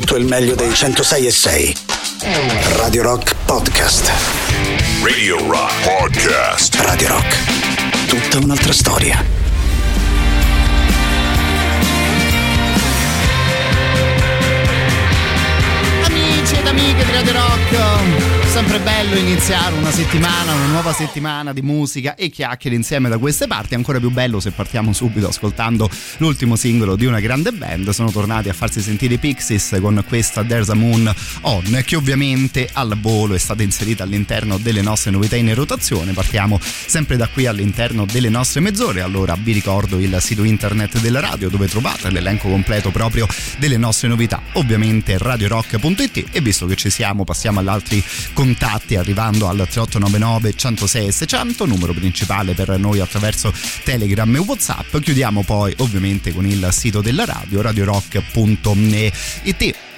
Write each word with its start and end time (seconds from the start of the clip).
tutto 0.00 0.16
il 0.16 0.26
meglio 0.26 0.54
dei 0.54 0.74
106 0.74 1.26
e 1.26 1.30
6. 1.30 1.76
Radio 2.76 3.02
Rock 3.02 3.34
Podcast. 3.46 4.12
Radio 5.02 5.38
Rock 5.48 5.72
Podcast. 5.84 6.74
Radio 6.80 7.08
Rock. 7.08 8.06
Tutta 8.06 8.44
un'altra 8.44 8.74
storia. 8.74 9.24
Amici 16.04 16.54
ed 16.56 16.66
amiche 16.66 17.04
di 17.04 17.12
Radio 17.12 17.32
Rock, 17.32 18.35
sempre 18.56 18.80
bello 18.80 19.16
iniziare 19.16 19.76
una 19.76 19.90
settimana, 19.90 20.54
una 20.54 20.68
nuova 20.68 20.94
settimana 20.94 21.52
di 21.52 21.60
musica 21.60 22.14
e 22.14 22.30
chiacchiere 22.30 22.74
insieme 22.74 23.10
da 23.10 23.18
queste 23.18 23.46
parti. 23.46 23.74
Ancora 23.74 23.98
più 23.98 24.10
bello 24.10 24.40
se 24.40 24.50
partiamo 24.50 24.94
subito 24.94 25.28
ascoltando 25.28 25.90
l'ultimo 26.16 26.56
singolo 26.56 26.96
di 26.96 27.04
una 27.04 27.20
grande 27.20 27.52
band. 27.52 27.90
Sono 27.90 28.10
tornati 28.10 28.48
a 28.48 28.54
farsi 28.54 28.80
sentire 28.80 29.14
i 29.14 29.18
Pixies 29.18 29.76
con 29.78 30.02
questa 30.08 30.42
There's 30.42 30.70
a 30.70 30.74
Moon 30.74 31.14
On, 31.42 31.82
che 31.84 31.96
ovviamente 31.96 32.66
al 32.72 32.96
volo 32.98 33.34
è 33.34 33.38
stata 33.38 33.62
inserita 33.62 34.04
all'interno 34.04 34.56
delle 34.56 34.80
nostre 34.80 35.10
novità 35.10 35.36
in 35.36 35.54
rotazione. 35.54 36.14
Partiamo 36.14 36.58
sempre 36.58 37.18
da 37.18 37.28
qui 37.28 37.44
all'interno 37.44 38.06
delle 38.06 38.30
nostre 38.30 38.60
mezz'ore. 38.60 39.02
Allora 39.02 39.36
vi 39.38 39.52
ricordo 39.52 39.98
il 39.98 40.16
sito 40.20 40.44
internet 40.44 40.98
della 41.00 41.20
radio 41.20 41.50
dove 41.50 41.68
trovate 41.68 42.08
l'elenco 42.08 42.48
completo 42.48 42.90
proprio 42.90 43.26
delle 43.58 43.76
nostre 43.76 44.08
novità, 44.08 44.40
ovviamente 44.52 45.18
radiorock.it 45.18 46.28
e 46.30 46.40
visto 46.40 46.64
che 46.64 46.76
ci 46.76 46.88
siamo 46.88 47.24
passiamo 47.24 47.60
agli 47.60 47.68
altri 47.68 48.02
contatti 48.46 48.94
arrivando 48.94 49.48
al 49.48 49.56
3899 49.56 50.54
106 50.54 51.10
600 51.10 51.66
numero 51.66 51.92
principale 51.92 52.54
per 52.54 52.78
noi 52.78 53.00
attraverso 53.00 53.52
Telegram 53.82 54.32
e 54.36 54.38
Whatsapp. 54.38 54.98
Chiudiamo 54.98 55.42
poi 55.42 55.74
ovviamente 55.78 56.32
con 56.32 56.46
il 56.46 56.68
sito 56.70 57.00
della 57.00 57.24
radio 57.24 57.60
radiorock.it 57.60 59.14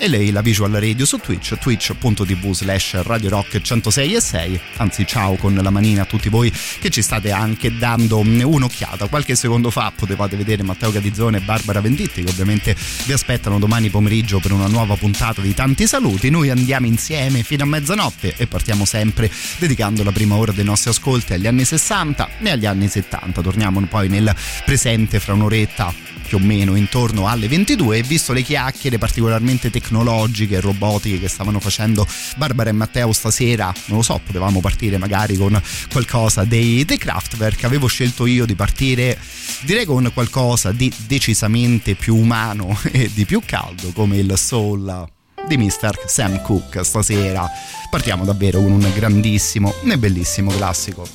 e 0.00 0.06
lei 0.06 0.30
la 0.30 0.42
visual 0.42 0.70
radio 0.70 1.04
su 1.04 1.18
Twitch 1.18 1.58
twitch.tv 1.58 2.52
slash 2.52 3.02
radio 3.02 3.30
rock 3.30 3.60
106 3.60 4.14
e 4.14 4.20
6 4.20 4.60
anzi 4.76 5.04
ciao 5.04 5.34
con 5.34 5.54
la 5.56 5.70
manina 5.70 6.02
a 6.02 6.04
tutti 6.04 6.28
voi 6.28 6.52
che 6.78 6.88
ci 6.88 7.02
state 7.02 7.32
anche 7.32 7.76
dando 7.76 8.18
un'occhiata. 8.18 9.08
Qualche 9.08 9.34
secondo 9.34 9.70
fa 9.70 9.92
potevate 9.94 10.36
vedere 10.36 10.62
Matteo 10.62 10.92
Catizzone 10.92 11.38
e 11.38 11.40
Barbara 11.40 11.80
Venditti 11.80 12.22
che 12.22 12.30
ovviamente 12.30 12.76
vi 13.06 13.12
aspettano 13.12 13.58
domani 13.58 13.90
pomeriggio 13.90 14.38
per 14.38 14.52
una 14.52 14.68
nuova 14.68 14.94
puntata 14.94 15.40
di 15.40 15.52
tanti 15.52 15.86
saluti. 15.88 16.30
Noi 16.30 16.50
andiamo 16.50 16.86
insieme 16.86 17.42
fino 17.42 17.64
a 17.64 17.66
mezzanotte 17.66 18.34
e 18.36 18.46
partiamo 18.46 18.84
sempre 18.84 19.30
dedicando 19.58 20.04
la 20.04 20.12
prima 20.12 20.36
ora 20.36 20.52
dei 20.52 20.64
nostri 20.64 20.90
ascolti 20.90 21.32
agli 21.32 21.48
anni 21.48 21.64
60 21.64 22.28
e 22.40 22.50
agli 22.50 22.66
anni 22.66 22.88
70 22.88 23.42
torniamo 23.42 23.80
poi 23.86 24.08
nel 24.08 24.34
presente 24.64 25.18
fra 25.18 25.34
un'oretta 25.34 26.08
più 26.28 26.36
o 26.36 26.40
meno 26.40 26.76
intorno 26.76 27.26
alle 27.26 27.48
22 27.48 27.96
e 27.96 28.02
visto 28.02 28.34
le 28.34 28.42
chiacchiere 28.42 28.98
particolarmente 28.98 29.70
tecnologiche 29.88 30.60
robotiche 30.60 31.18
che 31.18 31.28
stavano 31.28 31.60
facendo 31.60 32.06
Barbara 32.36 32.68
e 32.68 32.72
Matteo 32.72 33.12
stasera, 33.12 33.72
non 33.86 33.98
lo 33.98 34.02
so, 34.02 34.20
potevamo 34.24 34.60
partire 34.60 34.98
magari 34.98 35.36
con 35.36 35.60
qualcosa 35.90 36.44
dei 36.44 36.84
The 36.84 36.98
Kraftwerk, 36.98 37.64
avevo 37.64 37.86
scelto 37.86 38.26
io 38.26 38.44
di 38.44 38.54
partire 38.54 39.18
direi 39.62 39.86
con 39.86 40.10
qualcosa 40.12 40.72
di 40.72 40.92
decisamente 41.06 41.94
più 41.94 42.16
umano 42.16 42.78
e 42.92 43.10
di 43.12 43.24
più 43.24 43.40
caldo 43.44 43.92
come 43.92 44.18
il 44.18 44.36
soul 44.36 45.08
di 45.46 45.56
Mr. 45.56 46.04
Sam 46.06 46.42
Cooke 46.42 46.84
stasera. 46.84 47.48
Partiamo 47.90 48.24
davvero 48.24 48.60
con 48.60 48.72
un 48.72 48.92
grandissimo 48.94 49.72
e 49.84 49.96
bellissimo 49.96 50.50
classico. 50.50 51.06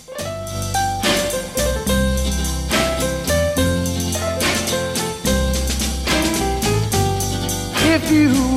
you 8.14 8.53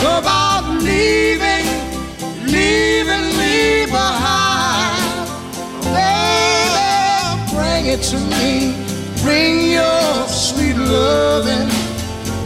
about 0.00 0.64
leaving, 0.82 1.66
leaving 2.46 3.26
me 3.36 3.86
behind, 3.86 5.28
baby, 5.94 7.54
bring 7.54 7.86
it 7.86 8.02
to 8.10 8.18
me. 8.18 8.74
Bring 9.22 9.72
your 9.72 10.28
sweet 10.28 10.76
loving, 10.76 11.68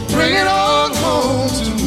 bring 0.09 0.33
it 0.33 0.47
on 0.47 0.93
home 0.95 1.49
to 1.49 1.69
me. 1.75 1.82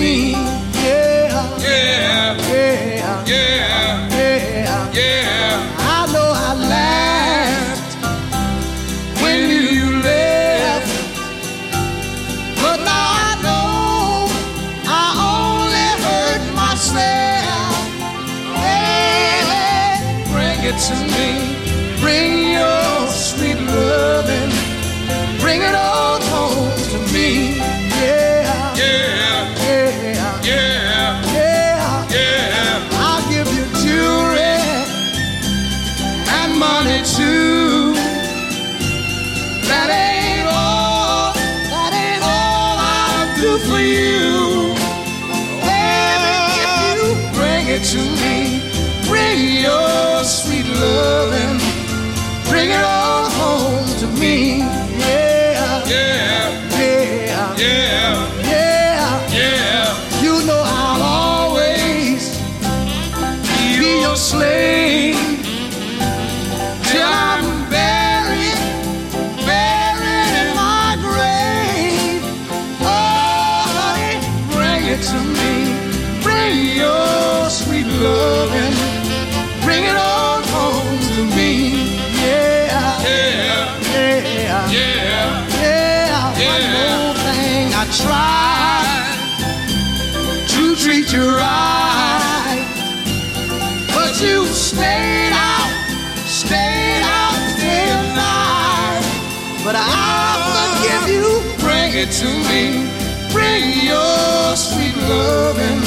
It 102.07 102.13
to 102.13 102.27
me. 102.49 102.89
Bring 103.33 103.85
your 103.85 104.57
sweet 104.57 104.97
loving. 105.09 105.81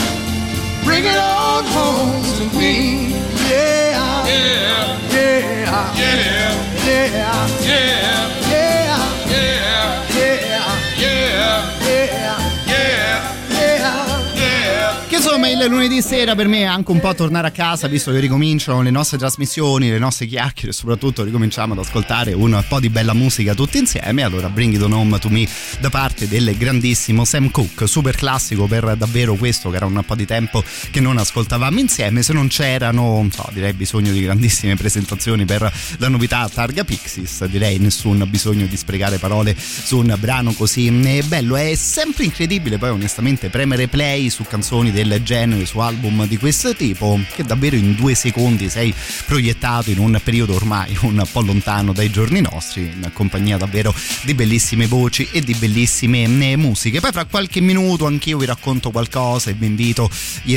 Bring 0.83 1.05
it 1.05 1.17
on 1.17 1.63
home 1.65 2.23
to 2.37 2.57
me. 2.57 3.13
Yeah, 3.49 4.25
yeah, 4.27 4.99
yeah, 5.11 5.39
yeah, 5.39 5.93
yeah, 5.95 6.15
yeah, 6.15 6.85
yeah, 6.85 7.47
yeah, 7.63 8.38
il 15.65 15.71
lunedì 15.71 16.01
sera 16.01 16.35
per 16.35 16.47
me 16.47 16.59
è 16.59 16.63
anche 16.63 16.91
un 16.91 16.99
po' 16.99 17.13
tornare 17.13 17.47
a 17.47 17.51
casa 17.51 17.87
visto 17.87 18.11
che 18.11 18.19
ricominciano 18.19 18.81
le 18.81 18.91
nostre 18.91 19.17
trasmissioni, 19.17 19.89
le 19.89 19.99
nostre 19.99 20.25
chiacchiere 20.25 20.69
e 20.69 20.73
soprattutto 20.73 21.23
ricominciamo 21.23 21.73
ad 21.73 21.79
ascoltare 21.79 22.33
un 22.33 22.63
po' 22.67 22.79
di 22.79 22.89
bella 22.89 23.13
musica 23.13 23.53
tutti 23.53 23.77
insieme. 23.77 24.23
Allora 24.23 24.47
Bring 24.47 24.75
It 24.75 24.81
On 24.81 24.93
Home 24.93 25.19
To 25.19 25.27
Me 25.27 25.45
da 25.79 25.89
parte 25.89 26.27
del 26.27 26.55
grandissimo 26.55 27.25
Sam 27.25 27.51
Cooke, 27.51 27.87
super 27.87 28.15
classico 28.15 28.67
per 28.67 28.95
davvero 28.95 29.33
questo 29.35 29.69
che 29.69 29.75
era 29.75 29.85
un 29.85 30.01
po' 30.05 30.15
di 30.15 30.25
tempo 30.25 30.63
che 30.91 31.01
non 31.01 31.17
ascoltavamo 31.17 31.79
insieme. 31.79 32.21
Se 32.21 32.31
non 32.31 32.47
c'erano, 32.47 33.01
non 33.01 33.31
so, 33.31 33.49
direi 33.51 33.73
bisogno 33.73 34.13
di 34.13 34.21
grandissime 34.21 34.75
presentazioni 34.75 35.45
per 35.45 35.69
la 35.97 36.07
novità 36.07 36.47
Targa 36.47 36.85
Pixies, 36.85 37.45
direi 37.45 37.79
nessun 37.79 38.25
bisogno 38.29 38.65
di 38.65 38.77
sprecare 38.77 39.17
parole 39.17 39.55
su 39.57 39.97
un 39.97 40.15
brano 40.19 40.53
così 40.53 40.89
bello. 41.23 41.57
È 41.57 41.75
sempre 41.75 42.23
incredibile 42.23 42.77
poi 42.77 42.91
onestamente 42.91 43.49
premere 43.49 43.87
play 43.87 44.29
su 44.29 44.43
canzoni 44.43 44.91
del 44.91 45.21
genere 45.21 45.47
genere 45.49 45.65
su 45.65 45.79
album 45.79 46.27
di 46.27 46.37
questo 46.37 46.75
tipo 46.75 47.19
che 47.33 47.43
davvero 47.43 47.75
in 47.75 47.95
due 47.95 48.13
secondi 48.13 48.69
sei 48.69 48.93
proiettato 49.25 49.89
in 49.89 49.97
un 49.97 50.19
periodo 50.23 50.53
ormai 50.53 50.95
un 51.01 51.25
po' 51.31 51.41
lontano 51.41 51.91
dai 51.91 52.11
giorni 52.11 52.41
nostri 52.41 52.83
in 52.83 53.09
compagnia 53.13 53.57
davvero 53.57 53.93
di 54.23 54.33
bellissime 54.33 54.85
voci 54.85 55.27
e 55.31 55.41
di 55.41 55.53
bellissime 55.55 56.23
eh, 56.23 56.55
musiche. 56.55 56.99
Poi 56.99 57.11
fra 57.11 57.25
qualche 57.25 57.61
minuto 57.61 58.05
anch'io 58.05 58.37
vi 58.37 58.45
racconto 58.45 58.91
qualcosa 58.91 59.49
e 59.49 59.53
vi 59.53 59.65
invito 59.65 60.09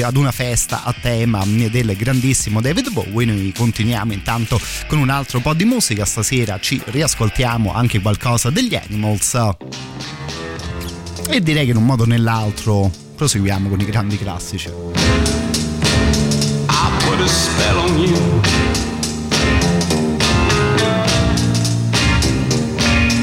ad 0.03 0.17
una 0.17 0.33
festa 0.33 0.85
a 0.85 0.95
tema 0.99 1.45
del 1.45 1.97
grandissimo 1.97 2.61
David 2.61 2.91
Bowie. 2.91 3.27
Noi 3.27 3.53
continuiamo 3.57 4.13
intanto 4.13 4.61
con 4.87 4.99
un 4.99 5.09
altro 5.09 5.41
po' 5.41 5.55
di 5.55 5.65
musica. 5.65 6.05
Stasera 6.05 6.59
ci 6.61 6.81
riascoltiamo 6.85 7.73
anche 7.73 8.01
qualcosa 8.01 8.51
degli 8.51 8.75
Animals. 8.75 9.39
E 11.29 11.41
direi 11.41 11.65
che 11.65 11.71
in 11.71 11.77
un 11.77 11.85
modo 11.85 12.03
o 12.03 12.07
nell'altro 12.07 12.91
proseguiamo 13.23 13.69
con 13.69 13.79
i 13.79 13.85
grandi 13.85 14.19
classici. 14.19 14.67
I 14.67 14.73
put 17.05 17.21
a 17.21 17.29
spell 17.29 17.79
on 17.79 17.97
you. 18.01 18.41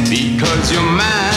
Because 0.08 0.72
you're 0.72 0.90
mine. 0.90 1.29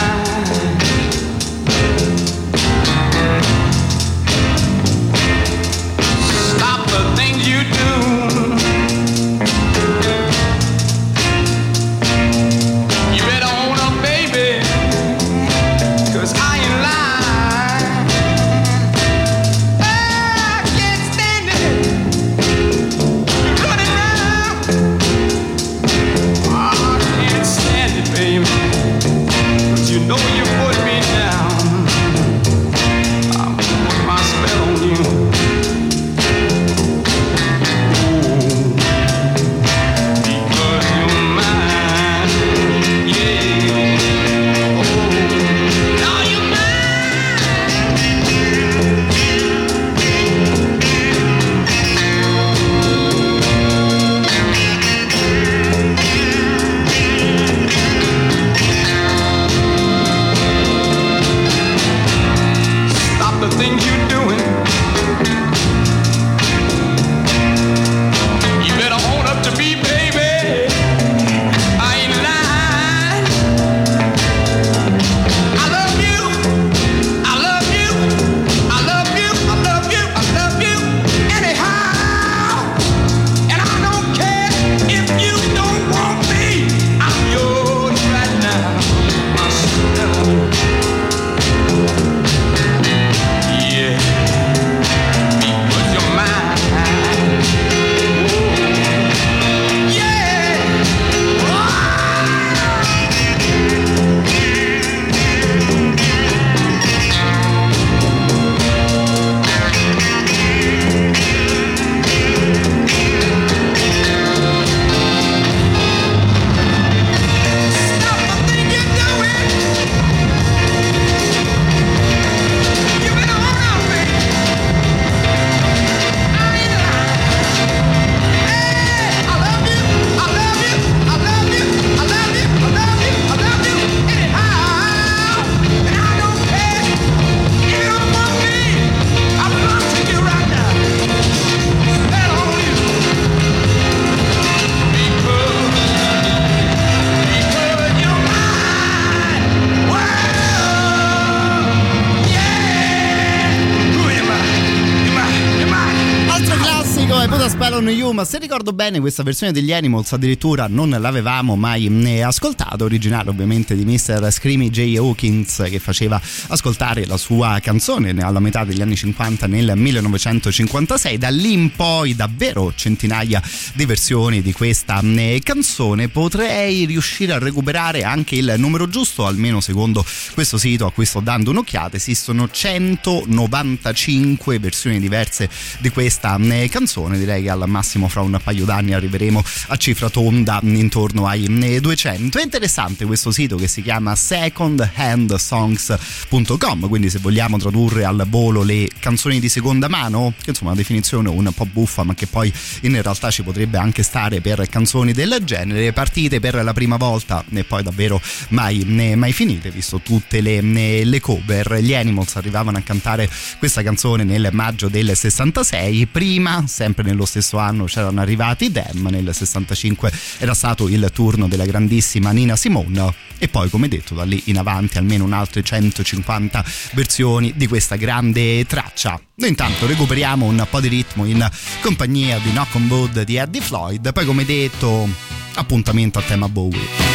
Se 158.33 158.39
ricordo 158.39 158.73
bene 158.73 158.99
questa 158.99 159.21
versione 159.21 159.51
degli 159.51 159.71
Animals 159.71 160.13
addirittura 160.13 160.65
non 160.67 160.89
l'avevamo 160.89 161.55
mai 161.55 161.85
ascoltata, 162.23 162.83
originale 162.83 163.29
ovviamente 163.29 163.75
di 163.75 163.85
Mr. 163.85 164.31
Screamy 164.31 164.71
J. 164.71 164.95
Hawkins 164.97 165.65
che 165.69 165.77
faceva 165.77 166.19
ascoltare 166.47 167.05
la 167.05 167.17
sua 167.17 167.59
canzone 167.61 168.09
alla 168.23 168.39
metà 168.39 168.63
degli 168.63 168.81
anni 168.81 168.95
50 168.95 169.45
nel 169.45 169.73
1956, 169.75 171.19
da 171.19 171.29
lì 171.29 171.53
in 171.53 171.75
poi 171.75 172.15
davvero 172.15 172.73
centinaia 172.73 173.39
di 173.75 173.85
versioni 173.85 174.41
di 174.41 174.51
questa 174.51 174.99
canzone, 175.43 176.09
potrei 176.09 176.85
riuscire 176.85 177.33
a 177.33 177.37
recuperare 177.37 178.03
anche 178.03 178.33
il 178.33 178.55
numero 178.57 178.89
giusto, 178.89 179.27
almeno 179.27 179.61
secondo 179.61 180.03
questo 180.33 180.57
sito 180.57 180.87
a 180.87 180.91
cui 180.91 181.05
sto 181.05 181.19
dando 181.19 181.51
un'occhiata, 181.51 181.97
esistono 181.97 182.49
195 182.49 184.57
versioni 184.57 184.99
diverse 184.99 185.47
di 185.77 185.89
questa 185.89 186.39
canzone, 186.67 187.19
direi 187.19 187.43
che 187.43 187.51
al 187.51 187.65
massimo 187.67 188.07
fra 188.07 188.21
un 188.23 188.39
paio 188.43 188.65
d'anni 188.65 188.93
arriveremo 188.93 189.43
a 189.67 189.77
cifra 189.77 190.09
tonda 190.09 190.59
intorno 190.63 191.27
ai 191.27 191.79
200. 191.79 192.37
È 192.37 192.43
interessante 192.43 193.05
questo 193.05 193.31
sito 193.31 193.55
che 193.55 193.67
si 193.67 193.81
chiama 193.81 194.15
secondhandsongs.com, 194.15 196.87
quindi 196.87 197.09
se 197.09 197.19
vogliamo 197.19 197.57
tradurre 197.57 198.05
al 198.05 198.25
volo 198.27 198.63
le 198.63 198.87
canzoni 198.99 199.39
di 199.39 199.49
seconda 199.49 199.87
mano, 199.87 200.33
che 200.41 200.51
insomma 200.51 200.69
è 200.71 200.73
una 200.73 200.81
definizione 200.81 201.29
un 201.29 201.51
po' 201.53 201.65
buffa 201.65 202.03
ma 202.03 202.15
che 202.15 202.27
poi 202.27 202.53
in 202.81 203.01
realtà 203.01 203.31
ci 203.31 203.43
potrebbe 203.43 203.77
anche 203.77 204.03
stare 204.03 204.41
per 204.41 204.67
canzoni 204.69 205.13
del 205.13 205.39
genere, 205.43 205.93
partite 205.93 206.39
per 206.39 206.63
la 206.63 206.73
prima 206.73 206.97
volta 206.97 207.43
e 207.53 207.63
poi 207.63 207.83
davvero 207.83 208.19
mai, 208.49 208.83
mai 209.15 209.31
finite, 209.33 209.71
visto 209.71 209.99
tutte 209.99 210.41
le, 210.41 210.61
le 210.61 211.19
cover. 211.19 211.79
Gli 211.79 211.93
Animals 211.93 212.35
arrivavano 212.35 212.77
a 212.77 212.81
cantare 212.81 213.29
questa 213.59 213.83
canzone 213.83 214.23
nel 214.23 214.49
maggio 214.51 214.89
del 214.89 215.15
66, 215.15 216.07
prima, 216.07 216.63
sempre 216.67 217.03
nello 217.03 217.25
stesso 217.25 217.57
anno, 217.57 217.85
c'era 217.85 218.02
erano 218.03 218.21
arrivati 218.21 218.71
Dem, 218.71 219.07
nel 219.09 219.33
65 219.33 220.11
era 220.39 220.53
stato 220.53 220.87
il 220.87 221.09
turno 221.13 221.47
della 221.47 221.65
grandissima 221.65 222.31
Nina 222.31 222.55
Simone 222.55 223.13
e 223.37 223.47
poi 223.47 223.69
come 223.69 223.87
detto 223.87 224.13
da 224.13 224.23
lì 224.23 224.41
in 224.45 224.57
avanti 224.57 224.97
almeno 224.97 225.23
un'altre 225.23 225.63
150 225.63 226.63
versioni 226.93 227.53
di 227.55 227.67
questa 227.67 227.95
grande 227.95 228.65
traccia. 228.65 229.19
Noi 229.35 229.49
intanto 229.49 229.85
recuperiamo 229.85 230.45
un 230.45 230.65
po' 230.69 230.79
di 230.79 230.87
ritmo 230.87 231.25
in 231.25 231.49
compagnia 231.81 232.37
di 232.39 232.51
Knock 232.51 232.75
on 232.75 232.87
Wood 232.87 233.21
di 233.23 233.35
Eddie 233.35 233.61
Floyd, 233.61 234.11
poi 234.13 234.25
come 234.25 234.45
detto 234.45 235.07
appuntamento 235.55 236.19
a 236.19 236.21
tema 236.21 236.47
Bowie. 236.47 237.12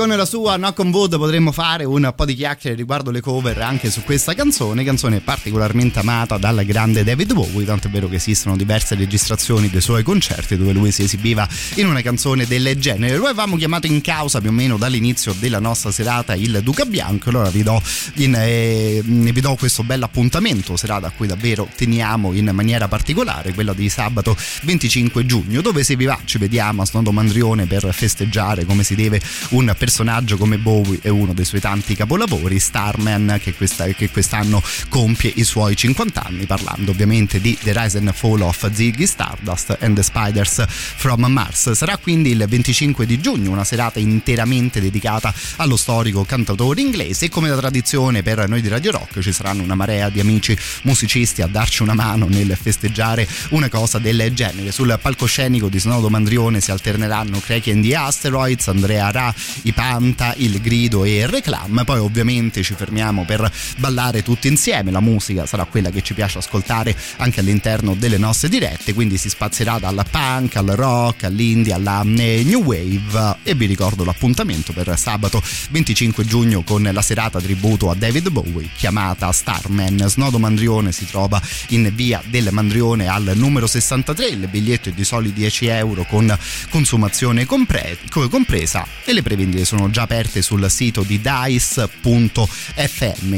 Con 0.00 0.08
la 0.08 0.24
sua 0.24 0.56
Knock 0.56 0.78
on 0.78 0.88
Wood 0.88 1.18
potremmo 1.18 1.52
fare 1.52 1.84
un 1.84 2.10
po' 2.16 2.24
di 2.24 2.34
chiacchiere 2.34 2.74
riguardo 2.74 3.10
le 3.10 3.20
cover 3.20 3.60
anche 3.60 3.90
su 3.90 4.02
questa 4.02 4.32
canzone, 4.32 4.82
canzone 4.82 5.20
particolarmente 5.20 5.98
amata 5.98 6.38
dal 6.38 6.64
grande 6.64 7.04
David 7.04 7.34
Bowie, 7.34 7.66
tanto 7.66 7.88
è 7.88 7.90
vero 7.90 8.08
che 8.08 8.14
esistono 8.14 8.56
diverse 8.56 8.94
registrazioni 8.94 9.68
dei 9.68 9.82
suoi 9.82 10.02
concerti 10.02 10.56
dove 10.56 10.72
lui 10.72 10.90
si 10.90 11.02
esibiva 11.02 11.46
in 11.74 11.86
una 11.86 12.00
canzone 12.00 12.46
del 12.46 12.76
genere. 12.78 13.18
Lo 13.18 13.26
avevamo 13.26 13.58
chiamato 13.58 13.88
in 13.88 14.00
causa 14.00 14.40
più 14.40 14.48
o 14.48 14.52
meno 14.52 14.78
dall'inizio 14.78 15.34
della 15.38 15.58
nostra 15.58 15.90
serata 15.90 16.34
il 16.34 16.60
Duca 16.62 16.86
Bianco, 16.86 17.28
allora 17.28 17.50
vi 17.50 17.62
do, 17.62 17.82
in, 18.14 18.34
eh, 18.38 19.02
vi 19.04 19.40
do 19.42 19.54
questo 19.56 19.82
bel 19.82 20.02
appuntamento, 20.02 20.78
serata 20.78 21.08
a 21.08 21.10
cui 21.10 21.26
davvero 21.26 21.68
teniamo 21.76 22.32
in 22.32 22.48
maniera 22.54 22.88
particolare, 22.88 23.52
quella 23.52 23.74
di 23.74 23.90
sabato 23.90 24.34
25 24.62 25.26
giugno, 25.26 25.60
dove 25.60 25.84
se 25.84 25.94
vi 25.94 26.06
va 26.06 26.18
ci 26.24 26.38
vediamo 26.38 26.80
a 26.80 26.86
Snodo 26.86 27.12
Mandrione 27.12 27.66
per 27.66 27.92
festeggiare 27.92 28.64
come 28.64 28.82
si 28.82 28.94
deve 28.94 29.20
un 29.50 29.66
personaggio 29.76 29.88
come 30.36 30.58
Bowie 30.58 31.00
e 31.02 31.08
uno 31.08 31.32
dei 31.32 31.44
suoi 31.44 31.60
tanti 31.60 31.96
capolavori, 31.96 32.60
Starman, 32.60 33.40
che, 33.42 33.54
questa, 33.54 33.86
che 33.88 34.08
quest'anno 34.08 34.62
compie 34.88 35.32
i 35.34 35.42
suoi 35.42 35.76
50 35.76 36.22
anni, 36.24 36.46
parlando 36.46 36.92
ovviamente 36.92 37.40
di 37.40 37.58
The 37.60 37.72
Rise 37.76 37.98
and 37.98 38.12
Fall 38.12 38.40
of 38.42 38.70
Ziggy 38.72 39.06
Stardust 39.06 39.76
and 39.80 39.96
the 39.96 40.02
Spiders 40.02 40.64
from 40.68 41.26
Mars. 41.26 41.72
Sarà 41.72 41.96
quindi 41.96 42.30
il 42.30 42.44
25 42.48 43.04
di 43.04 43.20
giugno, 43.20 43.50
una 43.50 43.64
serata 43.64 43.98
interamente 43.98 44.80
dedicata 44.80 45.34
allo 45.56 45.76
storico 45.76 46.24
cantautore 46.24 46.80
inglese 46.80 47.24
e 47.24 47.28
come 47.28 47.48
da 47.48 47.56
tradizione 47.56 48.22
per 48.22 48.48
noi 48.48 48.62
di 48.62 48.68
Radio 48.68 48.92
Rock 48.92 49.18
ci 49.18 49.32
saranno 49.32 49.64
una 49.64 49.74
marea 49.74 50.08
di 50.08 50.20
amici 50.20 50.56
musicisti 50.82 51.42
a 51.42 51.48
darci 51.48 51.82
una 51.82 51.94
mano 51.94 52.26
nel 52.28 52.56
festeggiare 52.60 53.26
una 53.50 53.68
cosa 53.68 53.98
del 53.98 54.32
genere. 54.34 54.70
Sul 54.70 54.96
palcoscenico 55.00 55.68
di 55.68 55.80
Snodo 55.80 56.08
Mandrione 56.08 56.60
si 56.60 56.70
alterneranno 56.70 57.40
Cracking 57.40 57.78
and 57.80 57.88
the 57.88 57.96
Asteroids, 57.96 58.68
Andrea 58.68 59.10
Ra, 59.10 59.34
i 59.62 59.72
Panta, 59.80 60.34
il 60.36 60.60
Grido 60.60 61.04
e 61.04 61.20
il 61.20 61.26
Reclam. 61.26 61.84
Poi 61.86 61.98
ovviamente 61.98 62.62
ci 62.62 62.74
fermiamo 62.74 63.24
per 63.24 63.50
ballare 63.78 64.22
tutti 64.22 64.46
insieme. 64.46 64.90
La 64.90 65.00
musica 65.00 65.46
sarà 65.46 65.64
quella 65.64 65.88
che 65.88 66.02
ci 66.02 66.12
piace 66.12 66.36
ascoltare 66.36 66.94
anche 67.16 67.40
all'interno 67.40 67.94
delle 67.94 68.18
nostre 68.18 68.50
dirette, 68.50 68.92
quindi 68.92 69.16
si 69.16 69.30
spazierà 69.30 69.78
dal 69.78 70.04
punk 70.10 70.56
al 70.56 70.66
rock, 70.66 71.24
all'indie, 71.24 71.72
alla 71.72 72.02
eh, 72.02 72.42
new 72.44 72.62
wave 72.62 73.38
e 73.42 73.54
vi 73.54 73.64
ricordo 73.64 74.04
l'appuntamento 74.04 74.74
per 74.74 74.98
sabato 74.98 75.42
25 75.70 76.26
giugno 76.26 76.62
con 76.62 76.82
la 76.82 77.02
serata 77.02 77.40
tributo 77.40 77.90
a 77.90 77.94
David 77.94 78.28
Bowie 78.28 78.68
chiamata 78.76 79.32
Starman. 79.32 80.04
Snodo 80.08 80.38
Mandrione 80.38 80.92
si 80.92 81.06
trova 81.06 81.40
in 81.68 81.90
via 81.94 82.22
del 82.26 82.50
Mandrione 82.52 83.08
al 83.08 83.32
numero 83.34 83.66
63, 83.66 84.26
il 84.26 84.46
biglietto 84.48 84.90
è 84.90 84.92
di 84.92 85.04
soli 85.04 85.32
10 85.32 85.66
euro 85.68 86.04
con 86.04 86.36
consumazione 86.68 87.46
compre- 87.46 87.96
compresa 88.28 88.86
e 89.06 89.14
le 89.14 89.22
prevendite 89.22 89.59
sono 89.64 89.90
già 89.90 90.02
aperte 90.02 90.42
sul 90.42 90.70
sito 90.70 91.02
di 91.02 91.20
dice.fm. 91.20 91.88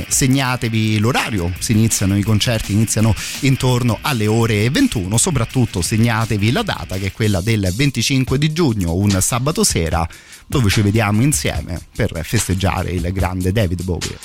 Segnatevi 0.08 0.98
l'orario, 0.98 1.52
si 1.58 1.72
iniziano 1.72 2.16
i 2.16 2.22
concerti, 2.22 2.72
iniziano 2.72 3.14
intorno 3.40 3.98
alle 4.00 4.26
ore 4.26 4.68
21, 4.70 5.16
soprattutto 5.16 5.82
segnatevi 5.82 6.52
la 6.52 6.62
data 6.62 6.96
che 6.96 7.06
è 7.06 7.12
quella 7.12 7.40
del 7.40 7.72
25 7.74 8.38
di 8.38 8.52
giugno, 8.52 8.94
un 8.94 9.18
sabato 9.20 9.64
sera, 9.64 10.08
dove 10.46 10.68
ci 10.68 10.82
vediamo 10.82 11.22
insieme 11.22 11.80
per 11.94 12.20
festeggiare 12.22 12.90
il 12.90 13.10
grande 13.12 13.52
David 13.52 13.82
Bowie. 13.82 14.18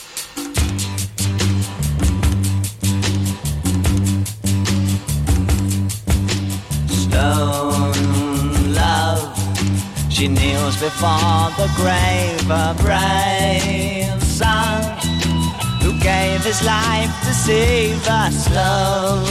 Stone 6.86 8.08
love, 8.74 9.32
she 10.10 10.28
kneels 10.68 10.82
before 10.82 11.52
the 11.58 11.70
grave, 11.76 12.50
a 12.50 12.76
brave 12.82 14.24
son 14.24 14.84
who 15.82 15.92
gave 16.00 16.44
his 16.44 16.62
life 16.64 17.10
to 17.22 17.34
save 17.34 18.08
a 18.08 18.32
slogan 18.32 19.30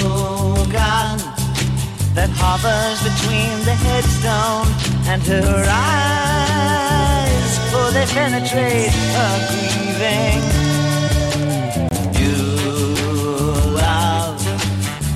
that 2.15 2.31
hovers 2.41 3.03
between 3.03 3.65
the 3.65 3.75
headstone 3.87 4.69
and 5.11 5.23
her 5.25 5.67
eyes, 5.69 7.59
for 7.71 7.91
they 7.93 8.07
penetrate 8.07 8.95
her 9.17 9.35
grieving. 9.51 10.43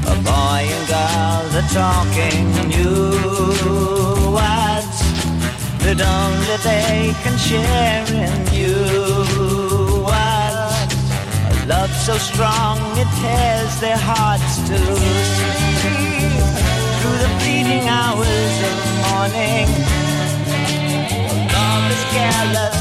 A 0.07 0.15
boy 0.25 0.62
and 0.77 0.87
girl, 0.89 1.43
talking 1.73 2.47
new 2.69 4.35
words 4.35 4.70
that 5.84 6.00
only 6.00 6.56
they 6.62 7.14
can 7.22 7.37
share 7.38 8.04
in 8.26 8.40
you. 8.52 8.76
A 10.06 11.66
love 11.66 11.92
so 12.08 12.16
strong 12.18 12.78
it 13.02 13.10
tears 13.20 13.72
their 13.80 13.96
hearts 13.99 14.52
to 14.68 14.76
sleep 15.80 16.44
through 16.99 17.18
the 17.25 17.30
fleeting 17.40 17.87
hours 17.88 18.54
of 18.70 18.76
morning. 19.06 19.68
Love 21.54 21.90
is 21.94 22.02
careless 22.12 22.79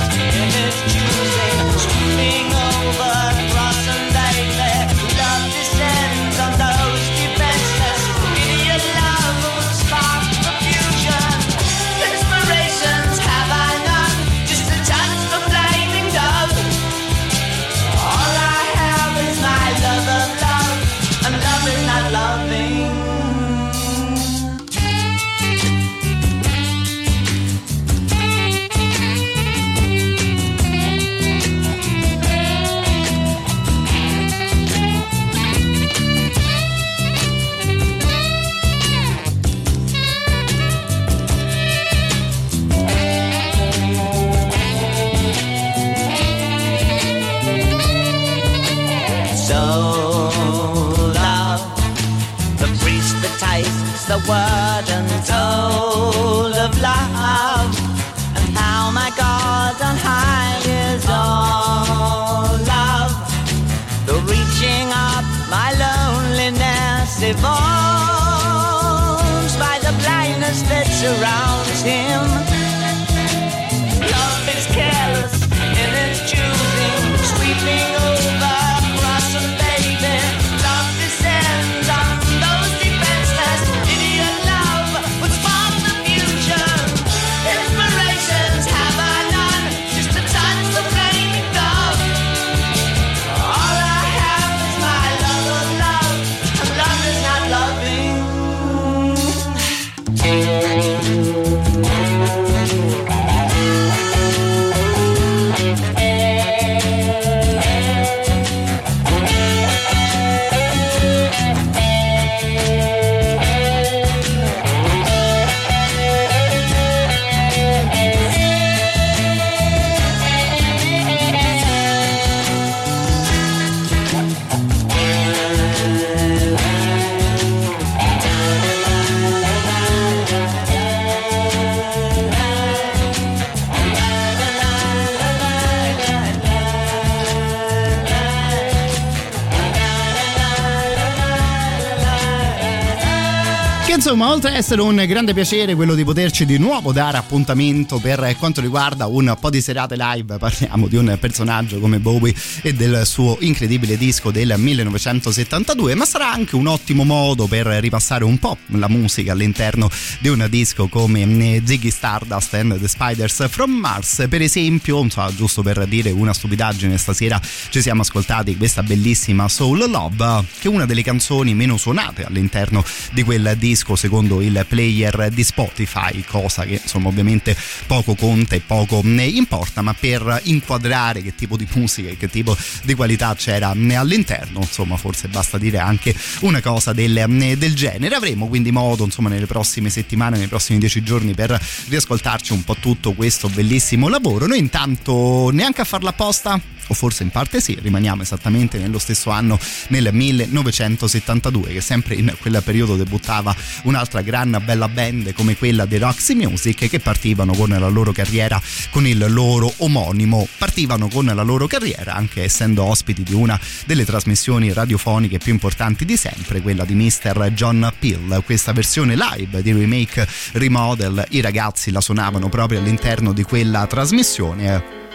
essere 144.59 144.81
un 144.81 145.01
grande 145.07 145.33
piacere 145.33 145.73
quello 145.73 145.95
di 145.95 146.03
poterci 146.03 146.45
di 146.45 146.57
nuovo 146.57 146.91
dare 146.91 147.15
appuntamento 147.15 147.97
per 147.99 148.35
quanto 148.37 148.59
riguarda 148.59 149.07
un 149.07 149.37
po' 149.39 149.49
di 149.49 149.61
serate 149.61 149.95
live, 149.95 150.37
parliamo 150.37 150.87
di 150.87 150.97
un 150.97 151.15
personaggio 151.17 151.79
come 151.79 151.99
Bowie 151.99 152.35
e 152.61 152.73
del 152.73 153.03
suo 153.05 153.37
incredibile 153.39 153.95
disco 153.95 154.31
del 154.31 154.55
1972, 154.57 155.95
ma 155.95 156.03
sarà 156.03 156.33
anche 156.33 156.57
un 156.57 156.67
ottimo 156.67 157.05
modo 157.05 157.47
per 157.47 157.67
ripassare 157.67 158.25
un 158.25 158.37
po' 158.37 158.57
la 158.71 158.89
musica 158.89 159.31
all'interno 159.31 159.89
di 160.19 160.27
un 160.27 160.45
disco 160.49 160.89
come 160.89 161.21
eh, 161.21 161.61
Ziggy 161.63 161.89
Stardust 161.89 162.53
and 162.55 162.81
the 162.81 162.87
Spiders 162.89 163.47
from 163.47 163.71
Mars, 163.71 164.25
per 164.27 164.41
esempio, 164.41 165.01
insomma, 165.01 165.33
giusto 165.33 165.61
per 165.61 165.85
dire 165.85 166.11
una 166.11 166.33
stupidaggine, 166.33 166.97
stasera 166.97 167.39
ci 167.69 167.81
siamo 167.81 168.01
ascoltati 168.01 168.57
questa 168.57 168.83
bellissima 168.83 169.47
Soul 169.47 169.89
Love, 169.89 170.43
che 170.59 170.67
è 170.67 170.71
una 170.71 170.85
delle 170.85 171.03
canzoni 171.03 171.53
meno 171.53 171.77
suonate 171.77 172.25
all'interno 172.25 172.83
di 173.13 173.23
quel 173.23 173.55
disco 173.57 173.95
secondo 173.95 174.41
il 174.41 174.48
player 174.67 175.29
di 175.29 175.43
Spotify, 175.43 176.23
cosa 176.25 176.63
che 176.63 176.79
insomma 176.81 177.09
ovviamente 177.09 177.55
poco 177.85 178.15
conta 178.15 178.55
e 178.55 178.61
poco 178.61 179.01
ne 179.03 179.25
importa, 179.25 179.81
ma 179.81 179.93
per 179.93 180.41
inquadrare 180.43 181.21
che 181.21 181.35
tipo 181.35 181.57
di 181.57 181.67
musica 181.73 182.09
e 182.09 182.17
che 182.17 182.29
tipo 182.29 182.55
di 182.83 182.93
qualità 182.93 183.35
c'era 183.35 183.69
all'interno, 183.69 184.59
insomma 184.61 184.97
forse 184.97 185.27
basta 185.27 185.57
dire 185.57 185.77
anche 185.77 186.15
una 186.41 186.61
cosa 186.61 186.93
del, 186.93 187.25
del 187.57 187.75
genere. 187.75 188.15
Avremo 188.15 188.47
quindi 188.47 188.71
modo 188.71 189.03
insomma 189.03 189.29
nelle 189.29 189.45
prossime 189.45 189.89
settimane, 189.89 190.37
nei 190.37 190.47
prossimi 190.47 190.79
dieci 190.79 191.03
giorni 191.03 191.33
per 191.33 191.59
riascoltarci 191.87 192.53
un 192.53 192.63
po' 192.63 192.75
tutto 192.75 193.13
questo 193.13 193.49
bellissimo 193.49 194.07
lavoro. 194.07 194.47
Noi 194.47 194.59
intanto 194.59 195.49
neanche 195.51 195.81
a 195.81 195.85
farla 195.85 196.09
apposta 196.09 196.77
o 196.89 196.93
forse 196.93 197.23
in 197.23 197.29
parte 197.29 197.61
sì, 197.61 197.77
rimaniamo 197.79 198.21
esattamente 198.21 198.77
nello 198.77 198.99
stesso 198.99 199.29
anno 199.29 199.59
nel 199.89 200.09
1972 200.11 201.73
che 201.73 201.81
sempre 201.81 202.15
in 202.15 202.35
quel 202.39 202.61
periodo 202.63 202.95
debuttava 202.95 203.55
un'altra 203.83 204.21
gran 204.21 204.61
bella 204.63 204.87
band 204.87 205.33
come 205.33 205.55
quella 205.55 205.85
dei 205.85 205.99
Roxy 205.99 206.35
Music 206.35 206.89
che 206.89 206.99
partivano 206.99 207.53
con 207.53 207.69
la 207.69 207.87
loro 207.87 208.11
carriera 208.11 208.61
con 208.89 209.05
il 209.05 209.25
loro 209.29 209.71
omonimo, 209.77 210.47
partivano 210.57 211.07
con 211.07 211.25
la 211.25 211.43
loro 211.43 211.67
carriera 211.67 212.13
anche 212.13 212.43
essendo 212.43 212.83
ospiti 212.83 213.23
di 213.23 213.33
una 213.33 213.59
delle 213.85 214.05
trasmissioni 214.05 214.73
radiofoniche 214.73 215.37
più 215.37 215.53
importanti 215.53 216.05
di 216.05 216.17
sempre, 216.17 216.61
quella 216.61 216.85
di 216.85 216.95
Mr. 216.95 217.51
John 217.53 217.91
Peel, 217.97 218.41
questa 218.45 218.73
versione 218.73 219.15
live 219.15 219.61
di 219.61 219.71
remake 219.71 220.27
remodel, 220.53 221.25
i 221.29 221.41
ragazzi 221.41 221.91
la 221.91 222.01
suonavano 222.01 222.49
proprio 222.49 222.79
all'interno 222.79 223.33
di 223.33 223.43
quella 223.43 223.85
trasmissione 223.87 225.07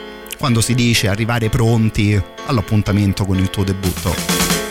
quando 0.44 0.60
si 0.60 0.74
dice 0.74 1.08
arrivare 1.08 1.48
pronti 1.48 2.22
all'appuntamento 2.44 3.24
con 3.24 3.38
il 3.38 3.48
tuo 3.48 3.64
debutto. 3.64 4.63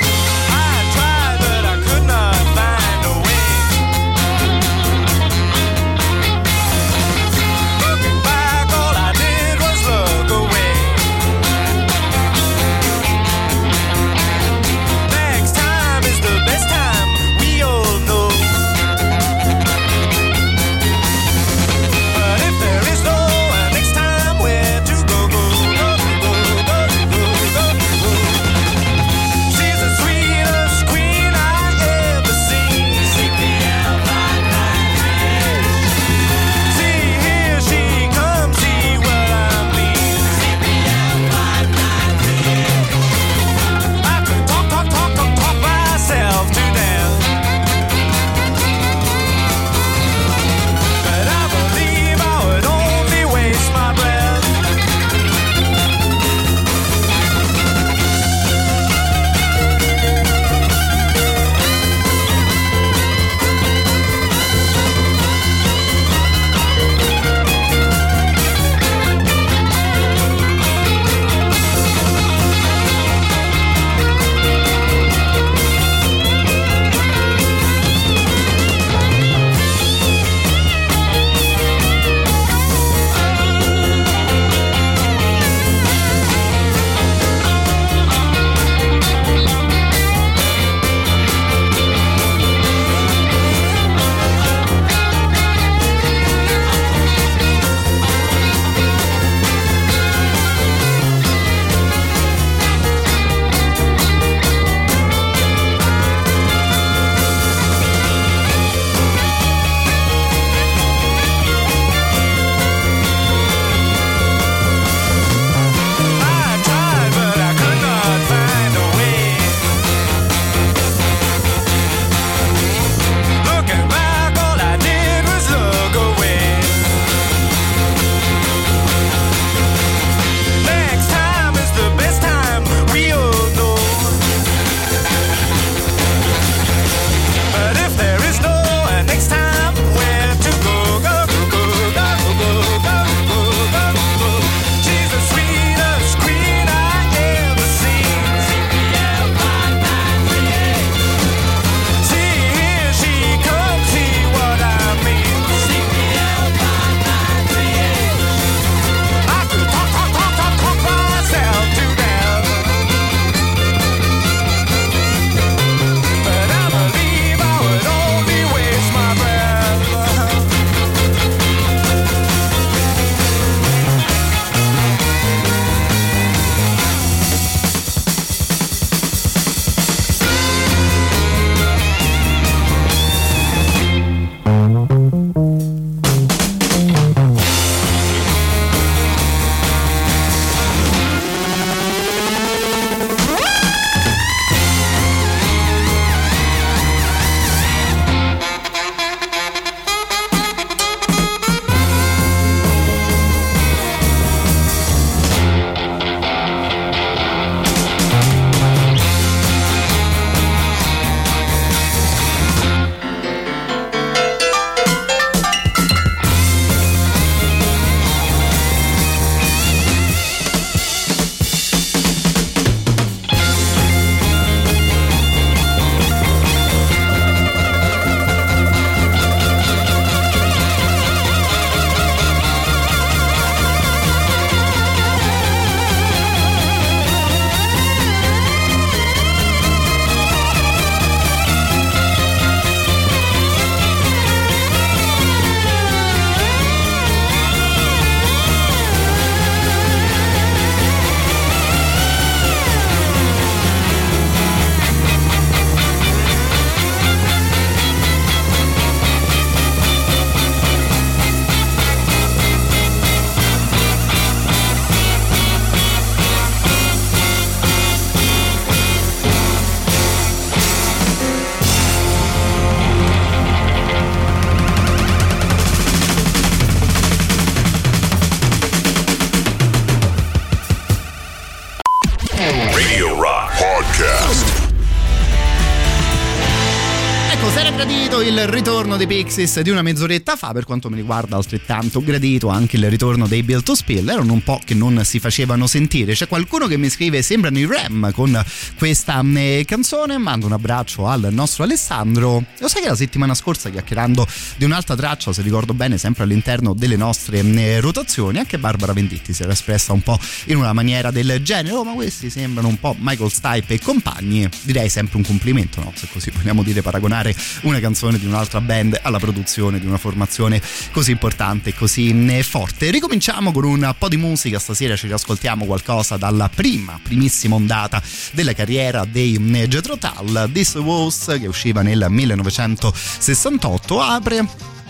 Dei 289.06 289.24
Pixies 289.24 289.60
di 289.60 289.70
una 289.70 289.82
mezz'oretta 289.82 290.36
fa? 290.36 290.52
Per 290.52 290.64
quanto 290.64 290.90
mi 290.90 290.96
riguarda, 290.96 291.36
altrettanto 291.36 292.02
gradito 292.02 292.48
anche 292.48 292.78
il 292.78 292.90
ritorno 292.90 293.28
dei 293.28 293.44
Built 293.44 293.64
to 293.64 293.76
Spill. 293.76 294.08
Erano 294.08 294.32
un 294.32 294.42
po' 294.42 294.62
che 294.64 294.74
non 294.74 295.04
si 295.04 295.20
facevano 295.20 295.68
sentire. 295.68 296.14
C'è 296.14 296.28
qualcuno 296.28 296.68
che 296.68 296.78
mi 296.78 296.90
scrive: 296.90 297.22
Sembrano 297.22 297.58
i 297.58 297.66
Ram 297.66 298.12
con 298.14 298.42
questa 298.78 299.22
eh, 299.36 299.64
canzone. 299.68 300.18
Mando 300.18 300.46
un 300.46 300.54
abbraccio 300.54 301.08
al 301.08 301.28
nostro 301.32 301.64
Alessandro. 301.64 302.44
Lo 302.60 302.68
sai 302.68 302.82
che 302.82 302.88
la 302.88 302.96
settimana 302.96 303.34
scorsa, 303.34 303.70
chiacchierando 303.70 304.26
di 304.56 304.64
un'altra 304.64 304.96
traccia, 304.96 305.34
se 305.34 305.42
ricordo 305.42 305.74
bene, 305.74 305.98
sempre 305.98 306.24
all'interno 306.24 306.74
delle 306.74 306.96
nostre 306.96 307.40
eh, 307.40 307.80
rotazioni, 307.82 308.38
anche 308.38 308.58
Barbara 308.58 308.94
Venditti 308.94 309.34
si 309.34 309.44
era 309.44 309.52
espressa 309.52 309.92
un 309.92 310.02
po' 310.02 310.18
in 310.46 310.58
una 310.58 310.72
maniera 310.72 311.12
del 311.12 311.42
genere. 311.42 311.76
Oh, 311.76 311.84
ma 311.84 311.94
questi 311.94 312.30
sembrano 312.30 312.70
un 312.70 312.80
po' 312.80 312.96
Michael 313.00 313.32
Stipe 313.32 313.74
e 313.74 313.80
compagni. 313.80 314.48
Direi 314.62 314.88
sempre 314.88 315.18
un 315.18 315.24
complimento, 315.24 315.82
no? 315.82 315.92
Se 315.96 316.08
così 316.12 316.32
vogliamo 316.32 316.64
dire, 316.64 316.82
paragonare 316.82 317.36
una 317.64 317.80
canzone 317.80 318.18
di 318.18 318.26
un'altra 318.26 318.62
band 318.62 318.93
alla 319.02 319.20
produzione 319.20 319.80
di 319.80 319.86
una 319.86 319.98
formazione 319.98 320.62
così 320.92 321.12
importante 321.12 321.70
e 321.70 321.76
così 321.76 322.10
eh, 322.10 322.44
forte. 322.44 322.92
Ricominciamo 322.92 323.52
con 323.52 323.64
un 323.64 323.96
po' 323.98 324.10
di 324.10 324.18
musica, 324.18 324.60
stasera 324.60 324.96
ci 324.96 325.08
riascoltiamo 325.08 325.66
qualcosa 325.66 326.18
dalla 326.18 326.50
prima, 326.54 327.00
primissima 327.02 327.56
ondata 327.56 328.02
della 328.32 328.54
carriera 328.54 329.06
dei 329.06 329.36
eh, 329.54 329.68
Jethro 329.68 329.98
Tull, 329.98 330.52
This 330.52 330.76
Was 330.76 331.38
che 331.40 331.48
usciva 331.48 331.82
nel 331.82 332.06
1968, 332.10 334.02
apre 334.02 334.46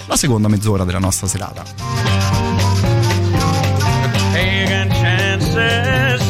la 0.08 0.16
seconda 0.16 0.48
mezz'ora 0.48 0.84
della 0.84 1.00
nostra 1.00 1.28
serata. 1.28 1.64
Taking 4.34 4.90
chances 4.90 6.22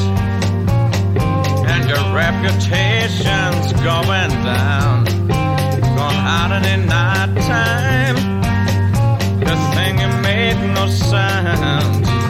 and 1.65 1.87
your 1.87 2.03
reputation's 2.13 3.71
going 3.81 4.43
down. 4.43 5.05
Gone 5.95 6.15
out 6.15 6.51
in 6.51 6.61
the 6.63 6.77
night 6.77 7.02
time. 7.47 8.41
The 9.39 9.55
thing 9.73 9.97
made 10.21 10.73
no 10.73 10.89
sound. 10.89 12.22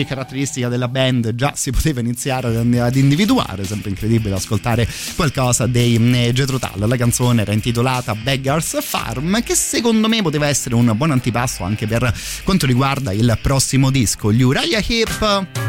Qualche 0.00 0.04
caratteristica 0.04 0.68
della 0.68 0.88
band 0.88 1.34
già 1.34 1.52
si 1.54 1.70
poteva 1.70 2.00
iniziare 2.00 2.56
ad, 2.56 2.96
individuare, 2.96 3.64
sempre 3.64 3.90
incredibile 3.90 4.34
ascoltare 4.34 4.88
qualcosa 5.16 5.66
dei 5.66 5.96
eh, 5.96 6.32
Jethro 6.32 6.58
Tull. 6.58 6.86
La 6.86 6.96
canzone 6.96 7.42
era 7.42 7.52
intitolata 7.52 8.14
Beggars 8.14 8.78
Farm 8.82 9.42
che 9.42 9.54
secondo 9.54 10.08
me 10.08 10.22
poteva 10.22 10.46
essere 10.46 10.74
un 10.74 10.92
buon 10.96 11.10
antipasto 11.10 11.64
anche 11.64 11.86
per 11.86 12.12
quanto 12.44 12.66
riguarda 12.66 13.12
il 13.12 13.38
prossimo 13.40 13.90
disco, 13.90 14.32
gli 14.32 14.42
Uriah 14.42 14.82
Heep 14.86 15.59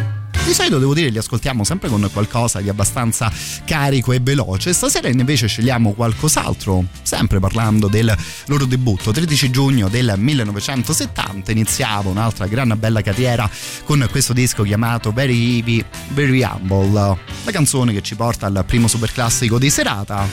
di 0.51 0.57
solito 0.57 0.79
devo 0.79 0.93
dire 0.93 1.09
li 1.09 1.17
ascoltiamo 1.17 1.63
sempre 1.63 1.87
con 1.87 2.09
qualcosa 2.11 2.59
di 2.59 2.67
abbastanza 2.67 3.31
carico 3.63 4.11
e 4.11 4.19
veloce. 4.19 4.73
Stasera 4.73 5.07
invece 5.07 5.47
scegliamo 5.47 5.93
qualcos'altro, 5.93 6.83
sempre 7.03 7.39
parlando 7.39 7.87
del 7.87 8.13
loro 8.47 8.65
debutto. 8.65 9.11
13 9.11 9.49
giugno 9.49 9.87
del 9.87 10.13
1970 10.17 11.51
iniziava 11.51 12.09
un'altra 12.09 12.47
gran 12.47 12.75
bella 12.77 13.01
carriera 13.01 13.49
con 13.85 14.05
questo 14.11 14.33
disco 14.33 14.63
chiamato 14.63 15.13
Very 15.13 15.57
Heavy, 15.57 15.85
Very 16.09 16.43
Humble. 16.43 17.17
La 17.45 17.51
canzone 17.51 17.93
che 17.93 18.01
ci 18.01 18.15
porta 18.15 18.47
al 18.47 18.63
primo 18.65 18.89
superclassico 18.89 19.57
di 19.57 19.69
serata 19.69 20.27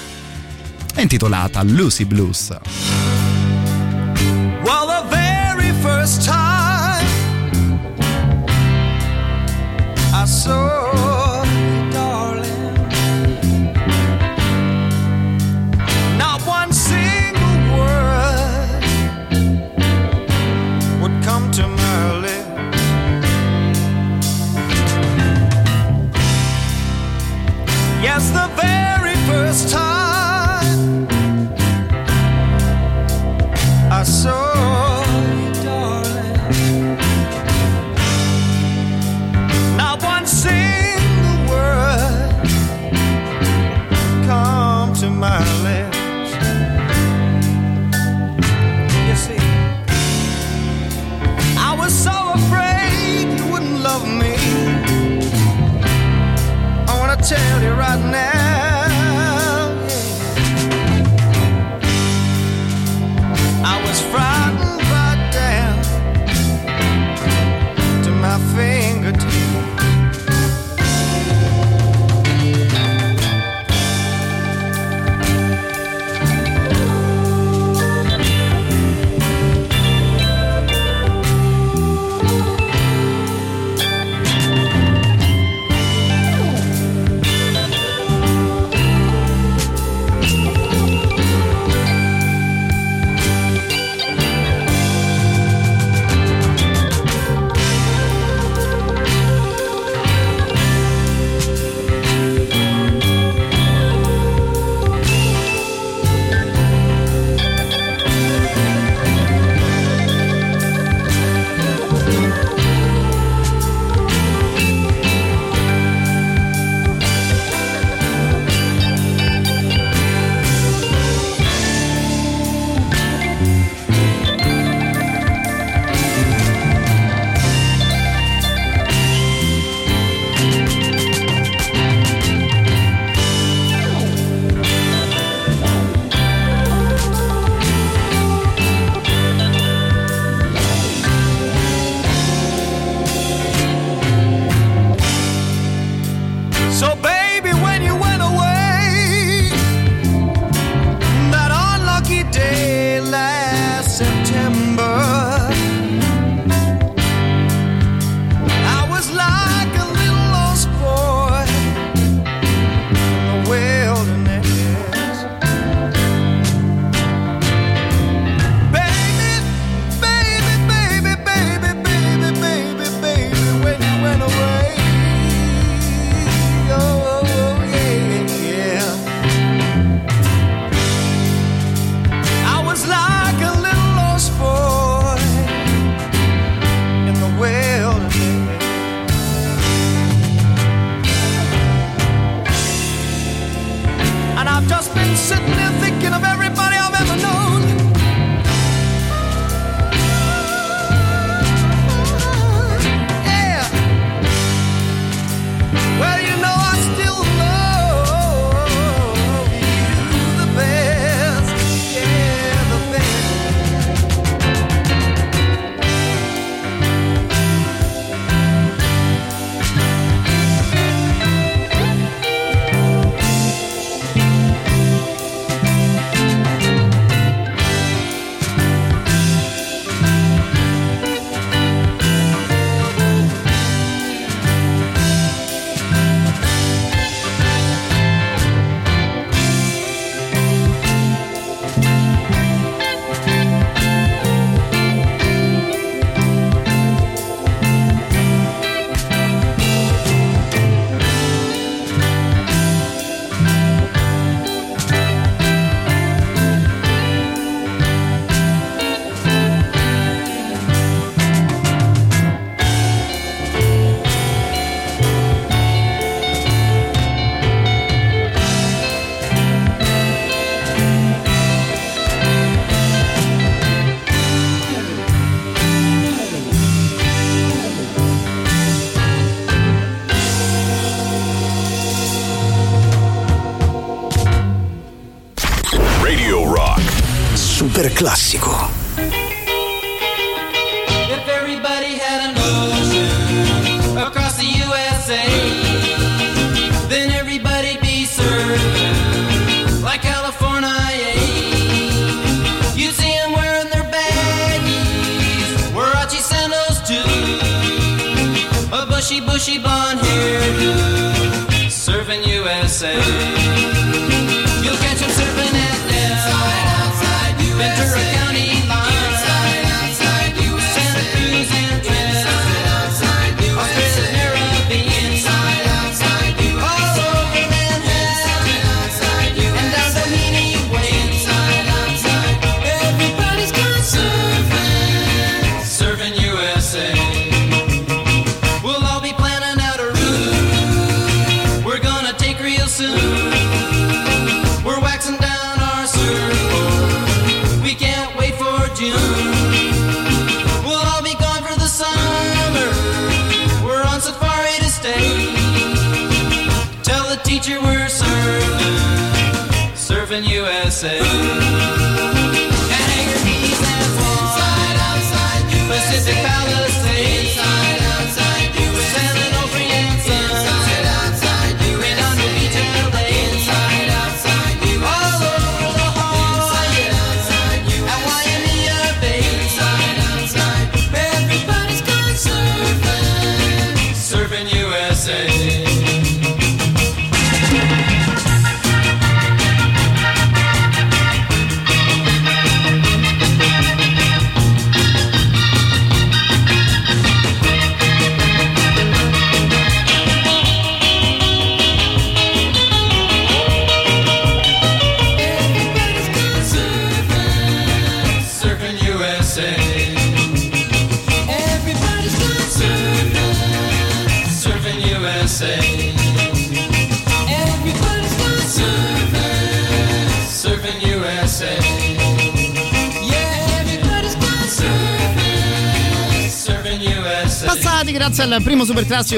è 0.95 1.01
intitolata 1.01 1.63
Lucy 1.63 2.05
Blues. 2.05 2.57
Well, 4.65 4.89
It's 29.61 29.73
time 29.73 29.88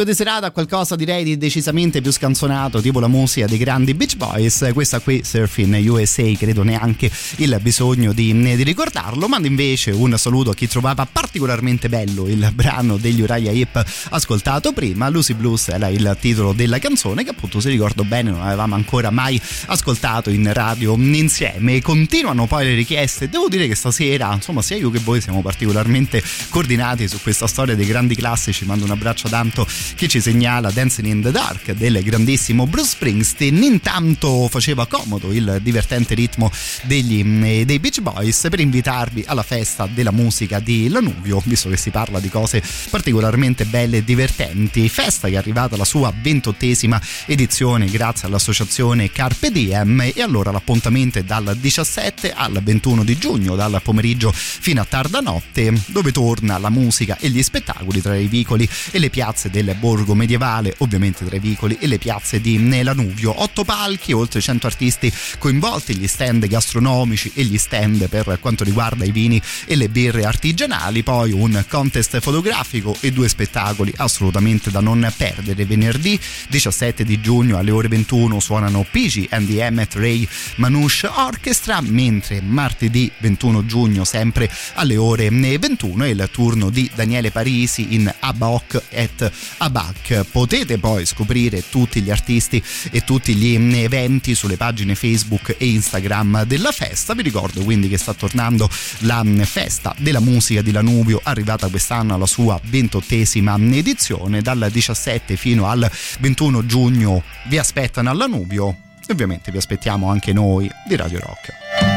classico 0.00 0.04
di 0.04 0.14
serata 0.14 0.50
qualcosa 0.50 0.96
direi 0.96 1.24
di 1.24 1.36
decisamente 1.36 2.00
più 2.00 2.10
scanzonato, 2.10 2.80
tipo 2.80 3.00
la 3.00 3.08
musica 3.08 3.46
dei 3.46 3.58
grandi 3.58 3.94
Beach 3.94 4.16
Boys. 4.16 4.70
Questa 4.72 5.00
qui, 5.00 5.22
Surfing 5.24 5.76
USA, 5.88 6.30
credo 6.36 6.62
neanche 6.62 7.10
il 7.36 7.58
bisogno 7.60 8.12
di, 8.12 8.32
di 8.32 8.62
ricordarlo. 8.62 9.28
Mando 9.28 9.46
invece 9.46 9.90
un 9.90 10.16
saluto 10.16 10.50
a 10.50 10.54
chi 10.54 10.66
trovava 10.68 11.06
particolarmente 11.06 11.88
bello 11.88 12.26
il 12.28 12.50
brano 12.54 12.96
degli 12.96 13.20
Uriah 13.20 13.50
Heep 13.50 13.84
ascoltato 14.10 14.72
prima. 14.72 15.08
Lucy 15.08 15.34
Blues 15.34 15.68
era 15.68 15.88
il 15.88 16.16
titolo 16.20 16.52
della 16.52 16.78
canzone 16.78 17.24
che 17.24 17.30
appunto, 17.30 17.60
se 17.60 17.70
ricordo 17.70 18.04
bene, 18.04 18.30
non 18.30 18.42
avevamo 18.42 18.74
ancora 18.74 19.10
mai 19.10 19.40
ascoltato 19.66 20.30
in 20.30 20.52
radio 20.52 20.94
insieme. 20.94 21.80
Continuano 21.80 22.46
poi 22.46 22.64
le 22.64 22.74
richieste. 22.74 23.28
Devo 23.28 23.48
dire 23.48 23.66
che 23.66 23.74
stasera, 23.74 24.32
insomma, 24.32 24.62
sia 24.62 24.76
io 24.76 24.90
che 24.90 25.00
voi 25.00 25.20
siamo 25.20 25.42
particolarmente 25.42 26.22
coordinati 26.48 27.08
su 27.08 27.20
questa 27.20 27.46
storia 27.46 27.74
dei 27.74 27.86
grandi 27.86 28.14
classici. 28.14 28.64
Mando 28.64 28.84
un 28.84 28.90
abbraccio 28.90 29.26
a 29.26 29.30
Danto 29.30 29.66
che 29.94 30.08
ci 30.08 30.20
segnala 30.20 30.70
Dancing 30.70 31.08
in 31.08 31.22
the 31.22 31.30
Dark 31.30 31.72
del 31.72 32.02
grandissimo 32.02 32.66
Bruce 32.66 32.90
Springsteen. 32.90 33.62
Intanto 33.62 34.48
faceva 34.48 34.86
comodo 34.86 35.32
il 35.32 35.58
divertente 35.62 36.14
ritmo 36.14 36.50
degli, 36.82 37.20
eh, 37.44 37.64
dei 37.64 37.78
Beach 37.78 38.00
Boys 38.00 38.46
per 38.50 38.60
invitarvi 38.60 39.24
alla 39.26 39.42
festa 39.42 39.86
della 39.86 40.10
musica 40.10 40.60
di 40.60 40.88
Lanuvio, 40.88 41.42
visto 41.44 41.68
che 41.68 41.76
si 41.76 41.90
parla 41.90 42.20
di 42.20 42.28
cose 42.28 42.62
particolarmente 42.90 43.64
belle 43.64 43.98
e 43.98 44.04
divertenti. 44.04 44.88
Festa 44.88 45.28
che 45.28 45.34
è 45.34 45.38
arrivata 45.38 45.74
alla 45.74 45.84
sua 45.84 46.12
ventottesima 46.14 47.00
edizione 47.26 47.86
grazie 47.86 48.26
all'associazione 48.28 49.10
Carpe 49.10 49.50
Diem 49.50 50.00
e 50.14 50.22
allora 50.22 50.50
l'appuntamento 50.50 51.18
è 51.18 51.22
dal 51.22 51.56
17 51.56 52.32
al 52.32 52.60
21 52.62 53.04
di 53.04 53.18
giugno, 53.18 53.56
dal 53.56 53.80
pomeriggio 53.82 54.32
fino 54.32 54.80
a 54.80 54.84
tarda 54.84 55.20
notte, 55.20 55.72
dove 55.86 56.12
torna 56.12 56.58
la 56.58 56.70
musica 56.70 57.16
e 57.18 57.28
gli 57.30 57.42
spettacoli 57.42 58.00
tra 58.00 58.16
i 58.16 58.26
vicoli 58.26 58.68
e 58.90 58.98
le 58.98 59.10
piazze 59.10 59.50
del 59.50 59.76
borgo 59.80 60.14
medievale, 60.14 60.74
ovviamente 60.78 61.24
tra 61.24 61.34
i 61.34 61.40
vicoli 61.40 61.78
e 61.80 61.86
le 61.86 61.98
piazze 61.98 62.40
di 62.40 62.82
Lanuvio. 62.82 63.42
Otto 63.42 63.64
palchi, 63.64 64.12
oltre 64.12 64.40
100 64.40 64.66
artisti 64.66 65.12
coinvolti, 65.38 65.96
gli 65.96 66.06
stand 66.06 66.46
gastronomici 66.46 67.32
e 67.34 67.42
gli 67.42 67.58
stand 67.58 68.08
per 68.08 68.38
quanto 68.40 68.62
riguarda 68.62 69.04
i 69.04 69.10
vini 69.10 69.40
e 69.64 69.74
le 69.74 69.88
birre 69.88 70.24
artigianali, 70.24 71.02
poi 71.02 71.32
un 71.32 71.64
contest 71.68 72.20
fotografico 72.20 72.94
e 73.00 73.10
due 73.10 73.28
spettacoli 73.28 73.92
assolutamente 73.96 74.70
da 74.70 74.80
non 74.80 75.10
perdere. 75.16 75.64
Venerdì 75.64 76.18
17 76.48 77.04
di 77.04 77.20
giugno 77.20 77.56
alle 77.56 77.70
ore 77.70 77.88
21 77.88 78.38
suonano 78.40 78.84
PG 78.88 79.28
and 79.30 79.48
the 79.48 79.64
Emmet 79.64 79.94
Ray 79.94 80.28
Manouche 80.56 81.06
Orchestra, 81.06 81.80
mentre 81.80 82.42
martedì 82.42 83.10
21 83.18 83.64
giugno 83.64 84.04
sempre 84.04 84.50
alle 84.74 84.96
ore 84.96 85.30
21 85.30 86.04
è 86.04 86.08
il 86.08 86.28
turno 86.30 86.68
di 86.68 86.90
Daniele 86.94 87.30
Parisi 87.30 87.94
in 87.94 88.12
Abac 88.20 88.82
et 88.90 89.30
Abac. 89.70 90.24
Potete 90.30 90.78
poi 90.78 91.06
scoprire 91.06 91.68
tutti 91.68 92.02
gli 92.02 92.10
artisti 92.10 92.62
e 92.90 93.02
tutti 93.04 93.34
gli 93.34 93.54
eventi 93.76 94.34
sulle 94.34 94.56
pagine 94.56 94.94
Facebook 94.94 95.54
e 95.56 95.66
Instagram 95.66 96.44
della 96.44 96.72
festa. 96.72 97.14
Vi 97.14 97.22
ricordo 97.22 97.62
quindi 97.62 97.88
che 97.88 97.96
sta 97.96 98.12
tornando 98.12 98.68
la 99.00 99.24
festa 99.44 99.94
della 99.98 100.20
musica 100.20 100.60
di 100.60 100.72
Lanuvio, 100.72 101.20
arrivata 101.22 101.68
quest'anno 101.68 102.14
alla 102.14 102.26
sua 102.26 102.60
ventottesima 102.64 103.56
edizione. 103.58 104.42
Dal 104.42 104.68
17 104.70 105.36
fino 105.36 105.66
al 105.66 105.88
21 106.18 106.66
giugno 106.66 107.22
vi 107.46 107.58
aspettano 107.58 108.10
a 108.10 108.12
Lanuvio 108.12 108.76
e 109.06 109.12
ovviamente 109.12 109.52
vi 109.52 109.58
aspettiamo 109.58 110.10
anche 110.10 110.32
noi 110.32 110.68
di 110.86 110.96
Radio 110.96 111.20
Rock. 111.20 111.89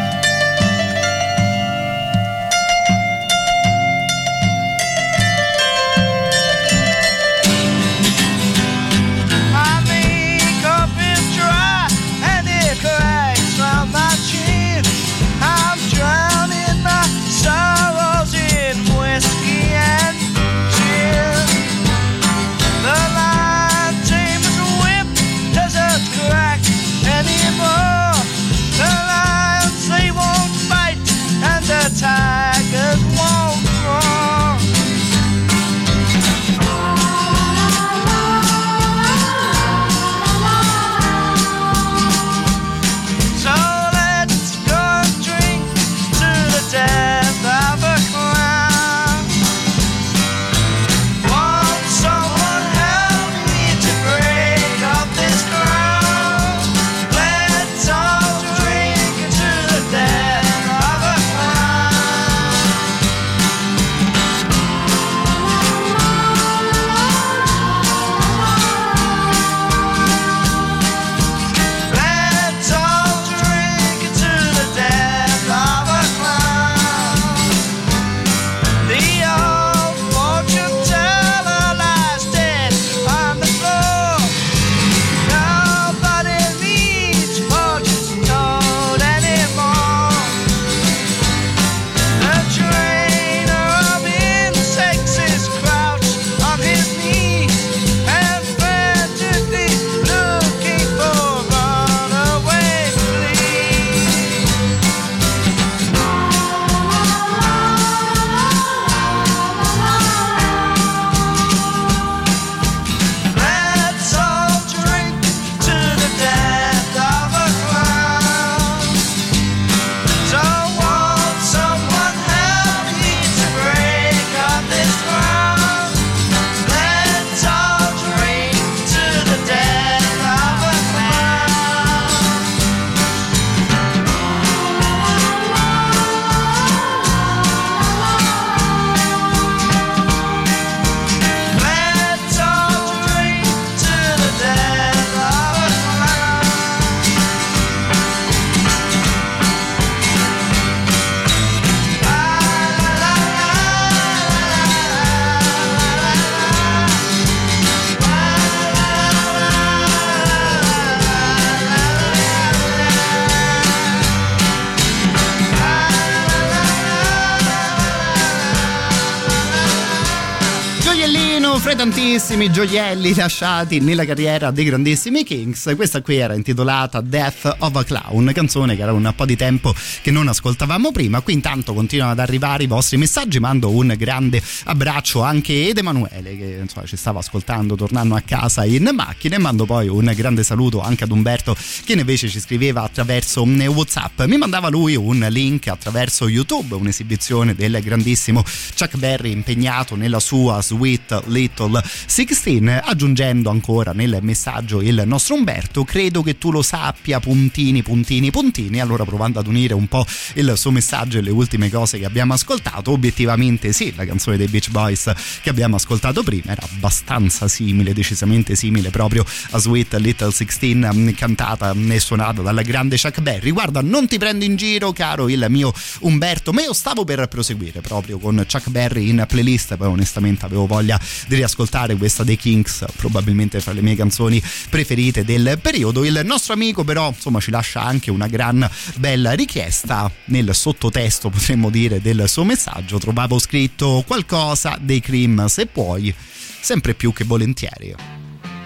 Fra 171.59 171.73
i 171.73 171.75
tantissimi 171.75 172.51
gioielli 172.51 173.13
lasciati 173.13 173.79
nella 173.79 174.05
carriera 174.05 174.49
dei 174.49 174.65
grandissimi 174.65 175.23
Kings, 175.23 175.73
questa 175.75 176.01
qui 176.01 176.15
era 176.15 176.33
intitolata 176.33 177.01
Death 177.01 177.57
of 177.59 177.75
a 177.75 177.83
Clown, 177.83 178.31
canzone 178.33 178.75
che 178.75 178.81
era 178.81 178.93
un 178.93 179.11
po' 179.15 179.25
di 179.25 179.35
tempo 179.35 179.73
che 180.01 180.09
non 180.09 180.27
ascoltavamo 180.27 180.91
prima. 180.91 181.21
Qui 181.21 181.33
intanto 181.33 181.73
continuano 181.73 182.13
ad 182.13 182.19
arrivare 182.19 182.63
i 182.63 182.67
vostri 182.67 182.97
messaggi, 182.97 183.39
mando 183.39 183.69
un 183.69 183.93
grande 183.97 184.41
abbraccio 184.65 185.21
anche 185.21 185.69
ad 185.69 185.77
Emanuele 185.77 186.37
che 186.37 186.59
insomma, 186.61 186.85
ci 186.85 186.97
stava 186.97 187.19
ascoltando 187.19 187.75
tornando 187.75 188.15
a 188.15 188.21
casa 188.21 188.65
in 188.65 188.89
macchina 188.93 189.35
e 189.35 189.39
mando 189.39 189.65
poi 189.65 189.87
un 189.87 190.11
grande 190.15 190.43
saluto 190.43 190.81
anche 190.81 191.03
ad 191.03 191.11
Umberto 191.11 191.55
che 191.85 191.93
invece 191.93 192.29
ci 192.29 192.39
scriveva 192.39 192.83
attraverso 192.83 193.43
Whatsapp. 193.43 194.21
Mi 194.21 194.37
mandava 194.37 194.69
lui 194.69 194.95
un 194.95 195.25
link 195.29 195.67
attraverso 195.67 196.27
YouTube, 196.27 196.75
un'esibizione 196.75 197.53
del 197.53 197.79
grandissimo 197.81 198.43
Chuck 198.77 198.97
Berry 198.97 199.31
impegnato 199.31 199.95
nella 199.95 200.19
sua 200.19 200.61
Sweet 200.61 201.23
Little 201.43 201.83
16, 201.83 202.81
aggiungendo 202.81 203.49
ancora 203.49 203.91
nel 203.91 204.19
messaggio 204.21 204.81
il 204.81 205.03
nostro 205.05 205.35
Umberto, 205.35 205.83
credo 205.83 206.21
che 206.23 206.37
tu 206.37 206.51
lo 206.51 206.61
sappia, 206.61 207.19
puntini, 207.19 207.81
puntini, 207.83 208.31
puntini, 208.31 208.79
allora 208.79 209.03
provando 209.03 209.39
ad 209.39 209.47
unire 209.47 209.73
un 209.73 209.87
po' 209.87 210.05
il 210.35 210.53
suo 210.55 210.71
messaggio 210.71 211.17
e 211.17 211.21
le 211.21 211.31
ultime 211.31 211.69
cose 211.69 211.99
che 211.99 212.05
abbiamo 212.05 212.33
ascoltato, 212.33 212.91
obiettivamente 212.91 213.73
sì, 213.73 213.93
la 213.95 214.05
canzone 214.05 214.37
dei 214.37 214.47
Beach 214.47 214.69
Boys 214.69 215.11
che 215.41 215.49
abbiamo 215.49 215.75
ascoltato 215.75 216.23
prima 216.23 216.51
era 216.51 216.65
abbastanza 216.71 217.47
simile, 217.49 217.93
decisamente 217.93 218.55
simile 218.55 218.89
proprio 218.89 219.25
a 219.51 219.57
Sweet 219.57 219.95
Little 219.95 220.31
16 220.31 221.13
cantata 221.15 221.75
e 221.75 221.99
suonata 221.99 222.41
dal 222.41 222.61
grande 222.63 222.97
Chuck 222.97 223.19
Berry. 223.19 223.51
Guarda, 223.51 223.81
non 223.81 224.07
ti 224.07 224.17
prendo 224.17 224.45
in 224.45 224.55
giro, 224.55 224.93
caro 224.93 225.27
il 225.27 225.45
mio 225.49 225.73
Umberto, 226.01 226.53
ma 226.53 226.61
io 226.61 226.73
stavo 226.73 227.03
per 227.03 227.27
proseguire 227.27 227.81
proprio 227.81 228.17
con 228.17 228.45
Chuck 228.49 228.69
Berry 228.69 229.09
in 229.09 229.25
playlist, 229.27 229.75
poi 229.75 229.87
onestamente 229.87 230.45
avevo 230.45 230.65
voglia 230.65 230.99
di 231.27 231.32
riascoltare 231.35 231.95
questa 231.95 232.23
dei 232.23 232.37
Kings, 232.37 232.85
probabilmente 232.95 233.59
fra 233.59 233.73
le 233.73 233.81
mie 233.81 233.95
canzoni 233.95 234.41
preferite 234.69 235.23
del 235.23 235.59
periodo. 235.61 236.03
Il 236.03 236.21
nostro 236.23 236.53
amico 236.53 236.83
però, 236.83 237.09
insomma, 237.09 237.39
ci 237.39 237.51
lascia 237.51 237.81
anche 237.81 238.11
una 238.11 238.27
gran 238.27 238.67
bella 238.95 239.33
richiesta 239.33 240.11
nel 240.25 240.53
sottotesto, 240.53 241.29
potremmo 241.29 241.69
dire, 241.69 242.01
del 242.01 242.25
suo 242.27 242.43
messaggio. 242.43 242.97
Trovavo 242.97 243.39
scritto 243.39 244.03
qualcosa 244.05 244.77
dei 244.79 244.99
Cream, 244.99 245.45
se 245.47 245.65
puoi, 245.65 246.13
sempre 246.59 246.93
più 246.93 247.13
che 247.13 247.23
volentieri 247.23 247.95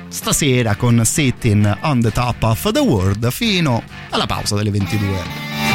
stasera 0.10 0.76
con 0.76 1.02
Sitting 1.04 1.80
on 1.82 2.02
the 2.02 2.12
Top 2.12 2.42
of 2.42 2.72
the 2.72 2.80
World 2.80 3.30
fino 3.30 3.84
alla 4.10 4.26
pausa 4.26 4.56
delle 4.56 4.72
22. 4.72 5.67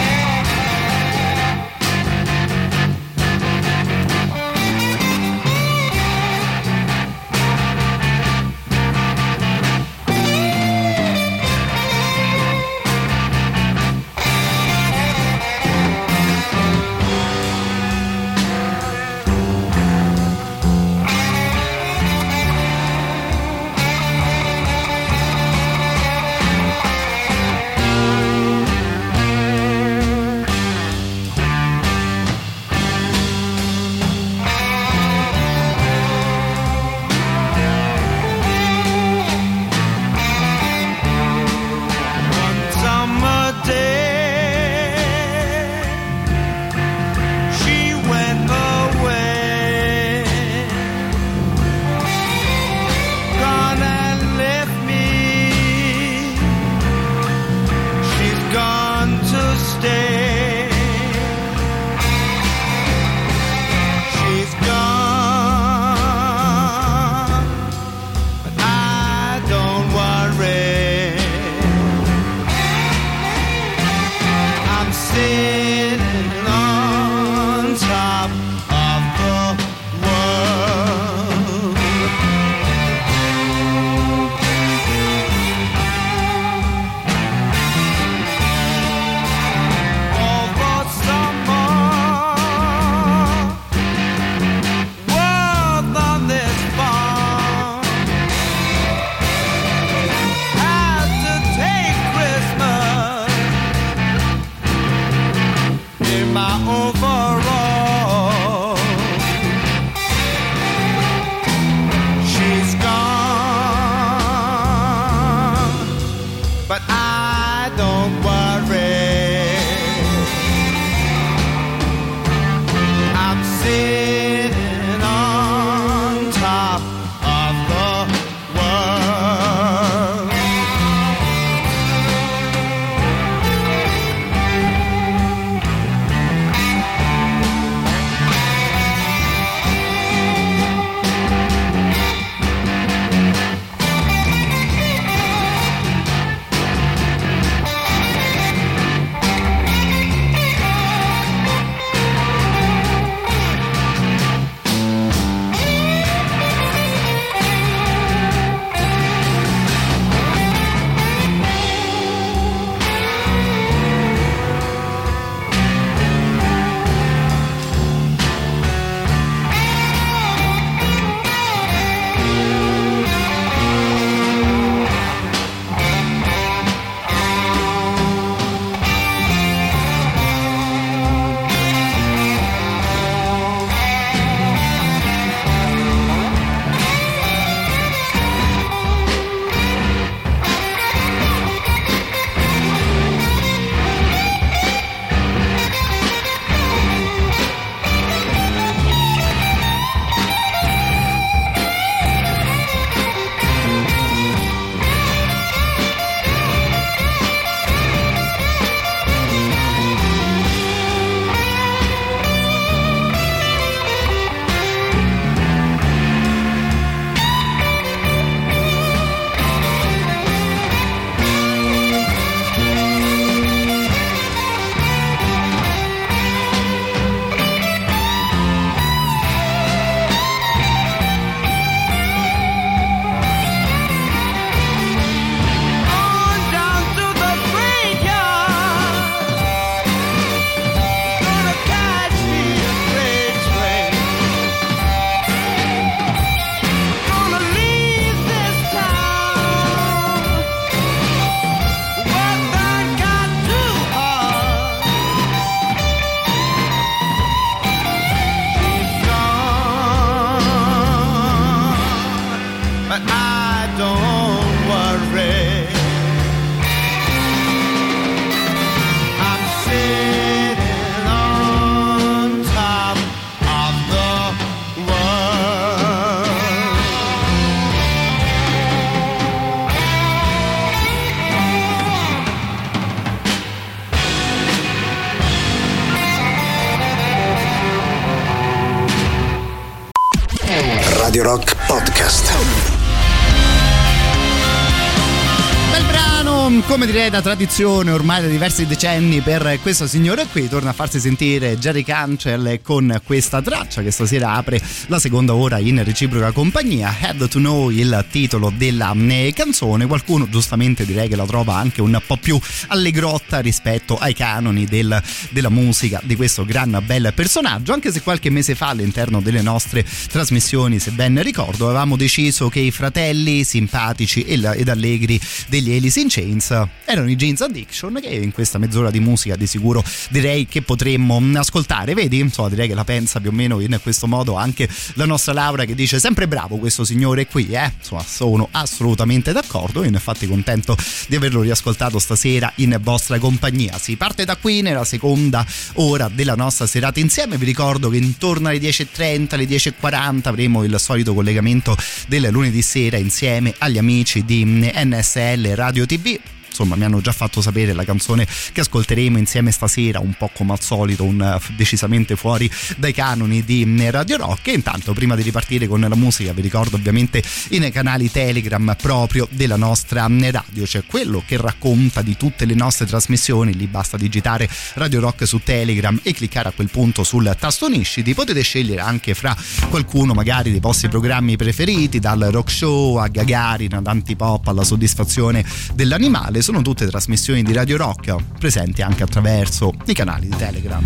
Da 297.11 297.23
tradizione 297.23 297.91
ormai 297.91 298.23
da 298.23 298.29
diversi 298.29 298.67
decenni 298.67 299.21
per 299.21 299.59
questo 299.61 299.87
signore 299.87 300.27
qui, 300.27 300.49
torna 300.49 300.71
a 300.71 300.73
farsi 300.73 301.01
sentire 301.01 301.59
Jerry 301.59 301.83
Cancel 301.83 302.61
con 302.63 303.01
questa 303.05 303.43
traccia 303.43 303.83
che 303.83 303.91
stasera 303.91 304.35
apre 304.35 304.61
la 304.87 304.99
seconda 304.99 305.35
ora 305.35 305.59
in 305.59 305.83
reciproca 305.83 306.31
compagnia. 306.33 306.95
Had 307.01 307.29
to 307.29 307.39
Know 307.39 307.71
il 307.71 308.05
titolo 308.11 308.53
della 308.57 308.95
eh, 309.09 309.33
canzone, 309.35 309.87
qualcuno 309.87 310.29
giustamente 310.29 310.85
direi 310.85 311.09
che 311.09 311.17
la 311.17 311.25
trova 311.25 311.57
anche 311.57 311.81
un 311.81 312.01
po' 312.07 312.17
più 312.17 312.39
allegrotta 312.69 313.41
rispetto 313.41 313.97
ai 313.97 314.15
canoni 314.15 314.65
del- 314.67 315.03
della 315.31 315.51
musica 315.51 316.01
di 316.05 316.15
questo 316.15 316.45
gran 316.45 316.83
bel 316.85 317.13
personaggio, 317.15 317.73
anche 317.73 317.91
se 317.91 318.03
qualche 318.03 318.31
mese 318.31 318.55
fa 318.55 318.69
all'interno 318.69 319.21
delle 319.21 319.43
nostre 319.43 319.85
trasmissioni, 320.09 320.79
se 320.79 320.91
ben 320.91 321.23
ricordo, 321.23 321.67
avevamo 321.67 321.97
deciso 321.97 322.49
che 322.49 322.61
i 322.61 322.71
fratelli 322.71 323.45
simpatici 323.45 324.23
ed 324.23 324.69
allegri 324.69 325.21
degli 325.49 325.75
Alice 325.75 325.99
in 325.99 326.07
Chains 326.09 326.67
erano 326.93 327.11
i 327.11 327.17
Jeans 327.17 327.41
Addiction 327.41 327.99
che 328.01 328.09
in 328.09 328.33
questa 328.33 328.59
mezz'ora 328.59 328.91
di 328.91 329.01
musica 329.01 329.35
di 329.37 329.47
sicuro 329.47 329.83
direi 330.11 330.47
che 330.47 330.63
potremmo 330.63 331.21
mm, 331.21 331.37
ascoltare. 331.37 331.95
Vedi? 331.95 332.19
Insomma 332.19 332.49
direi 332.49 332.69
che 332.69 332.75
la 332.75 332.85
pensa 332.85 333.21
più 333.21 333.31
o 333.31 333.33
meno 333.33 333.61
in 333.61 333.79
questo 333.83 334.07
modo 334.07 334.37
anche 334.37 334.69
la 334.95 335.07
nostra 335.07 335.33
Laura 335.33 335.65
che 335.65 335.75
dice 335.75 335.99
sempre 335.99 336.29
bravo 336.29 336.57
questo 336.57 336.85
signore 336.85 337.27
qui 337.27 337.49
eh. 337.53 337.73
Insomma 337.79 338.05
sono 338.05 338.49
assolutamente 338.53 339.33
d'accordo 339.33 339.83
infatti 339.83 340.27
contento 340.27 340.77
di 341.09 341.17
averlo 341.17 341.41
riascoltato 341.41 341.99
stasera 341.99 342.53
in 342.57 342.79
vostra 342.83 343.19
compagnia. 343.19 343.79
Si 343.79 343.97
parte 343.97 344.25
da 344.25 344.37
qui 344.37 344.61
nella 344.61 344.85
seconda 344.85 345.45
ora 345.75 346.09
della 346.09 346.35
nostra 346.35 346.67
serata 346.67 347.01
insieme. 347.01 347.39
Vi 347.39 347.45
ricordo 347.45 347.89
che 347.89 347.97
intorno 347.97 348.49
alle 348.49 348.59
10.30 348.59 349.35
alle 349.35 349.45
10.40 349.45 350.29
avremo 350.29 350.65
il 350.65 350.79
solito 350.79 351.15
collegamento 351.15 351.77
del 352.07 352.29
lunedì 352.31 352.63
sera 352.63 352.97
insieme 352.99 353.55
agli 353.59 353.79
amici 353.79 354.25
di 354.25 354.45
NSL 354.45 355.55
Radio 355.55 355.87
TV 355.87 356.19
insomma 356.53 356.77
mi 356.77 356.85
hanno 356.85 357.01
già 357.01 357.13
fatto 357.13 357.41
sapere 357.41 357.73
la 357.73 357.85
canzone 357.85 358.27
che 358.53 358.61
ascolteremo 358.61 359.19
insieme 359.19 359.51
stasera 359.51 359.99
un 359.99 360.15
po' 360.17 360.31
come 360.33 360.53
al 360.53 360.61
solito 360.61 361.05
un, 361.05 361.21
eh, 361.21 361.55
decisamente 361.57 362.15
fuori 362.15 362.51
dai 362.77 362.93
canoni 362.93 363.43
di 363.43 363.65
mm, 363.65 363.89
Radio 363.89 364.19
Rock. 364.19 364.49
E 364.49 364.53
intanto 364.53 364.93
prima 364.93 365.17
di 365.17 365.23
ripartire 365.23 365.67
con 365.67 365.81
la 365.81 365.95
musica 365.97 366.33
vi 366.33 366.43
ricordo 366.43 366.77
ovviamente 366.77 367.23
i 367.49 367.71
canali 367.71 368.11
Telegram 368.11 368.77
proprio 368.81 369.27
della 369.31 369.57
nostra 369.57 370.09
mm, 370.09 370.31
radio. 370.31 370.65
C'è 370.65 370.85
quello 370.85 371.23
che 371.27 371.37
racconta 371.39 372.03
di 372.03 372.17
tutte 372.17 372.45
le 372.45 372.55
nostre 372.55 372.87
trasmissioni 372.87 373.55
lì 373.55 373.67
basta 373.67 373.97
digitare 373.97 374.49
Radio 374.75 375.01
Rock 375.01 375.27
su 375.27 375.41
Telegram 375.43 375.99
e 376.03 376.13
cliccare 376.13 376.51
a 376.51 376.53
quel 376.53 376.69
punto 376.71 377.03
sul 377.03 377.35
tasto 377.39 377.67
unisciti 377.67 378.15
potete 378.15 378.43
scegliere 378.43 378.83
anche 378.83 379.15
fra 379.15 379.35
qualcuno 379.71 380.13
magari 380.13 380.51
dei 380.51 380.61
vostri 380.61 380.89
programmi 380.89 381.37
preferiti 381.37 381.99
dal 381.99 382.29
rock 382.31 382.51
show 382.51 382.97
a 382.97 383.09
Gagarin 383.09 383.75
ad 383.75 383.87
Antipop 383.87 384.47
alla 384.49 384.65
soddisfazione 384.65 385.45
dell'animale 385.75 386.42
sono 386.43 386.63
tutte 386.63 386.87
trasmissioni 386.87 387.43
di 387.43 387.53
Radio 387.53 387.77
Rock 387.77 388.17
presenti 388.39 388.83
anche 388.83 389.03
attraverso 389.03 389.73
i 389.87 389.95
canali 389.95 390.29
di 390.29 390.37
Telegram 390.37 390.83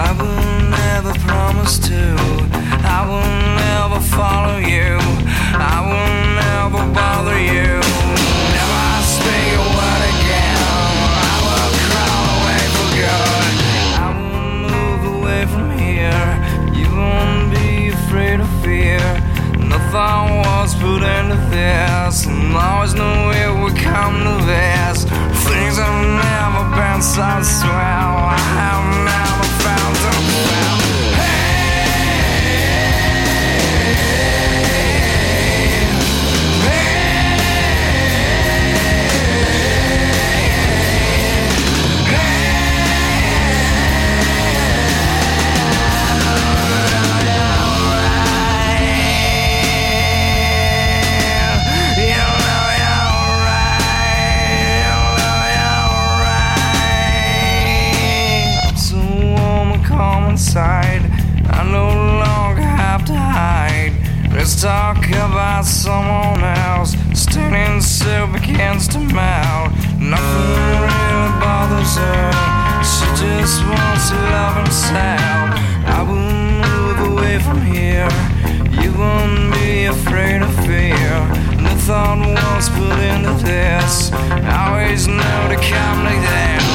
I 0.00 0.12
will 0.12 0.70
never 0.70 1.12
promise 1.26 1.78
to. 1.78 1.94
I 2.84 3.04
will 3.06 3.28
never 3.56 4.00
follow 4.00 4.58
you. 4.58 4.98
I 5.52 5.78
will 5.88 6.10
never 6.40 6.82
bother 6.92 7.38
you. 7.38 7.80
Never 8.56 8.84
speak 9.04 9.54
a 9.56 9.68
word 9.76 10.02
again. 10.14 10.56
I 11.22 11.36
will 11.46 11.72
crawl 11.86 12.26
away 12.38 12.62
away 15.16 15.42
from 15.46 15.68
here. 15.78 16.28
You 16.74 16.88
won't 16.96 17.50
be 17.54 17.88
afraid 17.88 18.40
of 18.40 18.48
fear. 18.62 18.79
Nothing 19.92 20.36
was 20.38 20.74
put 20.76 21.02
into 21.02 21.34
this, 21.50 22.24
and 22.24 22.54
always 22.54 22.94
knew 22.94 23.32
it 23.32 23.52
would 23.60 23.76
come 23.76 24.22
to 24.22 24.44
this. 24.46 25.02
Things 25.50 25.78
have 25.78 26.06
never 26.06 26.62
been 26.78 27.02
so 27.02 27.42
swell. 27.42 28.14
I 28.30 28.38
have 28.54 28.86
never 29.04 29.44
found 29.64 29.79
inside. 60.40 61.02
I 61.52 61.70
no 61.70 61.88
longer 62.24 62.62
have 62.62 63.04
to 63.04 63.14
hide. 63.14 63.92
Let's 64.32 64.62
talk 64.62 65.06
about 65.10 65.66
someone 65.66 66.42
else. 66.42 66.96
Standing 67.12 67.82
still 67.82 68.26
begins 68.26 68.88
to 68.88 69.00
melt. 69.00 69.68
Nothing 70.00 70.70
really 70.80 71.32
bothers 71.44 71.94
her. 72.00 72.32
She 72.90 73.06
just 73.20 73.60
wants 73.68 74.08
to 74.08 74.16
love 74.32 74.56
herself. 74.64 75.46
I 75.96 76.00
will 76.08 76.32
move 76.64 76.98
away 77.12 77.38
from 77.40 77.60
here. 77.60 78.08
You 78.80 78.90
won't 78.96 79.52
be 79.60 79.84
afraid 79.96 80.40
of 80.40 80.52
fear. 80.64 81.12
The 81.64 81.74
thought 81.84 82.16
was 82.16 82.70
put 82.70 82.98
into 83.12 83.34
this. 83.44 84.10
I 84.12 84.72
always 84.72 85.06
know 85.06 85.40
to 85.52 85.58
come 85.60 86.04
like 86.08 86.24
this. 86.32 86.69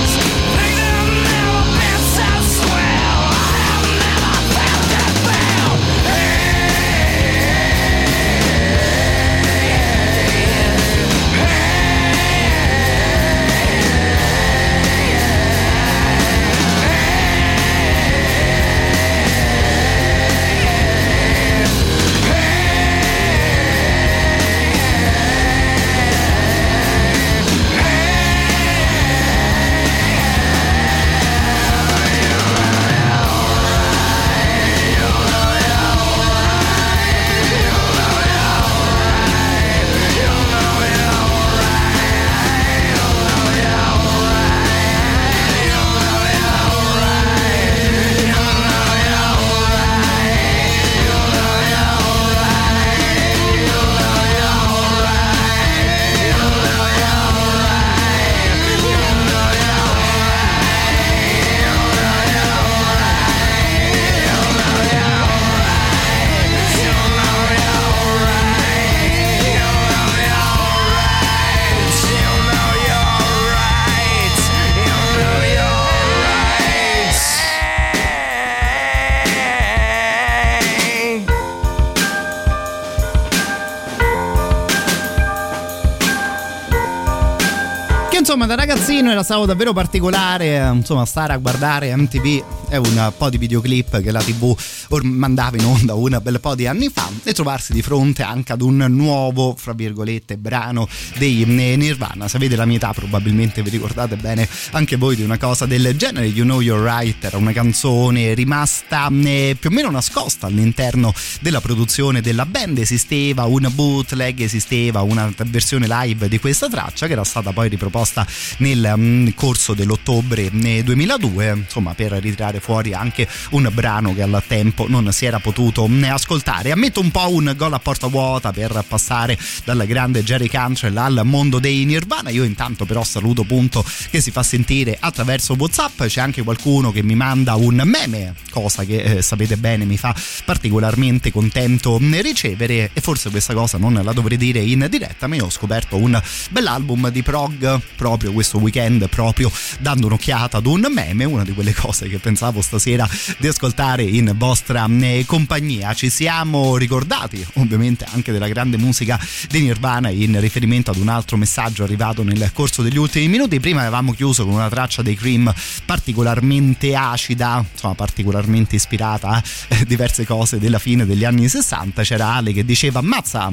Insomma 88.36 88.48
da 88.48 88.75
ragazzino 88.86 89.10
era 89.10 89.24
stato 89.24 89.46
davvero 89.46 89.74
particolare 89.74 90.70
insomma 90.72 91.06
stare 91.06 91.34
a 91.34 91.38
guardare 91.38 91.96
MTV 91.96 92.44
e 92.70 92.78
un 92.78 93.14
po' 93.18 93.30
di 93.30 93.38
videoclip 93.38 94.02
che 94.02 94.12
la 94.12 94.22
tv 94.22 94.56
mandava 95.04 95.58
in 95.58 95.66
onda 95.66 95.94
un 95.94 96.20
bel 96.22 96.40
po' 96.40 96.56
di 96.56 96.68
anni 96.68 96.90
fa 96.90 97.10
e 97.24 97.34
trovarsi 97.34 97.74
di 97.74 97.82
fronte 97.82 98.24
anche 98.24 98.54
ad 98.54 98.62
un 98.62 98.86
nuovo 98.90 99.56
fra 99.58 99.74
virgolette 99.74 100.38
brano 100.38 100.88
dei 101.18 101.46
Nirvana. 101.46 102.28
Se 102.28 102.38
avete 102.38 102.56
la 102.56 102.66
mia 102.66 102.78
età 102.78 102.92
probabilmente 102.94 103.62
vi 103.62 103.70
ricordate 103.70 104.16
bene 104.16 104.48
anche 104.72 104.96
voi 104.96 105.16
di 105.16 105.24
una 105.24 105.38
cosa 105.38 105.66
del 105.66 105.96
genere. 105.96 106.28
You 106.28 106.44
Know 106.44 106.62
You're 106.62 106.84
Right 106.84 107.24
era 107.24 107.38
una 107.38 107.52
canzone 107.52 108.34
rimasta 108.34 109.10
eh, 109.24 109.56
più 109.60 109.70
o 109.70 109.74
meno 109.74 109.90
nascosta 109.90 110.48
all'interno 110.48 111.14
della 111.42 111.62
produzione 111.62 112.22
della 112.22 112.46
band. 112.46 112.78
Esisteva 112.78 113.44
un 113.44 113.70
bootleg 113.74 114.40
esisteva 114.42 115.02
una 115.02 115.32
versione 115.46 115.88
live 115.88 116.28
di 116.28 116.40
questa 116.40 116.68
traccia 116.68 117.08
che 117.08 117.14
era 117.14 117.24
stata 117.24 117.52
poi 117.52 117.70
riproposta 117.70 118.26
nel 118.58 118.75
um, 118.94 119.34
corso 119.34 119.74
dell'ottobre 119.74 120.50
2002 120.52 121.54
insomma 121.56 121.94
per 121.94 122.12
ritirare 122.14 122.60
fuori 122.60 122.94
anche 122.94 123.28
un 123.52 123.70
brano 123.74 124.14
che 124.14 124.22
al 124.22 124.44
tempo 124.48 124.86
non 124.88 125.12
si 125.12 125.26
era 125.26 125.40
potuto 125.40 125.88
ascoltare. 126.10 126.72
Ammetto 126.72 127.00
un 127.00 127.12
po' 127.12 127.32
un 127.32 127.54
gol 127.56 127.74
a 127.74 127.80
porta 127.80 128.08
vuota 128.08 128.52
per 128.52 128.84
passare 128.88 129.38
dal 129.64 129.86
grande 129.86 130.24
Jerry 130.24 130.48
Cantrell 130.48 130.98
al 130.98 131.22
mondo 131.24 131.60
dei 131.60 131.86
Nirvana. 131.86 132.30
Io 132.30 132.44
intanto 132.44 132.86
però 132.86 133.04
saluto 133.04 133.44
punto 133.44 133.84
che 134.10 134.22
si 134.22 134.32
fa 134.32 134.44
sentire 134.44 134.98
attraverso 135.00 135.56
Whatsapp. 135.58 136.04
C'è 136.04 136.22
anche 136.22 136.44
qualcuno 136.44 136.92
che 136.92 137.04
mi 137.04 137.16
manda 137.16 137.56
un 137.56 137.82
meme 137.86 138.34
cosa 138.50 138.86
che 138.86 139.02
eh, 139.02 139.22
sapete 139.22 139.58
bene 139.58 139.84
mi 139.84 139.98
fa 139.98 140.16
particolarmente 140.46 141.32
contento 141.32 142.00
ricevere. 142.22 142.90
E 142.94 143.02
forse 143.02 143.30
questa 143.30 143.54
cosa 143.54 143.78
non 143.78 144.00
la 144.02 144.14
dovrei 144.14 144.38
dire 144.38 144.60
in 144.60 144.88
diretta 144.90 145.28
ma 145.28 145.36
io 145.36 145.46
ho 145.46 145.50
scoperto 145.50 145.98
un 145.98 146.20
bell'album 146.50 147.10
di 147.10 147.22
prog 147.22 147.82
proprio 147.96 148.32
questo 148.32 148.60
weekend 148.66 149.08
proprio 149.10 149.52
dando 149.80 150.08
un'occhiata 150.08 150.58
ad 150.58 150.66
un 150.66 150.88
meme 150.92 151.24
una 151.24 151.44
di 151.44 151.54
quelle 151.54 151.74
cose 151.74 152.08
che 152.08 152.18
pensavo 152.20 152.62
stasera 152.62 153.08
di 153.38 153.48
ascoltare 153.48 154.04
in 154.04 154.34
vostra 154.36 154.88
eh, 155.00 155.24
compagnia. 155.26 155.94
Ci 155.94 156.10
siamo 156.10 156.78
ricordati 156.78 157.46
ovviamente 157.56 158.06
anche 158.12 158.32
della 158.32 158.48
grande 158.48 158.78
musica 158.78 159.20
di 159.50 159.62
Nirvana 159.62 160.10
in 160.10 160.40
riferimento 160.40 160.92
ad 160.92 160.98
un 160.98 161.08
altro 161.10 161.38
messaggio 161.38 161.84
arrivato 161.84 162.24
nel 162.24 162.52
corso 162.54 162.82
degli 162.82 162.98
ultimi 162.98 163.28
minuti. 163.28 163.60
Prima 163.60 163.82
avevamo 163.82 164.14
chiuso 164.14 164.44
con 164.44 164.54
una 164.54 164.70
traccia 164.70 165.02
dei 165.02 165.16
Cream 165.16 165.54
particolarmente 165.86 166.96
acida 166.96 167.64
insomma 167.72 167.94
particolarmente 167.94 168.76
ispirata 168.76 169.30
a 169.30 169.44
diverse 169.86 170.26
cose 170.26 170.58
della 170.58 170.80
fine 170.80 171.06
degli 171.06 171.24
anni 171.24 171.48
60 171.48 172.04
c'era 172.04 172.34
Ale 172.34 172.54
che 172.54 172.66
diceva 172.66 173.00
ammazza 173.00 173.52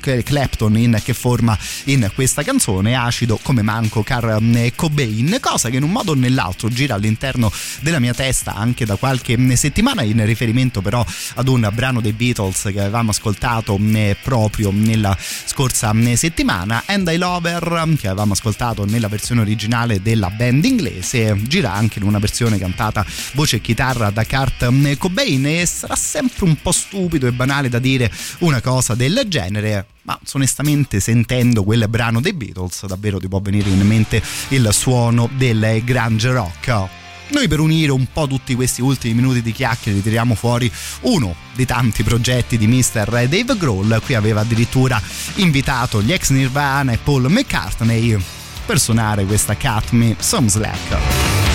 Clapton 0.00 0.76
in 0.78 1.00
che 1.04 1.12
forma 1.12 1.56
in 1.84 2.10
questa 2.14 2.42
canzone? 2.42 2.94
Acido 2.94 3.38
come 3.42 3.62
manco 3.62 4.02
Car 4.02 4.38
Cobain 4.74 5.38
cosa 5.40 5.70
che 5.70 5.76
in 5.76 5.82
un 5.82 5.90
modo 5.90 6.12
o 6.12 6.14
nell'altro 6.14 6.68
gira 6.68 6.94
all'interno 6.94 7.50
della 7.80 7.98
mia 7.98 8.14
testa 8.14 8.54
anche 8.54 8.84
da 8.84 8.96
qualche 8.96 9.56
settimana 9.56 10.02
in 10.02 10.24
riferimento 10.24 10.80
però 10.80 11.04
ad 11.34 11.48
un 11.48 11.68
brano 11.72 12.00
dei 12.00 12.12
Beatles 12.12 12.70
che 12.72 12.80
avevamo 12.80 13.10
ascoltato 13.10 13.78
proprio 14.22 14.70
nella 14.72 15.16
scorsa 15.18 15.92
settimana 16.14 16.84
And 16.86 17.08
I 17.08 17.16
Love 17.16 17.50
Her 17.50 17.94
che 17.98 18.08
avevamo 18.08 18.32
ascoltato 18.32 18.84
nella 18.84 19.08
versione 19.08 19.40
originale 19.40 20.02
della 20.02 20.30
band 20.30 20.64
inglese 20.64 21.36
gira 21.42 21.72
anche 21.72 21.98
in 21.98 22.04
una 22.04 22.18
versione 22.18 22.58
cantata 22.58 23.04
voce 23.32 23.56
e 23.56 23.60
chitarra 23.60 24.10
da 24.10 24.24
Kurt 24.24 24.96
Cobain 24.96 25.46
e 25.46 25.66
sarà 25.66 25.96
sempre 25.96 26.44
un 26.44 26.56
po' 26.60 26.72
stupido 26.72 27.26
e 27.26 27.32
banale 27.32 27.68
da 27.68 27.78
dire 27.78 28.10
una 28.40 28.60
cosa 28.60 28.94
del 28.94 29.24
genere 29.28 29.86
ma 30.08 30.18
onestamente 30.32 31.00
sentendo 31.00 31.62
quel 31.62 31.86
brano 31.86 32.22
dei 32.22 32.32
Beatles 32.32 32.86
davvero 32.86 33.20
ti 33.20 33.28
può 33.28 33.40
venire 33.40 33.68
in 33.68 33.86
mente 33.86 34.22
il 34.48 34.66
suono 34.72 35.28
del 35.36 35.82
grunge 35.84 36.32
rock. 36.32 36.88
Noi 37.30 37.46
per 37.46 37.60
unire 37.60 37.92
un 37.92 38.06
po' 38.10 38.26
tutti 38.26 38.54
questi 38.54 38.80
ultimi 38.80 39.12
minuti 39.12 39.42
di 39.42 39.52
chiacchiere 39.52 40.00
tiriamo 40.00 40.34
fuori 40.34 40.72
uno 41.02 41.34
dei 41.54 41.66
tanti 41.66 42.02
progetti 42.02 42.56
di 42.56 42.66
Mr. 42.66 43.26
Dave 43.28 43.54
Grohl, 43.58 44.00
qui 44.02 44.14
aveva 44.14 44.40
addirittura 44.40 45.00
invitato 45.34 46.00
gli 46.00 46.12
ex 46.12 46.30
Nirvana 46.30 46.92
e 46.92 46.96
Paul 46.96 47.30
McCartney 47.30 48.18
per 48.64 48.80
suonare 48.80 49.26
questa 49.26 49.56
Cut 49.56 49.90
Me 49.90 50.16
Some 50.18 50.48
Slack. 50.48 51.47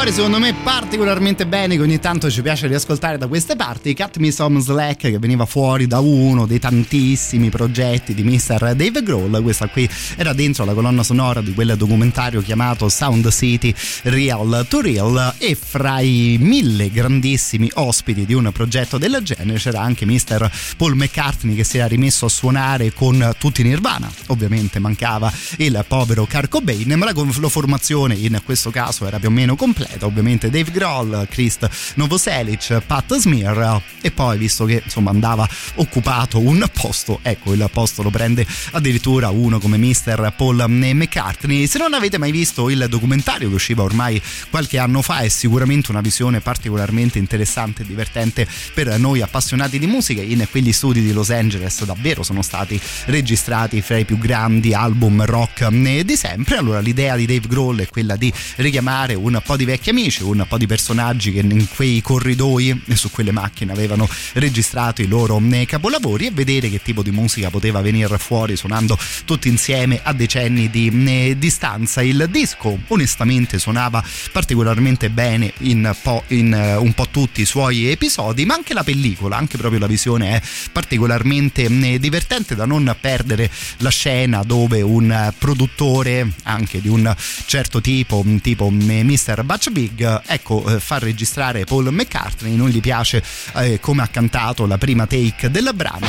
Fuori 0.00 0.14
secondo 0.14 0.38
me 0.38 0.54
particolarmente 0.54 1.44
bene 1.44 1.76
che 1.76 1.82
ogni 1.82 1.98
tanto 1.98 2.30
ci 2.30 2.40
piace 2.40 2.66
riascoltare 2.66 3.18
da 3.18 3.26
queste 3.26 3.54
parti 3.54 3.94
Cut 3.94 4.16
Me 4.16 4.30
Some 4.30 4.58
Slack 4.58 5.10
che 5.10 5.18
veniva 5.18 5.44
fuori 5.44 5.86
da 5.86 5.98
uno 6.00 6.46
dei 6.46 6.58
tantissimi 6.58 7.50
progetti 7.50 8.14
di 8.14 8.22
Mr. 8.22 8.74
Dave 8.74 9.02
Grohl 9.02 9.42
questa 9.42 9.68
qui 9.68 9.86
era 10.16 10.32
dentro 10.32 10.64
la 10.64 10.72
colonna 10.72 11.02
sonora 11.02 11.42
di 11.42 11.52
quel 11.52 11.74
documentario 11.76 12.40
chiamato 12.40 12.88
Sound 12.88 13.30
City 13.30 13.74
Real 14.04 14.64
to 14.70 14.80
Real 14.80 15.34
e 15.36 15.54
fra 15.54 16.00
i 16.00 16.38
mille 16.40 16.90
grandissimi 16.90 17.70
ospiti 17.74 18.24
di 18.24 18.32
un 18.32 18.50
progetto 18.52 18.96
del 18.96 19.20
genere 19.22 19.58
c'era 19.58 19.82
anche 19.82 20.06
Mr. 20.06 20.50
Paul 20.78 20.94
McCartney 20.94 21.54
che 21.54 21.64
si 21.64 21.76
era 21.76 21.86
rimesso 21.86 22.24
a 22.24 22.30
suonare 22.30 22.94
con 22.94 23.34
tutti 23.38 23.62
Nirvana 23.62 24.10
ovviamente 24.28 24.78
mancava 24.78 25.30
il 25.58 25.84
povero 25.86 26.24
Kurt 26.24 26.48
Cobain 26.48 26.90
ma 26.96 27.04
la 27.04 27.48
formazione 27.48 28.14
in 28.14 28.40
questo 28.44 28.70
caso 28.70 29.06
era 29.06 29.18
più 29.18 29.28
o 29.28 29.32
meno 29.32 29.56
completa 29.56 29.88
ovviamente 30.00 30.50
Dave 30.50 30.70
Grohl, 30.70 31.26
Chris 31.28 31.58
Novoselic, 31.94 32.80
Pat 32.86 33.16
Smear. 33.16 33.80
E 34.00 34.10
poi 34.10 34.38
visto 34.38 34.64
che 34.64 34.82
insomma 34.84 35.10
andava 35.10 35.48
occupato 35.76 36.38
un 36.40 36.66
posto 36.72 37.20
ecco 37.22 37.52
il 37.52 37.68
posto 37.72 38.02
lo 38.02 38.10
prende 38.10 38.46
addirittura 38.72 39.30
uno 39.30 39.58
come 39.58 39.76
Mr. 39.76 40.32
Paul 40.36 40.64
McCartney. 40.68 41.66
Se 41.66 41.78
non 41.78 41.94
avete 41.94 42.18
mai 42.18 42.30
visto 42.30 42.68
il 42.70 42.86
documentario 42.88 43.48
che 43.48 43.54
usciva 43.54 43.82
ormai 43.82 44.20
qualche 44.50 44.78
anno 44.78 45.02
fa 45.02 45.20
è 45.20 45.28
sicuramente 45.28 45.90
una 45.90 46.00
visione 46.00 46.40
particolarmente 46.40 47.18
interessante 47.18 47.82
e 47.82 47.86
divertente 47.86 48.46
per 48.74 48.98
noi 48.98 49.22
appassionati 49.22 49.78
di 49.78 49.86
musica. 49.86 50.22
In 50.22 50.46
quegli 50.50 50.72
studi 50.72 51.02
di 51.02 51.12
Los 51.12 51.30
Angeles 51.30 51.84
davvero 51.84 52.22
sono 52.22 52.42
stati 52.42 52.80
registrati 53.06 53.80
fra 53.80 53.98
i 53.98 54.04
più 54.04 54.18
grandi 54.18 54.74
album 54.74 55.24
rock 55.24 55.68
di 55.70 56.16
sempre. 56.16 56.56
Allora 56.56 56.80
l'idea 56.80 57.16
di 57.16 57.26
Dave 57.26 57.46
Grohl 57.46 57.80
è 57.80 57.88
quella 57.88 58.16
di 58.16 58.32
richiamare 58.56 59.14
un 59.14 59.40
po' 59.44 59.56
di 59.56 59.64
vecchi 59.64 59.79
amici, 59.88 60.22
un 60.22 60.44
po' 60.46 60.58
di 60.58 60.66
personaggi 60.66 61.32
che 61.32 61.38
in 61.38 61.66
quei 61.74 62.02
corridoi 62.02 62.82
e 62.86 62.96
su 62.96 63.10
quelle 63.10 63.32
macchine 63.32 63.72
avevano 63.72 64.06
registrato 64.34 65.00
i 65.00 65.06
loro 65.06 65.40
eh, 65.50 65.64
capolavori 65.64 66.26
e 66.26 66.30
vedere 66.30 66.68
che 66.68 66.82
tipo 66.82 67.02
di 67.02 67.10
musica 67.10 67.48
poteva 67.48 67.80
venire 67.80 68.18
fuori 68.18 68.56
suonando 68.56 68.98
tutti 69.24 69.48
insieme 69.48 70.00
a 70.02 70.12
decenni 70.12 70.68
di 70.68 70.90
eh, 71.06 71.36
distanza. 71.38 72.02
Il 72.02 72.28
disco 72.30 72.78
onestamente 72.88 73.58
suonava 73.58 74.04
particolarmente 74.32 75.08
bene 75.08 75.52
in, 75.60 75.94
po', 76.02 76.24
in 76.28 76.52
eh, 76.52 76.76
un 76.76 76.92
po' 76.92 77.08
tutti 77.10 77.40
i 77.40 77.46
suoi 77.46 77.90
episodi, 77.90 78.44
ma 78.44 78.54
anche 78.54 78.74
la 78.74 78.84
pellicola, 78.84 79.38
anche 79.38 79.56
proprio 79.56 79.80
la 79.80 79.86
visione 79.86 80.36
è 80.36 80.42
particolarmente 80.72 81.68
divertente 81.98 82.54
da 82.54 82.66
non 82.66 82.94
perdere 83.00 83.50
la 83.78 83.90
scena 83.90 84.42
dove 84.42 84.82
un 84.82 85.32
produttore 85.38 86.32
anche 86.42 86.80
di 86.80 86.88
un 86.88 87.14
certo 87.46 87.80
tipo, 87.80 88.24
tipo 88.42 88.68
Mr. 88.70 89.42
Big, 89.70 90.22
ecco, 90.26 90.64
eh, 90.68 90.80
fa 90.80 90.98
registrare 90.98 91.64
Paul 91.64 91.92
McCartney, 91.92 92.54
non 92.56 92.68
gli 92.68 92.80
piace 92.80 93.22
eh, 93.56 93.80
come 93.80 94.02
ha 94.02 94.08
cantato 94.08 94.66
la 94.66 94.78
prima 94.78 95.06
take 95.06 95.50
del 95.50 95.70
brano 95.74 96.06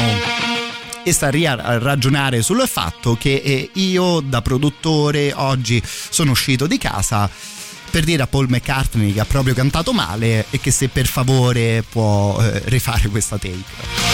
e 1.03 1.14
sta 1.14 1.28
a 1.28 1.78
ragionare 1.80 2.41
sul 2.41 2.62
fatto 2.68 3.16
che 3.16 3.41
eh, 3.43 3.70
io 3.74 4.20
da 4.20 4.41
produttore 4.41 5.34
oggi 5.34 5.82
sono 5.86 6.32
uscito 6.32 6.68
di 6.68 6.78
casa 6.78 7.30
per 7.89 8.03
dire 8.03 8.24
a 8.24 8.28
Paul 8.28 8.47
McCartney 8.49 9.14
che 9.14 9.20
ha 9.20 9.26
proprio 9.26 9.53
cantato 9.53 9.93
male 9.93 10.45
e 10.49 10.59
che 10.59 10.72
se 10.72 10.88
per 10.89 11.07
favore 11.07 11.84
può 11.89 12.39
rifare 12.66 13.09
questa 13.09 13.38
take. 13.38 14.12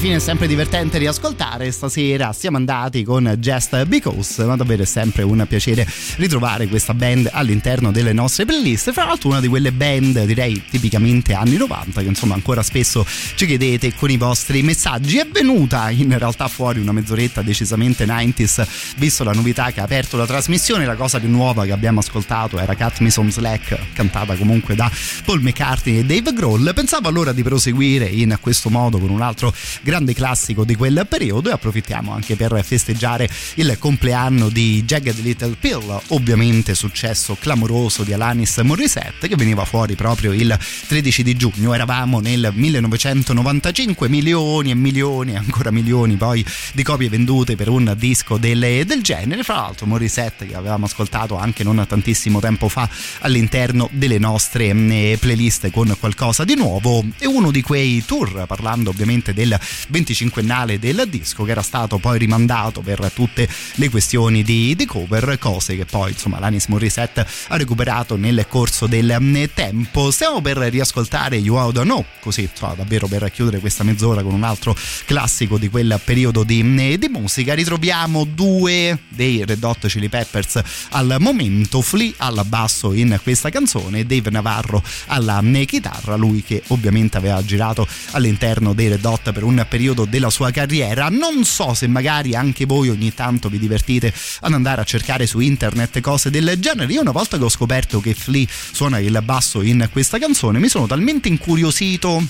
Fine 0.00 0.16
è 0.16 0.18
sempre 0.18 0.46
divertente 0.46 0.96
riascoltare. 0.96 1.70
Stasera 1.70 2.32
siamo 2.32 2.56
andati 2.56 3.04
con 3.04 3.36
Just 3.38 3.84
Because. 3.84 4.42
Ma 4.46 4.56
davvero 4.56 4.82
è 4.82 4.86
sempre 4.86 5.24
un 5.24 5.44
piacere 5.46 5.86
ritrovare 6.16 6.68
questa 6.68 6.94
band 6.94 7.28
all'interno 7.30 7.92
delle 7.92 8.14
nostre 8.14 8.46
playlist. 8.46 8.92
Fra 8.92 9.04
l'altro 9.04 9.28
una 9.28 9.40
di 9.40 9.48
quelle 9.48 9.72
band 9.72 10.24
direi 10.24 10.64
tipicamente 10.70 11.34
anni 11.34 11.58
90 11.58 12.00
che 12.00 12.06
insomma 12.06 12.32
ancora 12.32 12.62
spesso 12.62 13.04
ci 13.34 13.44
chiedete 13.44 13.92
con 13.94 14.10
i 14.10 14.16
vostri 14.16 14.62
messaggi. 14.62 15.18
È 15.18 15.26
venuta 15.26 15.90
in 15.90 16.16
realtà 16.16 16.48
fuori 16.48 16.80
una 16.80 16.92
mezz'oretta 16.92 17.42
decisamente 17.42 18.06
90s 18.06 18.66
visto 18.96 19.22
la 19.22 19.32
novità 19.32 19.70
che 19.70 19.80
ha 19.80 19.84
aperto 19.84 20.16
la 20.16 20.24
trasmissione. 20.24 20.86
La 20.86 20.96
cosa 20.96 21.18
più 21.18 21.28
nuova 21.28 21.66
che 21.66 21.72
abbiamo 21.72 22.00
ascoltato 22.00 22.58
era 22.58 22.74
Cat 22.74 23.00
Me 23.00 23.10
Some 23.10 23.30
Slack 23.30 23.92
cantata 23.92 24.34
comunque 24.34 24.74
da 24.74 24.90
Paul 25.26 25.42
McCartney 25.42 25.98
e 25.98 26.04
Dave 26.06 26.32
Grohl. 26.32 26.72
Pensavo 26.74 27.06
allora 27.06 27.32
di 27.32 27.42
proseguire 27.42 28.06
in 28.06 28.38
questo 28.40 28.70
modo 28.70 28.98
con 28.98 29.10
un 29.10 29.20
altro 29.20 29.52
grande 29.90 30.14
classico 30.14 30.62
di 30.62 30.76
quel 30.76 31.04
periodo 31.08 31.48
e 31.48 31.52
approfittiamo 31.52 32.12
anche 32.12 32.36
per 32.36 32.62
festeggiare 32.64 33.28
il 33.54 33.76
compleanno 33.76 34.48
di 34.48 34.84
Jagged 34.84 35.18
Little 35.18 35.56
Pill, 35.58 36.00
ovviamente 36.10 36.76
successo 36.76 37.36
clamoroso 37.36 38.04
di 38.04 38.12
Alanis 38.12 38.58
Morissette 38.58 39.26
che 39.26 39.34
veniva 39.34 39.64
fuori 39.64 39.96
proprio 39.96 40.32
il 40.32 40.56
13 40.86 41.24
di 41.24 41.34
giugno, 41.34 41.74
eravamo 41.74 42.20
nel 42.20 42.52
1995, 42.54 44.08
milioni 44.08 44.70
e 44.70 44.76
milioni, 44.76 45.36
ancora 45.36 45.72
milioni 45.72 46.14
poi 46.14 46.46
di 46.72 46.84
copie 46.84 47.08
vendute 47.08 47.56
per 47.56 47.68
un 47.68 47.92
disco 47.98 48.38
del, 48.38 48.84
del 48.86 49.02
genere, 49.02 49.42
fra 49.42 49.56
l'altro 49.56 49.86
Morissette 49.86 50.46
che 50.46 50.54
avevamo 50.54 50.84
ascoltato 50.84 51.36
anche 51.36 51.64
non 51.64 51.84
tantissimo 51.84 52.38
tempo 52.38 52.68
fa 52.68 52.88
all'interno 53.22 53.88
delle 53.90 54.18
nostre 54.18 54.72
mm, 54.72 55.14
playlist 55.14 55.68
con 55.72 55.96
qualcosa 55.98 56.44
di 56.44 56.54
nuovo 56.54 57.04
e 57.18 57.26
uno 57.26 57.50
di 57.50 57.60
quei 57.60 58.04
tour, 58.04 58.46
parlando 58.46 58.90
ovviamente 58.90 59.34
del 59.34 59.58
25ennale 59.92 60.78
del 60.78 61.06
disco 61.08 61.44
che 61.44 61.50
era 61.52 61.62
stato 61.62 61.98
poi 61.98 62.18
rimandato 62.18 62.80
per 62.80 63.10
tutte 63.14 63.48
le 63.74 63.88
questioni 63.88 64.42
di, 64.42 64.74
di 64.74 64.86
cover, 64.86 65.38
cose 65.38 65.76
che 65.76 65.84
poi 65.84 66.10
insomma 66.10 66.38
l'Anis 66.38 66.66
Morissette 66.66 67.26
ha 67.48 67.56
recuperato 67.56 68.16
nel 68.16 68.46
corso 68.48 68.86
del 68.86 69.16
mm, 69.20 69.44
tempo. 69.54 70.10
Stiamo 70.10 70.40
per 70.40 70.58
riascoltare 70.58 71.36
You 71.36 71.56
Out 71.56 71.82
No, 71.82 72.04
così 72.20 72.42
insomma, 72.42 72.74
davvero 72.74 73.06
per 73.06 73.30
chiudere 73.30 73.58
questa 73.58 73.84
mezz'ora 73.84 74.22
con 74.22 74.34
un 74.34 74.42
altro 74.42 74.76
classico 75.04 75.58
di 75.58 75.68
quel 75.68 76.00
periodo 76.04 76.42
di, 76.42 76.62
mm, 76.62 76.94
di 76.94 77.08
musica. 77.08 77.54
Ritroviamo 77.54 78.24
due 78.24 78.98
dei 79.08 79.44
Red 79.44 79.62
Hot 79.62 79.86
Chili 79.86 80.08
Peppers 80.08 80.60
al 80.90 81.16
momento, 81.20 81.80
Flea 81.82 82.12
al 82.18 82.42
basso 82.46 82.92
in 82.92 83.18
questa 83.22 83.50
canzone, 83.50 84.06
Dave 84.06 84.30
Navarro 84.30 84.82
alla 85.06 85.40
chitarra, 85.64 86.16
lui 86.16 86.42
che 86.42 86.62
ovviamente 86.68 87.16
aveva 87.16 87.42
girato 87.44 87.86
all'interno 88.12 88.72
dei 88.72 88.88
Red 88.88 89.04
Hot 89.04 89.32
per 89.32 89.42
un 89.42 89.64
periodo 89.70 90.04
della 90.04 90.28
sua 90.28 90.50
carriera. 90.50 91.08
Non 91.08 91.44
so 91.44 91.72
se 91.72 91.86
magari 91.86 92.34
anche 92.34 92.66
voi 92.66 92.90
ogni 92.90 93.14
tanto 93.14 93.48
vi 93.48 93.58
divertite 93.58 94.12
ad 94.40 94.52
andare 94.52 94.82
a 94.82 94.84
cercare 94.84 95.26
su 95.26 95.38
internet 95.38 96.00
cose 96.00 96.28
del 96.28 96.56
genere. 96.58 96.92
Io 96.92 97.00
una 97.00 97.12
volta 97.12 97.38
che 97.38 97.44
ho 97.44 97.48
scoperto 97.48 98.00
che 98.00 98.12
Flea 98.12 98.44
suona 98.48 98.98
il 98.98 99.18
basso 99.24 99.62
in 99.62 99.88
questa 99.92 100.18
canzone 100.18 100.58
mi 100.58 100.68
sono 100.68 100.86
talmente 100.86 101.28
incuriosito 101.28 102.22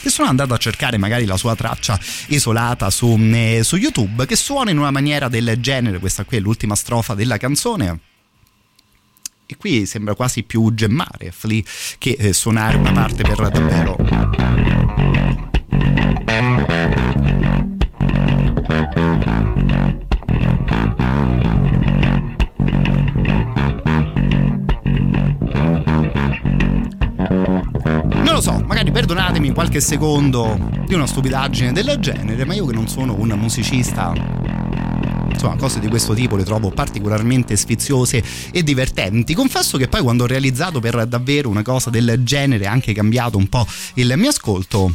che 0.00 0.10
sono 0.10 0.28
andato 0.28 0.54
a 0.54 0.56
cercare 0.56 0.96
magari 0.96 1.26
la 1.26 1.36
sua 1.36 1.54
traccia 1.54 1.98
isolata 2.28 2.90
su, 2.90 3.16
eh, 3.32 3.60
su, 3.62 3.76
YouTube 3.76 4.26
che 4.26 4.36
suona 4.36 4.70
in 4.70 4.78
una 4.78 4.90
maniera 4.90 5.28
del 5.28 5.56
genere 5.60 5.98
questa 5.98 6.24
qui 6.24 6.38
è 6.38 6.40
l'ultima 6.40 6.74
strofa 6.74 7.14
della 7.14 7.36
canzone 7.36 8.00
e 9.46 9.56
qui 9.56 9.84
sembra 9.86 10.14
quasi 10.14 10.42
più 10.42 10.72
gemmare 10.72 11.30
Flea 11.30 11.62
che 11.98 12.16
eh, 12.18 12.32
suonare 12.32 12.76
una 12.76 12.92
parte 12.92 13.22
per 13.22 13.48
davvero 13.50 15.31
perdonatemi 28.92 29.52
qualche 29.52 29.80
secondo 29.80 30.70
di 30.86 30.94
una 30.94 31.06
stupidaggine 31.06 31.72
del 31.72 31.96
genere, 31.98 32.44
ma 32.44 32.54
io 32.54 32.66
che 32.66 32.74
non 32.74 32.86
sono 32.88 33.14
un 33.18 33.28
musicista 33.30 34.12
insomma 35.28 35.56
cose 35.56 35.80
di 35.80 35.88
questo 35.88 36.14
tipo 36.14 36.36
le 36.36 36.44
trovo 36.44 36.70
particolarmente 36.70 37.56
sfiziose 37.56 38.22
e 38.52 38.62
divertenti. 38.62 39.34
Confesso 39.34 39.76
che 39.76 39.88
poi 39.88 40.02
quando 40.02 40.24
ho 40.24 40.26
realizzato 40.26 40.78
per 40.78 41.06
davvero 41.06 41.48
una 41.48 41.62
cosa 41.62 41.90
del 41.90 42.22
genere 42.22 42.66
anche 42.66 42.92
cambiato 42.92 43.38
un 43.38 43.48
po' 43.48 43.66
il 43.94 44.12
mio 44.16 44.28
ascolto 44.28 44.94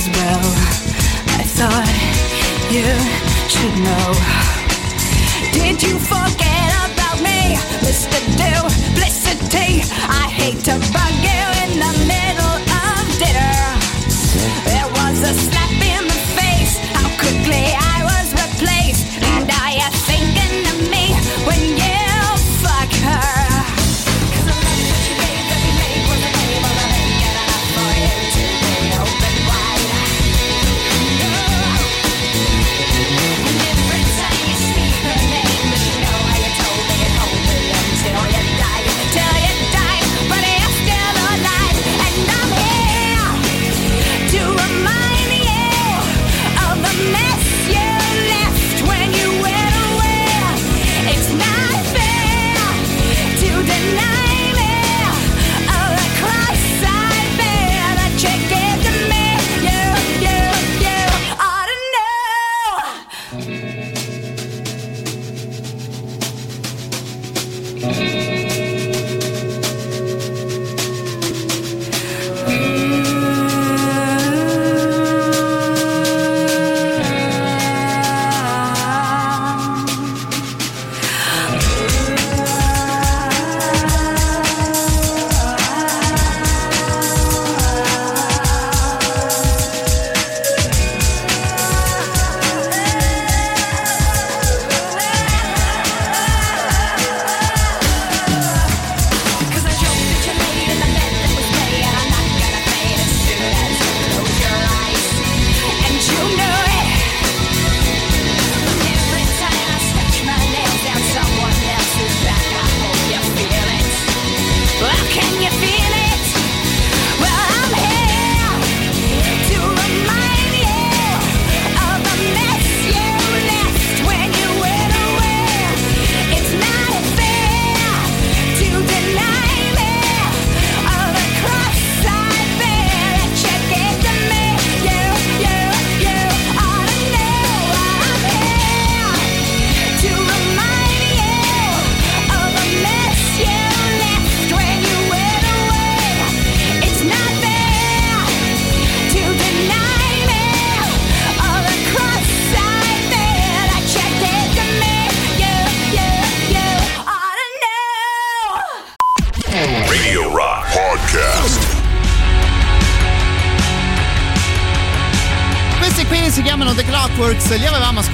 as 0.00 0.08
well. 0.16 0.46
I 1.40 1.44
thought 1.44 1.88
you 2.72 2.88
should 3.52 3.76
know. 3.84 4.08
Did 5.52 5.82
you 5.82 5.98
forget 5.98 6.68
about 6.88 7.18
me, 7.20 7.58
Mr. 7.84 8.16
Duplicity? 8.40 9.84
I 10.08 10.24
hate 10.40 10.60
to 10.68 10.74
bug 10.94 11.14
you 11.28 11.44
in 11.64 11.72
the 11.84 11.94
middle 12.12 12.56
of 12.88 13.00
dinner. 13.20 13.60
There 14.64 14.88
was 15.00 15.18
a 15.32 15.49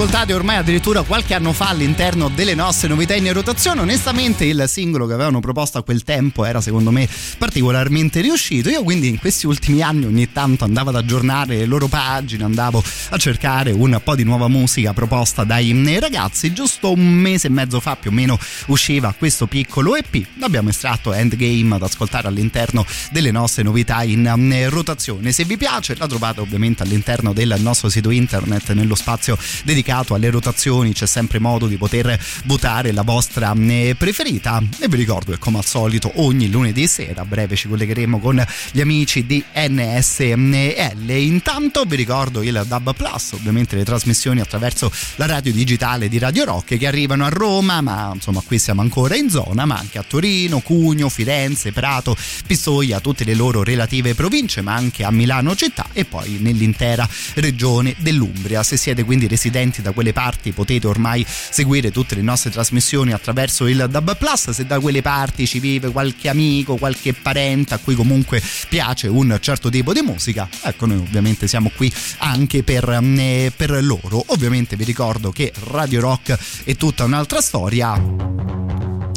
ascoltati 0.07 0.33
ormai 0.35 0.57
addirittura 0.59 1.03
qualche 1.03 1.35
anno 1.35 1.53
fa 1.53 1.70
all'interno 1.70 2.28
delle 2.28 2.55
nostre 2.55 2.87
novità 2.87 3.16
in 3.16 3.33
rotazione. 3.33 3.81
Onestamente 3.81 4.45
il 4.45 4.62
singolo 4.69 5.05
che 5.05 5.15
avevano 5.15 5.41
proposto 5.41 5.78
a 5.78 5.83
quel 5.83 6.05
tempo 6.05 6.45
era 6.45 6.61
secondo 6.61 6.93
me 6.93 7.09
particolarmente 7.39 8.20
riuscito. 8.20 8.69
Io 8.69 8.85
quindi 8.85 9.09
in 9.09 9.19
questi 9.19 9.49
ultimi 9.49 9.83
anni 9.83 10.05
ogni 10.05 10.31
tanto 10.31 10.62
andavo 10.62 10.91
ad 10.91 10.97
aggiornare 10.97 11.57
le 11.57 11.65
loro 11.65 11.89
pagine, 11.89 12.45
andavo 12.45 12.85
a 13.11 13.16
cercare 13.16 13.70
un 13.70 14.01
po' 14.03 14.15
di 14.15 14.24
nuova 14.24 14.49
musica 14.49 14.93
proposta 14.93 15.45
dai 15.45 15.99
ragazzi. 15.99 16.53
Giusto 16.53 16.93
un 16.93 17.07
mese 17.07 17.47
e 17.47 17.51
mezzo 17.51 17.81
fa 17.81 17.97
più 17.97 18.11
o 18.11 18.12
meno 18.12 18.39
usciva 18.66 19.15
questo 19.16 19.47
piccolo 19.47 19.97
EP. 19.97 20.27
L'abbiamo 20.39 20.70
estratto 20.70 21.12
Endgame 21.12 21.74
ad 21.74 21.83
ascoltare 21.83 22.28
all'interno 22.28 22.85
delle 23.11 23.31
nostre 23.31 23.62
novità 23.62 24.03
in 24.03 24.66
rotazione. 24.69 25.33
Se 25.33 25.45
vi 25.45 25.57
piace 25.57 25.95
la 25.97 26.07
trovate 26.07 26.41
ovviamente 26.41 26.83
all'interno 26.83 27.33
del 27.33 27.55
nostro 27.59 27.89
sito 27.89 28.11
internet 28.11 28.73
nello 28.73 28.95
spazio 28.95 29.39
dedicato 29.65 30.15
alle 30.15 30.31
rotazioni 30.31 30.93
c'è 30.93 31.07
sempre 31.07 31.39
modo 31.39 31.66
di 31.66 31.77
poter 31.77 32.19
votare 32.45 32.93
la 32.93 33.03
vostra 33.03 33.53
eh, 33.57 33.95
preferita 33.97 34.62
e 34.78 34.89
vi 34.89 34.97
ricordo 34.97 35.33
che 35.33 35.39
come 35.39 35.59
al 35.59 35.65
solito 35.65 36.11
ogni 36.16 36.51
lunedì 36.51 36.87
sera 36.87 37.23
a 37.23 37.24
breve 37.24 37.57
ci 37.57 37.69
collegheremo 37.69 38.19
con 38.19 38.45
gli 38.73 38.81
amici 38.81 39.27
di 39.27 39.43
NSL 39.55 41.11
intanto 41.11 41.85
vi 41.85 41.97
ricordo 41.97 42.43
il 42.43 42.65
Dub 42.66 42.95
Plus 42.97 43.32
ovviamente 43.32 43.77
le 43.77 43.85
trasmissioni 43.85 44.40
attraverso 44.40 44.90
la 45.16 45.27
radio 45.27 45.52
digitale 45.52 46.09
di 46.09 46.18
Radio 46.18 46.44
Rock 46.44 46.77
che 46.78 46.86
arrivano 46.86 47.24
a 47.24 47.28
Roma 47.28 47.81
ma 47.81 48.10
insomma 48.14 48.43
qui 48.44 48.59
siamo 48.59 48.81
ancora 48.81 49.16
in 49.16 49.31
zona 49.31 49.64
ma 49.64 49.77
anche 49.77 49.98
a 49.98 50.05
Torino, 50.06 50.60
Cugno, 50.60 51.09
Firenze, 51.09 51.73
Prato, 51.73 52.16
Pistoia 52.47 53.01
tutte 53.01 53.24
le 53.24 53.35
loro 53.35 53.62
relative 53.62 54.14
province 54.14 54.60
ma 54.62 54.74
anche 54.74 55.05
a 55.05 55.10
Milano 55.10 55.55
città 55.55 55.86
e 55.93 56.05
poi 56.05 56.39
nell'intera 56.40 57.09
regione 57.35 57.94
dell'Umbria. 57.98 58.62
Se 58.62 58.77
siete 58.77 59.05
quindi 59.05 59.27
residenti 59.27 59.82
da 59.82 59.93
quelle 59.93 60.12
parti 60.12 60.52
potete 60.52 60.86
ormai 60.86 61.24
seguire 61.27 61.90
tutte 61.90 62.14
le 62.14 62.23
nostre 62.23 62.51
trasmissioni 62.51 63.12
attraverso 63.12 63.66
il 63.66 63.86
DAB 63.89 64.16
Plus. 64.16 64.51
Se 64.51 64.66
da 64.66 64.81
quelle 64.81 65.02
parti 65.02 65.47
ci 65.47 65.59
vive 65.59 65.90
qualche 65.90 66.28
amico, 66.28 66.77
qualche 66.77 67.12
parente 67.12 67.74
a 67.74 67.78
cui 67.78 67.94
comunque 67.94 68.43
piace 68.68 69.09
un 69.09 69.36
certo 69.40 69.70
tipo 69.70 69.93
di 69.93 70.02
musica, 70.02 70.48
ecco 70.62 70.86
noi 70.86 70.98
ovviamente 70.98 71.47
siamo 71.47 71.70
qui 71.74 71.93
anche 72.18 72.62
per, 72.62 72.86
eh, 72.93 73.53
per 73.55 73.83
loro. 73.83 74.23
Ovviamente 74.29 74.77
vi 74.77 74.85
ricordo 74.85 75.31
che 75.31 75.53
Radio 75.71 76.01
Rock 76.01 76.65
è 76.65 76.75
tutta 76.77 77.05
un'altra 77.05 77.41
storia 77.41 78.55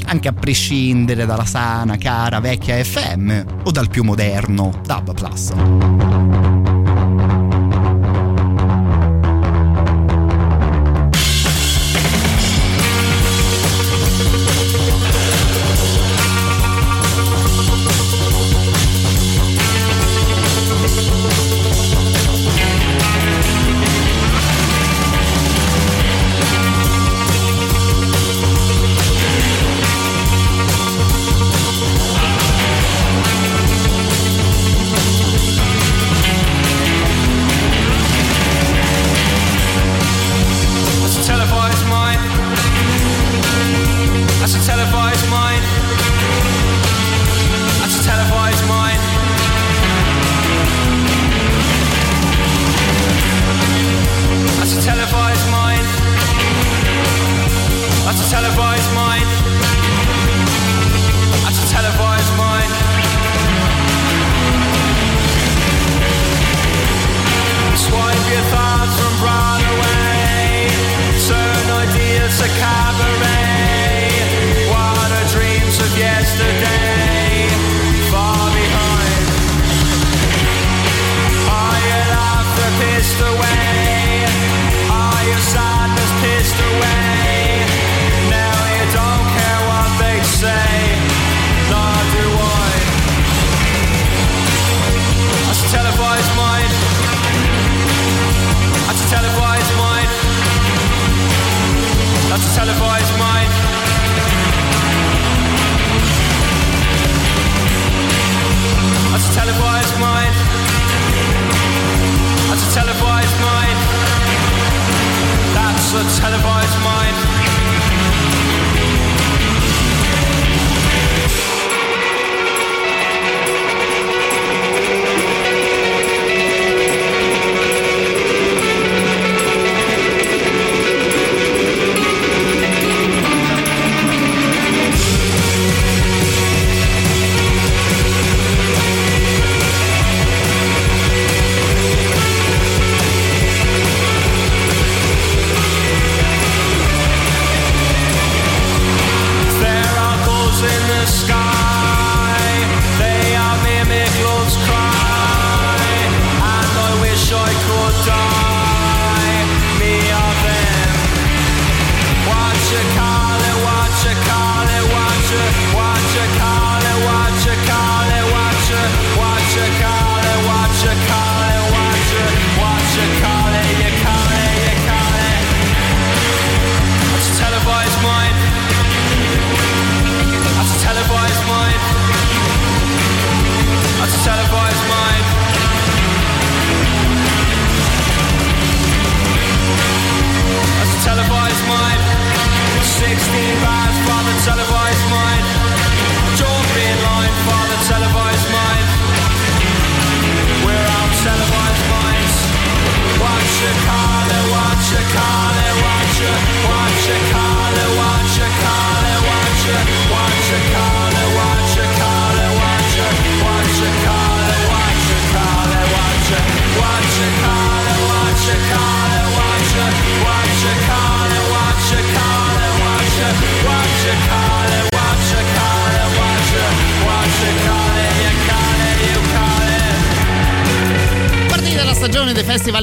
anche 0.10 0.28
a 0.28 0.34
prescindere 0.34 1.26
dalla 1.28 1.46
sana, 1.46 1.98
cara, 1.98 2.40
vecchia 2.40 2.84
FM 2.84 3.44
o 3.64 3.72
dal 3.72 3.90
più 3.90 4.04
moderno 4.04 4.82
DAB 4.84 5.14
Plus. 5.14 6.48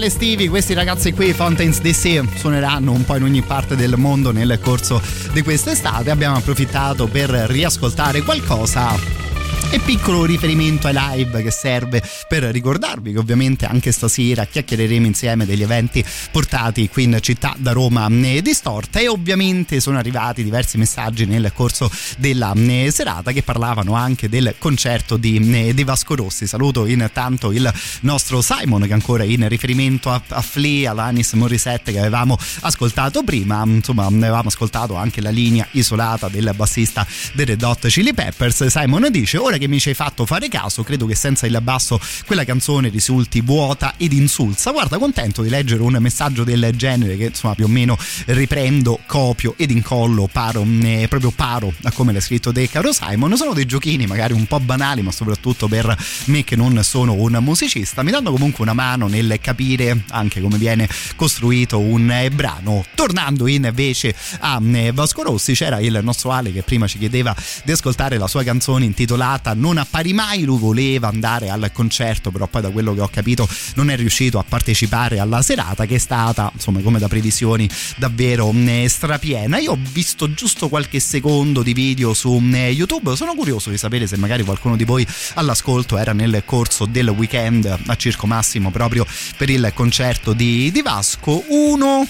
Estivi 0.07 0.49
questi 0.49 0.73
ragazzi 0.73 1.13
qui 1.13 1.33
Fountains 1.33 1.81
DC 1.81 2.23
suoneranno 2.37 2.93
un 2.93 3.05
po' 3.05 3.17
in 3.17 3.25
ogni 3.25 3.43
parte 3.43 3.75
del 3.75 3.97
mondo 3.97 4.31
nel 4.31 4.59
corso 4.63 5.03
di 5.33 5.43
quest'estate. 5.43 6.11
Abbiamo 6.11 6.37
approfittato 6.37 7.09
per 7.09 7.31
riascoltare 7.31 8.23
qualcosa 8.23 9.26
e 9.71 9.81
piccolo 9.81 10.25
riferimento 10.25 10.87
ai 10.87 10.95
live 10.95 11.43
che 11.43 11.51
serve 11.51 12.03
per 12.29 12.45
ricordarvi 12.45 13.13
che 13.13 13.19
ovviamente 13.19 13.67
anche 13.67 13.91
stasera 13.91 14.45
chiacchiereremo 14.45 15.07
insieme 15.07 15.45
degli 15.45 15.63
eventi 15.63 16.05
portati 16.31 16.89
qui 16.89 17.05
in 17.05 17.19
città 17.21 17.55
da 17.59 17.73
Roma 17.73 18.07
eh, 18.09 18.43
distorta 18.43 19.01
e 19.01 19.09
ovviamente 19.09 19.81
sono 19.81 19.99
arrivati 19.99 20.45
diversi 20.45 20.79
messaggi 20.79 21.27
nel 21.27 21.51
corso 21.53 21.91
della 22.19 22.53
eh, 22.55 22.91
serata 22.93 23.33
che 23.33 23.43
parlavano 23.43 23.95
anche 23.95 24.29
del 24.29 24.55
concerto 24.59 25.17
di, 25.17 25.37
eh, 25.37 25.75
di 25.75 25.85
Vasco 25.85 26.15
Rossi. 26.15 26.47
Saluto 26.47 26.87
intanto 26.87 27.51
il 27.51 27.73
nostro 28.03 28.41
Simon 28.43 28.83
che 28.83 28.93
ancora 28.93 29.25
in 29.25 29.49
riferimento 29.49 30.11
a, 30.11 30.23
a 30.29 30.43
Flea, 30.43 30.93
all'Anis 30.93 31.33
Morissette 31.33 31.93
che 31.93 31.99
avevamo 31.99 32.39
ascoltato 32.61 33.23
prima. 33.25 33.63
Insomma 33.65 34.07
avevamo 34.07 34.49
ascoltato 34.49 34.95
anche 34.95 35.21
la 35.21 35.31
linea 35.31 35.67
isolata 35.73 36.29
del 36.29 36.53
bassista 36.55 37.07
dei 37.33 37.47
Red 37.47 37.63
Hot 37.63 37.87
Chili 37.89 38.15
Peppers. 38.15 38.67
Simon 38.67 39.09
dice 39.11 39.39
ora 39.39 39.56
che 39.59 39.69
mi 39.69 39.81
ci 39.81 39.91
hai 39.91 39.95
fatto 39.95 40.27
fare 40.27 40.49
caso, 40.49 40.83
credo 40.83 41.07
che 41.07 41.15
senza 41.15 41.47
il 41.47 41.59
basso 41.63 42.01
quella 42.27 42.45
canzone 42.45 42.89
risulti 42.89 43.41
vuota 43.41 43.95
ed 43.97 44.13
insulsa. 44.13 44.71
Guarda, 44.71 44.99
contento 44.99 45.43
di 45.43 45.49
leggere 45.49 45.83
un 45.83 45.97
messaggio 46.01 46.45
del 46.45 46.71
genere 46.75 47.17
che 47.17 47.25
insomma 47.27 47.55
più 47.55 47.65
o 47.65 47.69
meno 47.69 47.99
riprendo, 48.27 49.01
copio 49.07 49.55
ed 49.57 49.71
incollo, 49.71 50.29
paro, 50.31 50.67
eh, 50.83 51.07
proprio 51.09 51.31
paro 51.31 51.73
a 51.83 51.91
come 51.93 52.13
l'ha 52.13 52.21
scritto 52.21 52.53
De 52.53 52.69
Caro 52.69 52.93
Simon. 52.93 53.37
Sono 53.37 53.53
dei 53.53 53.67
giochini 53.67 54.07
magari 54.07 54.33
un 54.33 54.47
po' 54.47 54.61
banali, 54.61 55.03
ma 55.03 55.13
soprattutto 55.13 55.69
per 55.69 55.97
me 56.27 56.45
che 56.45 56.57
non 56.57 56.83
sono 56.83 57.15
un 57.15 57.39
musicista, 57.41 58.03
mi 58.03 58.11
danno 58.11 58.31
comunque 58.31 58.63
una 58.63 58.75
mano 58.75 59.07
nel 59.09 59.39
capire 59.41 60.03
anche 60.11 60.41
come 60.41 60.59
viene 60.59 60.89
costruito 61.17 61.79
un 61.79 62.11
eh, 62.11 62.31
brano. 62.31 62.85
Tornando 62.95 63.47
invece 63.47 64.15
a 64.41 64.61
eh, 64.63 64.93
Vasco 64.93 65.23
Rossi, 65.23 65.55
c'era 65.55 65.81
il 65.81 65.99
nostro 66.03 66.31
Ale 66.31 66.53
che 66.53 66.63
prima 66.63 66.87
ci 66.87 66.99
chiedeva 66.99 67.35
di 67.65 67.73
ascoltare 67.73 68.19
la 68.19 68.29
sua 68.29 68.43
canzone 68.43 68.85
intitolata 68.85 69.46
non 69.55 69.79
appari 69.79 70.13
mai, 70.13 70.45
lui 70.45 70.59
voleva 70.59 71.09
andare 71.09 71.49
al 71.49 71.71
concerto, 71.73 72.31
però 72.31 72.47
poi 72.47 72.63
da 72.63 72.71
quello 72.71 72.95
che 72.95 73.01
ho 73.01 73.09
capito 73.09 73.49
non 73.75 73.91
è 73.91 73.97
riuscito 73.97 74.39
a 74.39 74.45
partecipare 74.47 75.19
alla 75.19 75.43
serata 75.43 75.87
che 75.87 75.97
è 75.97 75.99
stata, 75.99 76.51
insomma, 76.53 76.81
come 76.81 76.99
da 76.99 77.09
previsioni 77.09 77.69
davvero 77.97 78.53
eh, 78.53 78.87
strapiena. 78.89 79.59
Io 79.59 79.73
ho 79.73 79.79
visto 79.93 80.33
giusto 80.33 80.69
qualche 80.69 81.01
secondo 81.01 81.63
di 81.63 81.73
video 81.73 82.15
su 82.15 82.41
eh, 82.53 82.71
YouTube, 82.71 83.17
sono 83.17 83.35
curioso 83.35 83.71
di 83.71 83.79
sapere 83.79 84.07
se 84.07 84.17
magari 84.17 84.45
qualcuno 84.45 84.77
di 84.77 84.85
voi 84.85 85.07
all'ascolto 85.35 85.99
era 85.99 86.13
nel 86.13 86.43
corso 86.45 86.87
del 86.87 87.09
weekend 87.09 87.65
a 87.87 87.97
Circo 87.97 88.27
Massimo 88.27 88.71
proprio 88.71 89.07
per 89.37 89.51
il 89.51 89.71
concerto 89.75 90.33
di, 90.33 90.71
di 90.71 90.83
Vasco. 90.83 91.45
Uno 91.49 92.07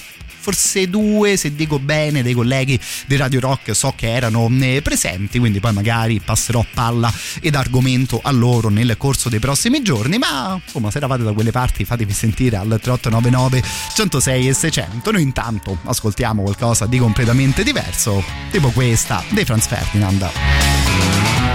forse 0.47 0.89
due, 0.89 1.35
se 1.35 1.53
dico 1.53 1.77
bene, 1.77 2.23
dei 2.23 2.31
colleghi 2.31 2.79
di 3.05 3.17
Radio 3.17 3.41
Rock 3.41 3.75
so 3.75 3.91
che 3.97 4.13
erano 4.13 4.49
eh, 4.61 4.81
presenti, 4.81 5.39
quindi 5.39 5.59
poi 5.59 5.73
magari 5.73 6.21
passerò 6.21 6.65
palla 6.73 7.11
ed 7.41 7.53
argomento 7.53 8.21
a 8.23 8.31
loro 8.31 8.69
nel 8.69 8.95
corso 8.97 9.27
dei 9.27 9.39
prossimi 9.39 9.81
giorni, 9.81 10.17
ma 10.17 10.57
insomma 10.63 10.89
se 10.89 10.99
eravate 10.99 11.23
da 11.23 11.33
quelle 11.33 11.51
parti 11.51 11.83
fatevi 11.83 12.13
sentire 12.13 12.55
al 12.55 12.79
3899 12.81 13.61
106 13.93 14.47
e 14.47 14.53
600. 14.53 15.11
Noi 15.11 15.21
intanto 15.21 15.79
ascoltiamo 15.83 16.41
qualcosa 16.43 16.85
di 16.85 16.97
completamente 16.97 17.61
diverso, 17.63 18.23
tipo 18.49 18.69
questa 18.69 19.21
dei 19.31 19.43
Franz 19.43 19.67
Ferdinand. 19.67 21.46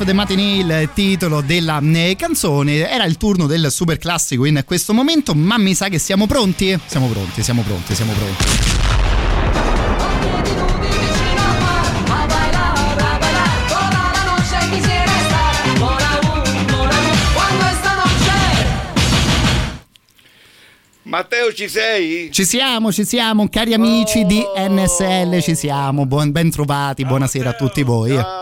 Of 0.00 0.06
the 0.06 0.12
Matinee, 0.12 0.60
il 0.60 0.90
titolo 0.94 1.40
della 1.40 1.80
eh, 1.80 2.16
canzone. 2.16 2.88
Era 2.88 3.04
il 3.04 3.16
turno 3.16 3.46
del 3.46 3.70
super 3.70 3.98
classico 3.98 4.44
in 4.44 4.62
questo 4.64 4.94
momento, 4.94 5.34
ma 5.34 5.58
mi 5.58 5.74
sa 5.74 5.88
che 5.88 5.98
siamo 5.98 6.26
pronti? 6.26 6.78
Siamo 6.86 7.06
pronti, 7.08 7.42
siamo 7.42 7.62
pronti, 7.62 7.94
siamo 7.94 8.12
pronti. 8.12 8.44
Matteo 21.02 21.52
ci 21.52 21.68
sei? 21.68 22.30
Ci 22.30 22.44
siamo, 22.44 22.92
ci 22.92 23.04
siamo, 23.04 23.48
cari 23.48 23.74
amici 23.74 24.24
di 24.24 24.40
NSL, 24.56 25.40
ci 25.40 25.56
siamo. 25.56 26.06
Buon, 26.06 26.30
ben 26.30 26.50
trovati, 26.50 27.04
buonasera 27.04 27.50
a 27.50 27.52
tutti 27.54 27.82
voi. 27.82 28.10
Ciao, 28.12 28.14
Matteo, 28.14 28.39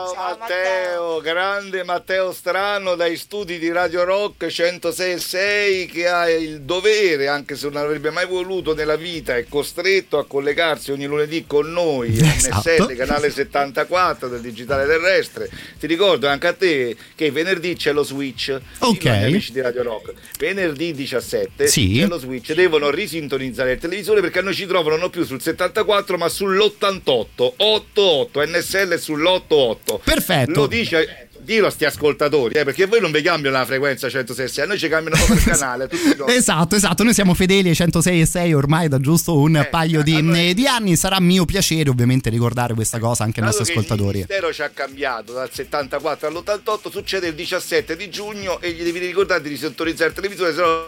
grande 1.59 1.83
Matteo 1.83 2.33
Strano 2.33 2.95
dai 2.95 3.17
studi 3.17 3.59
di 3.59 3.73
Radio 3.73 4.05
Rock 4.05 4.45
106.6 4.47 5.91
che 5.91 6.07
ha 6.07 6.31
il 6.31 6.61
dovere, 6.61 7.27
anche 7.27 7.57
se 7.57 7.67
non 7.69 7.83
avrebbe 7.83 8.11
mai 8.11 8.27
voluto 8.27 8.75
nella 8.77 8.95
vita, 8.95 9.37
è 9.37 9.45
costretto 9.49 10.19
a 10.19 10.25
collegarsi 10.27 10.93
ogni 10.93 11.07
lunedì 11.07 11.47
con 11.49 11.73
noi, 11.73 12.15
Esatto. 12.39 12.59
NSL, 12.71 12.95
canale 12.95 13.31
74 13.31 14.29
del 14.29 14.41
digitale 14.41 14.87
terrestre. 14.87 15.51
Ti 15.81 15.87
ricordo 15.89 16.29
anche 16.29 16.47
a 16.47 16.53
te 16.53 16.97
che 17.17 17.33
venerdì 17.33 17.75
c'è 17.75 17.91
lo 17.93 18.05
switch, 18.05 18.57
Ok. 18.79 19.07
Amici 19.07 19.51
di 19.53 19.61
Radio 19.61 19.83
Rock, 19.83 20.13
venerdì 20.39 20.93
17 20.93 21.67
Sì. 21.67 21.99
c'è 21.99 22.07
lo 22.07 22.19
switch, 22.19 22.53
devono 22.53 22.89
risintonizzare 22.91 23.73
il 23.73 23.79
televisore 23.81 24.21
perché 24.21 24.39
a 24.39 24.43
noi 24.43 24.55
ci 24.55 24.67
trovano 24.67 24.95
non 24.97 25.11
più 25.11 25.25
sul 25.25 25.43
74 25.43 26.17
ma 26.19 26.27
sull'88, 26.27 27.53
88, 27.57 28.45
NSL 28.47 28.95
sull'88. 28.95 29.99
Perfetto. 30.05 30.53
Lo 30.53 30.67
dice, 30.69 31.28
dillo 31.49 31.66
a 31.66 31.70
sti 31.70 31.85
ascoltatori, 31.87 32.55
eh, 32.59 32.65
perché 32.65 32.85
voi 32.87 33.01
non 33.01 33.11
vi 33.11 33.23
cambiano 33.23 33.57
la 33.57 33.65
frequenza 33.65 34.09
106, 34.09 34.62
a 34.65 34.66
noi 34.66 34.79
ci 34.79 34.87
cambiano 34.89 35.16
proprio 35.16 35.39
il 35.39 35.45
canale. 35.59 35.89
Esatto, 36.27 36.77
esatto, 36.77 37.03
noi 37.03 37.15
siamo 37.15 37.33
fedeli 37.35 37.70
ai 37.70 37.75
106 37.75 38.20
e 38.20 38.27
6 38.27 38.53
ormai 38.53 38.89
da 38.89 38.99
giusto 39.01 39.39
un 39.39 39.57
Eh, 39.57 39.65
paio 39.66 40.03
di, 40.03 40.15
allora- 40.15 40.53
di 40.53 40.66
anni. 40.66 40.97
Sarà 40.97 41.19
mio 41.20 41.45
piacere 41.47 41.89
ovviamente 41.89 42.29
ricordare 42.29 42.75
questa 42.75 42.99
cosa 42.99 43.25
anche 43.25 43.41
ai 43.41 43.47
nostri 43.47 43.65
ascoltatori. 43.70 44.19
Il 44.20 44.27
mistero 44.29 44.53
ci 44.53 44.62
ha 44.62 44.69
cambiato 44.69 45.33
dal 45.33 45.49
74 45.51 46.29
all'88, 46.29 46.91
succede 46.91 47.29
il 47.29 47.35
17 47.35 47.97
di 47.97 48.11
giugno 48.11 48.61
e 48.61 48.73
gli 48.73 48.83
devi 48.83 48.99
ricordare 48.99 49.41
di 49.43 49.57
sintonizzare 49.57 50.11
il 50.11 50.15
televisore, 50.16 50.53
se 50.55 50.61
no 50.61 50.85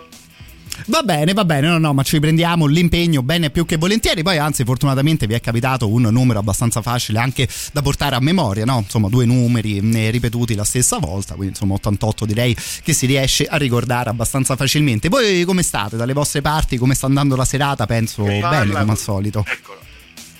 Va 0.90 1.04
bene, 1.04 1.32
va 1.32 1.44
bene, 1.44 1.68
no, 1.68 1.78
no, 1.78 1.94
ma 1.94 2.02
ci 2.02 2.18
prendiamo 2.18 2.66
l'impegno 2.66 3.22
bene 3.22 3.50
più 3.50 3.64
che 3.64 3.76
volentieri. 3.76 4.24
Poi, 4.24 4.38
anzi, 4.38 4.64
fortunatamente 4.64 5.28
vi 5.28 5.34
è 5.34 5.40
capitato 5.40 5.88
un 5.88 6.02
numero 6.10 6.40
abbastanza 6.40 6.82
facile 6.82 7.20
anche 7.20 7.48
da 7.72 7.80
portare 7.80 8.16
a 8.16 8.20
memoria, 8.20 8.64
no? 8.64 8.78
Insomma, 8.78 9.08
due 9.08 9.24
numeri 9.24 9.78
eh, 9.78 10.10
ripetuti 10.10 10.56
la 10.56 10.64
stessa 10.64 10.98
volta, 10.98 11.34
quindi 11.34 11.52
insomma 11.52 11.74
88 11.74 12.26
direi 12.26 12.56
che 12.82 12.92
si 12.92 13.06
riesce 13.06 13.46
a 13.46 13.56
ricordare 13.56 14.10
abbastanza 14.10 14.56
facilmente. 14.56 15.08
Voi 15.08 15.44
come 15.44 15.62
state? 15.62 15.96
Dalle 15.96 16.12
vostre 16.12 16.40
parti, 16.40 16.76
come 16.76 16.94
sta 16.94 17.06
andando 17.06 17.36
la 17.36 17.44
serata? 17.44 17.86
Penso 17.86 18.24
Che 18.24 18.30
bene, 18.30 18.40
parla 18.40 18.80
come 18.80 18.90
al 18.90 18.98
solito. 18.98 19.44
Eccolo. 19.46 19.89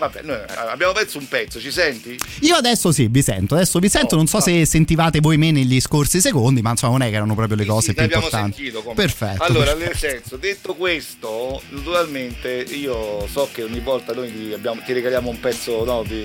Vabbè, 0.01 0.23
noi 0.23 0.39
abbiamo 0.71 0.95
perso 0.95 1.19
un 1.19 1.29
pezzo, 1.29 1.61
ci 1.61 1.71
senti? 1.71 2.19
Io 2.41 2.57
adesso 2.57 2.91
sì, 2.91 3.07
vi 3.09 3.21
sento, 3.21 3.55
adesso 3.55 3.79
vi 3.79 3.91
sento, 3.91 4.15
Oh, 4.15 4.17
non 4.17 4.27
so 4.27 4.39
ah. 4.39 4.41
se 4.41 4.65
sentivate 4.65 5.21
voi 5.21 5.37
me 5.37 5.51
negli 5.51 5.79
scorsi 5.79 6.23
secondi, 6.23 6.63
ma 6.63 6.71
insomma 6.71 6.93
non 6.97 7.03
è 7.07 7.11
che 7.11 7.17
erano 7.17 7.35
proprio 7.35 7.55
le 7.59 7.67
cose 7.67 7.89
Sì, 7.89 7.93
più 7.93 8.01
l'abbiamo 8.03 8.25
importanti. 8.25 8.57
sentito 8.57 8.83
come- 8.83 8.95
Perfetto. 8.95 9.43
Allora, 9.43 9.75
perfetto. 9.75 9.85
nel 9.85 9.97
senso, 9.97 10.37
detto 10.39 10.75
questo, 10.75 11.61
naturalmente 11.69 12.49
io 12.71 13.29
so 13.31 13.51
che 13.53 13.63
ogni 13.63 13.81
volta 13.81 14.15
noi 14.15 14.33
ti, 14.33 14.53
abbiamo- 14.55 14.81
ti 14.83 14.95
regaliamo 14.95 15.29
un 15.29 15.39
pezzo 15.39 15.85
no, 15.85 16.03
di, 16.03 16.25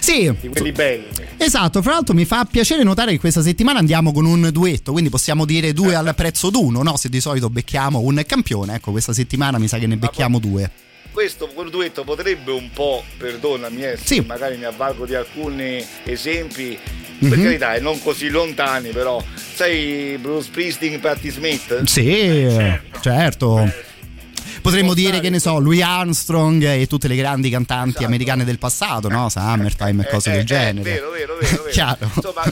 Sì, 0.00 0.30
di 0.38 0.48
quelli 0.48 0.72
belli. 0.72 1.06
Esatto, 1.38 1.80
fra 1.80 1.92
l'altro 1.92 2.14
mi 2.14 2.26
fa 2.26 2.44
piacere 2.44 2.82
notare 2.82 3.12
che 3.12 3.18
questa 3.18 3.40
settimana 3.40 3.78
andiamo 3.78 4.12
con 4.12 4.26
un 4.26 4.50
duetto, 4.52 4.92
quindi 4.92 5.08
possiamo 5.08 5.46
dire 5.46 5.72
due 5.72 5.94
al 5.94 6.14
prezzo 6.14 6.50
d'uno, 6.50 6.82
no? 6.82 6.98
Se 6.98 7.08
di 7.08 7.20
solito 7.20 7.48
becchiamo 7.48 8.00
un 8.00 8.22
campione, 8.26 8.74
ecco, 8.74 8.90
questa 8.90 9.14
settimana 9.14 9.56
mi 9.58 9.66
sa 9.66 9.78
che 9.78 9.86
ne 9.86 9.96
becchiamo 9.96 10.38
due. 10.38 10.70
Questo 11.18 11.50
duetto 11.68 12.04
potrebbe 12.04 12.52
un 12.52 12.70
po', 12.70 13.02
perdonami, 13.16 13.82
eh, 13.82 13.98
Sì. 14.00 14.20
magari 14.20 14.56
mi 14.56 14.62
avvalgo 14.66 15.04
di 15.04 15.16
alcuni 15.16 15.84
esempi, 16.04 16.78
per 17.18 17.36
Mhm. 17.36 17.42
carità, 17.42 17.74
e 17.74 17.80
non 17.80 18.00
così 18.00 18.28
lontani, 18.28 18.90
però. 18.90 19.20
Sai 19.34 20.16
Bruce 20.20 20.44
Springsteen, 20.44 21.00
Patti 21.00 21.28
Smith? 21.30 21.82
Sì, 21.86 22.46
certo. 23.00 23.68
Potremmo 24.62 24.86
Può 24.86 24.94
dire 24.94 25.08
stare. 25.08 25.22
che 25.22 25.30
ne 25.30 25.40
so, 25.40 25.58
Louis 25.58 25.82
Armstrong 25.82 26.62
e 26.62 26.86
tutte 26.86 27.08
le 27.08 27.16
grandi 27.16 27.50
cantanti 27.50 27.88
Esatto. 27.90 28.06
americane 28.06 28.44
del 28.44 28.58
passato, 28.60 29.08
no? 29.08 29.28
Summertime 29.28 30.04
e 30.04 30.08
cose 30.08 30.28
Eh, 30.30 30.32
del 30.34 30.40
eh, 30.42 30.44
genere. 30.44 30.82
vero, 30.82 31.10
vero, 31.10 31.36
vero, 31.40 31.56
vero. 31.64 31.64
Chiaro. 31.74 32.10
Insomma, 32.14 32.42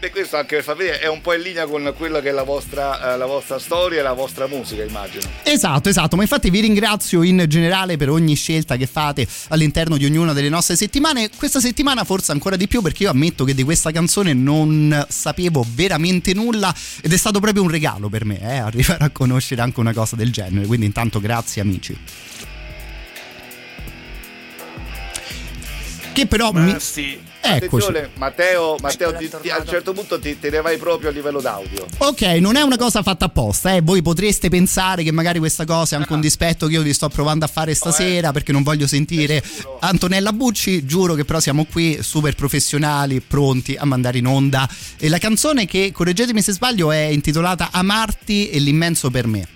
e 0.00 0.10
questo 0.10 0.36
anche 0.36 0.56
per 0.56 0.64
far 0.64 0.76
vedere 0.76 1.00
è 1.00 1.08
un 1.08 1.20
po' 1.20 1.34
in 1.34 1.42
linea 1.42 1.66
con 1.66 1.92
quella 1.96 2.20
che 2.20 2.28
è 2.28 2.32
la 2.32 2.44
vostra, 2.44 3.14
eh, 3.14 3.16
la 3.16 3.26
vostra 3.26 3.58
storia 3.58 3.98
e 3.98 4.02
la 4.02 4.12
vostra 4.12 4.46
musica, 4.46 4.84
immagino. 4.84 5.24
Esatto, 5.42 5.88
esatto, 5.88 6.16
ma 6.16 6.22
infatti 6.22 6.50
vi 6.50 6.60
ringrazio 6.60 7.22
in 7.22 7.44
generale 7.48 7.96
per 7.96 8.10
ogni 8.10 8.34
scelta 8.34 8.76
che 8.76 8.86
fate 8.86 9.26
all'interno 9.48 9.96
di 9.96 10.04
ognuna 10.04 10.32
delle 10.32 10.48
nostre 10.48 10.76
settimane. 10.76 11.30
Questa 11.36 11.60
settimana 11.60 12.04
forse 12.04 12.32
ancora 12.32 12.56
di 12.56 12.68
più 12.68 12.80
perché 12.80 13.04
io 13.04 13.10
ammetto 13.10 13.44
che 13.44 13.54
di 13.54 13.64
questa 13.64 13.90
canzone 13.90 14.32
non 14.34 15.04
sapevo 15.08 15.66
veramente 15.74 16.32
nulla 16.32 16.74
ed 17.00 17.12
è 17.12 17.16
stato 17.16 17.40
proprio 17.40 17.62
un 17.62 17.70
regalo 17.70 18.08
per 18.08 18.24
me, 18.24 18.40
eh, 18.40 18.58
arrivare 18.58 19.04
a 19.04 19.10
conoscere 19.10 19.62
anche 19.62 19.80
una 19.80 19.92
cosa 19.92 20.14
del 20.14 20.30
genere. 20.30 20.66
Quindi 20.66 20.86
intanto 20.86 21.20
grazie 21.20 21.60
amici. 21.60 21.96
Che 26.12 26.26
però 26.26 26.52
mi... 26.52 26.74
sì. 26.78 27.27
Eccoci. 27.56 27.86
Attenzione, 27.86 28.10
Matteo, 28.16 28.76
Matteo 28.80 29.14
ti- 29.16 29.30
ti- 29.42 29.50
a 29.50 29.58
un 29.58 29.66
certo 29.66 29.92
punto 29.92 30.18
ti, 30.18 30.38
te 30.38 30.50
ne 30.50 30.60
vai 30.60 30.76
proprio 30.76 31.08
a 31.08 31.12
livello 31.12 31.40
d'audio. 31.40 31.86
Ok, 31.98 32.22
non 32.40 32.56
è 32.56 32.62
una 32.62 32.76
cosa 32.76 33.02
fatta 33.02 33.26
apposta, 33.26 33.74
eh. 33.74 33.80
voi 33.80 34.02
potreste 34.02 34.48
pensare 34.48 35.02
che 35.02 35.12
magari 35.12 35.38
questa 35.38 35.64
cosa 35.64 35.96
è 35.96 35.98
anche 35.98 36.12
un 36.12 36.20
dispetto 36.20 36.66
che 36.66 36.74
io 36.74 36.82
vi 36.82 36.92
sto 36.92 37.08
provando 37.08 37.44
a 37.44 37.48
fare 37.48 37.74
stasera 37.74 38.32
perché 38.32 38.52
non 38.52 38.62
voglio 38.62 38.86
sentire 38.86 39.42
Antonella 39.80 40.32
Bucci, 40.32 40.84
giuro 40.84 41.14
che 41.14 41.24
però 41.24 41.40
siamo 41.40 41.64
qui 41.64 41.98
super 42.02 42.34
professionali, 42.34 43.20
pronti 43.20 43.74
a 43.76 43.84
mandare 43.84 44.18
in 44.18 44.26
onda. 44.26 44.68
E 44.98 45.08
la 45.08 45.18
canzone 45.18 45.66
che, 45.66 45.90
correggetemi 45.92 46.42
se 46.42 46.52
sbaglio, 46.52 46.90
è 46.92 47.04
intitolata 47.04 47.68
Amarti 47.72 48.50
e 48.50 48.58
l'immenso 48.58 49.10
per 49.10 49.26
me. 49.26 49.48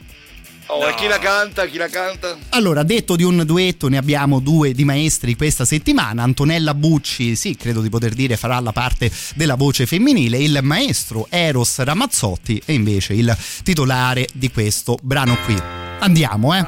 Oh, 0.74 0.88
e 0.88 0.94
chi 0.94 1.06
la 1.06 1.18
canta? 1.18 1.66
Chi 1.66 1.76
la 1.76 1.88
canta? 1.88 2.38
Allora, 2.50 2.82
detto 2.82 3.14
di 3.14 3.22
un 3.24 3.42
duetto, 3.44 3.88
ne 3.88 3.98
abbiamo 3.98 4.40
due 4.40 4.72
di 4.72 4.84
maestri 4.84 5.36
questa 5.36 5.66
settimana. 5.66 6.22
Antonella 6.22 6.72
Bucci, 6.72 7.36
sì, 7.36 7.56
credo 7.56 7.82
di 7.82 7.90
poter 7.90 8.14
dire, 8.14 8.38
farà 8.38 8.58
la 8.58 8.72
parte 8.72 9.10
della 9.34 9.56
voce 9.56 9.84
femminile. 9.84 10.38
Il 10.38 10.60
maestro 10.62 11.26
Eros 11.28 11.78
Ramazzotti 11.78 12.62
è 12.64 12.72
invece 12.72 13.12
il 13.12 13.36
titolare 13.62 14.26
di 14.32 14.50
questo 14.50 14.96
brano 15.02 15.36
qui. 15.44 15.56
Andiamo, 15.98 16.54
eh? 16.54 16.64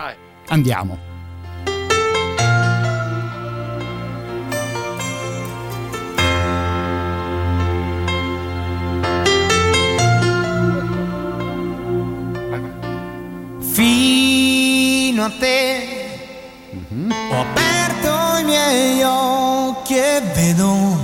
Andiamo. 0.48 1.13
Fino 13.74 15.24
a 15.24 15.30
te 15.30 16.06
ho 17.28 17.40
aperto 17.40 18.38
i 18.38 18.44
miei 18.44 19.02
occhi 19.02 19.96
e 19.96 20.22
vedo 20.32 20.96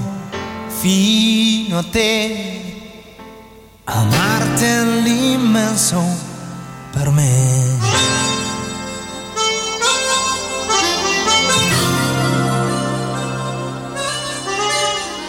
fino 0.68 1.78
a 1.78 1.84
te 1.90 2.62
amarti 3.82 5.02
l'immenso 5.02 6.00
per 6.92 7.10
me. 7.10 7.78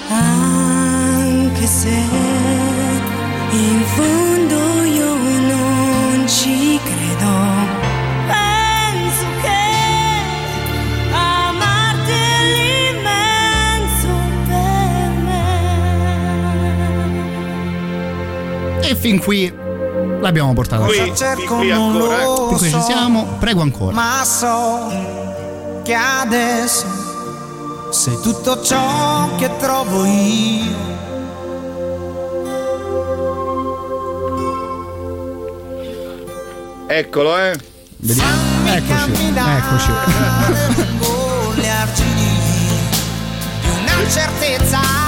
Anche 0.09 1.65
se 1.65 2.10
fin 19.01 19.19
qui 19.19 19.51
l'abbiamo 20.19 20.53
portata. 20.53 20.85
Qui, 20.85 21.11
cerco 21.15 21.57
qui 21.57 21.69
non 21.69 21.95
ancora. 21.95 22.23
lo 22.23 22.47
Fin 22.49 22.57
qui 22.57 22.69
ci 22.69 22.81
siamo, 22.81 23.25
prego 23.39 23.61
ancora. 23.61 23.95
ma 23.95 24.23
so 24.23 25.81
che 25.83 25.93
adesso 25.95 26.85
sei 27.89 28.19
tutto 28.21 28.61
ciò 28.61 29.35
che 29.37 29.49
trovo 29.57 30.05
io. 30.05 30.89
Eccolo, 36.87 37.37
eh. 37.37 37.55
Vediamo. 37.97 38.31
Eccoci, 38.65 39.33
eccoci. 39.33 39.91
lungo 40.75 41.53
le 41.55 41.69
argini 41.69 42.29
di 43.61 43.67
una 43.69 44.09
certezza 44.09 45.00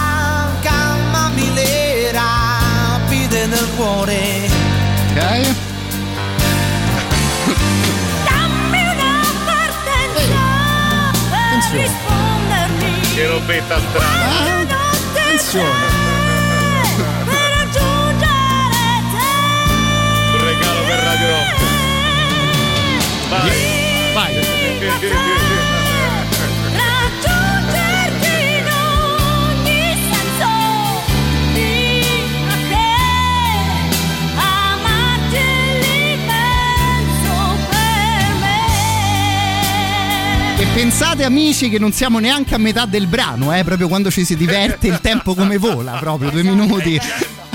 Attenzione. 11.73 12.69
Che 13.15 13.25
robetta 13.25 13.79
strana. 13.79 14.45
Eh? 14.45 14.67
Attenzione. 14.69 16.01
Un 20.33 20.45
regalo 20.45 20.83
per 20.85 20.99
Radio 20.99 21.27
Rock. 21.29 21.61
Vai. 23.29 23.51
Vai. 24.13 25.72
Pensate 40.73 41.23
amici 41.23 41.69
che 41.69 41.77
non 41.77 41.91
siamo 41.91 42.17
neanche 42.17 42.55
a 42.55 42.57
metà 42.57 42.85
del 42.85 43.05
brano, 43.05 43.55
eh, 43.55 43.63
proprio 43.63 43.87
quando 43.87 44.09
ci 44.09 44.25
si 44.25 44.35
diverte 44.35 44.87
il 44.87 44.99
tempo 45.01 45.35
come 45.35 45.57
vola, 45.57 45.93
proprio 45.99 46.31
due 46.31 46.41
minuti 46.41 46.99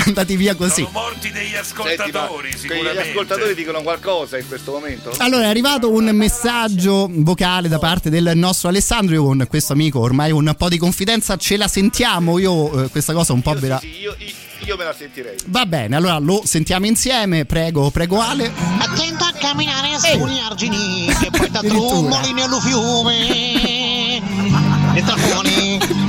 andati 0.06 0.36
via 0.36 0.54
così. 0.54 0.82
Sono 0.82 0.90
morti 0.92 1.32
degli 1.32 1.48
Senti, 1.50 1.56
ascoltatori, 1.56 2.48
gli 2.48 2.56
sicuramente. 2.56 3.10
ascoltatori 3.10 3.54
dicono 3.54 3.82
qualcosa 3.82 4.38
in 4.38 4.46
questo 4.46 4.70
momento? 4.70 5.12
Allora 5.18 5.44
è 5.44 5.46
arrivato 5.48 5.90
un 5.90 6.04
messaggio 6.12 7.08
vocale 7.10 7.68
da 7.68 7.78
parte 7.80 8.08
del 8.08 8.32
nostro 8.36 8.68
Alessandro, 8.68 9.14
io 9.14 9.24
con 9.24 9.44
questo 9.48 9.72
amico 9.72 9.98
ormai 9.98 10.30
un 10.30 10.54
po' 10.56 10.68
di 10.68 10.78
confidenza 10.78 11.36
ce 11.36 11.56
la 11.56 11.66
sentiamo, 11.66 12.38
io 12.38 12.84
eh, 12.84 12.88
questa 12.88 13.12
cosa 13.12 13.32
un 13.32 13.42
po' 13.42 13.52
Io, 13.52 13.58
ve 13.58 13.68
la... 13.68 13.78
sì, 13.80 13.90
sì, 13.92 14.00
io, 14.00 14.14
io- 14.16 14.46
io 14.68 14.76
me 14.76 14.84
la 14.84 14.92
sentirei. 14.92 15.36
Va 15.46 15.64
bene, 15.64 15.96
allora 15.96 16.18
lo 16.18 16.42
sentiamo 16.44 16.84
insieme, 16.84 17.46
prego, 17.46 17.90
prego 17.90 18.20
Ale. 18.20 18.52
Attento 18.78 19.24
a 19.24 19.32
camminare 19.32 19.98
sugli 19.98 20.38
argini 20.38 21.06
che 21.18 21.30
poi 21.30 21.48
Addirittura. 21.50 21.88
trummoli 21.88 22.32
nello 22.34 22.60
fiume. 22.60 24.16
E 24.94 25.02
tapponi. 25.04 26.07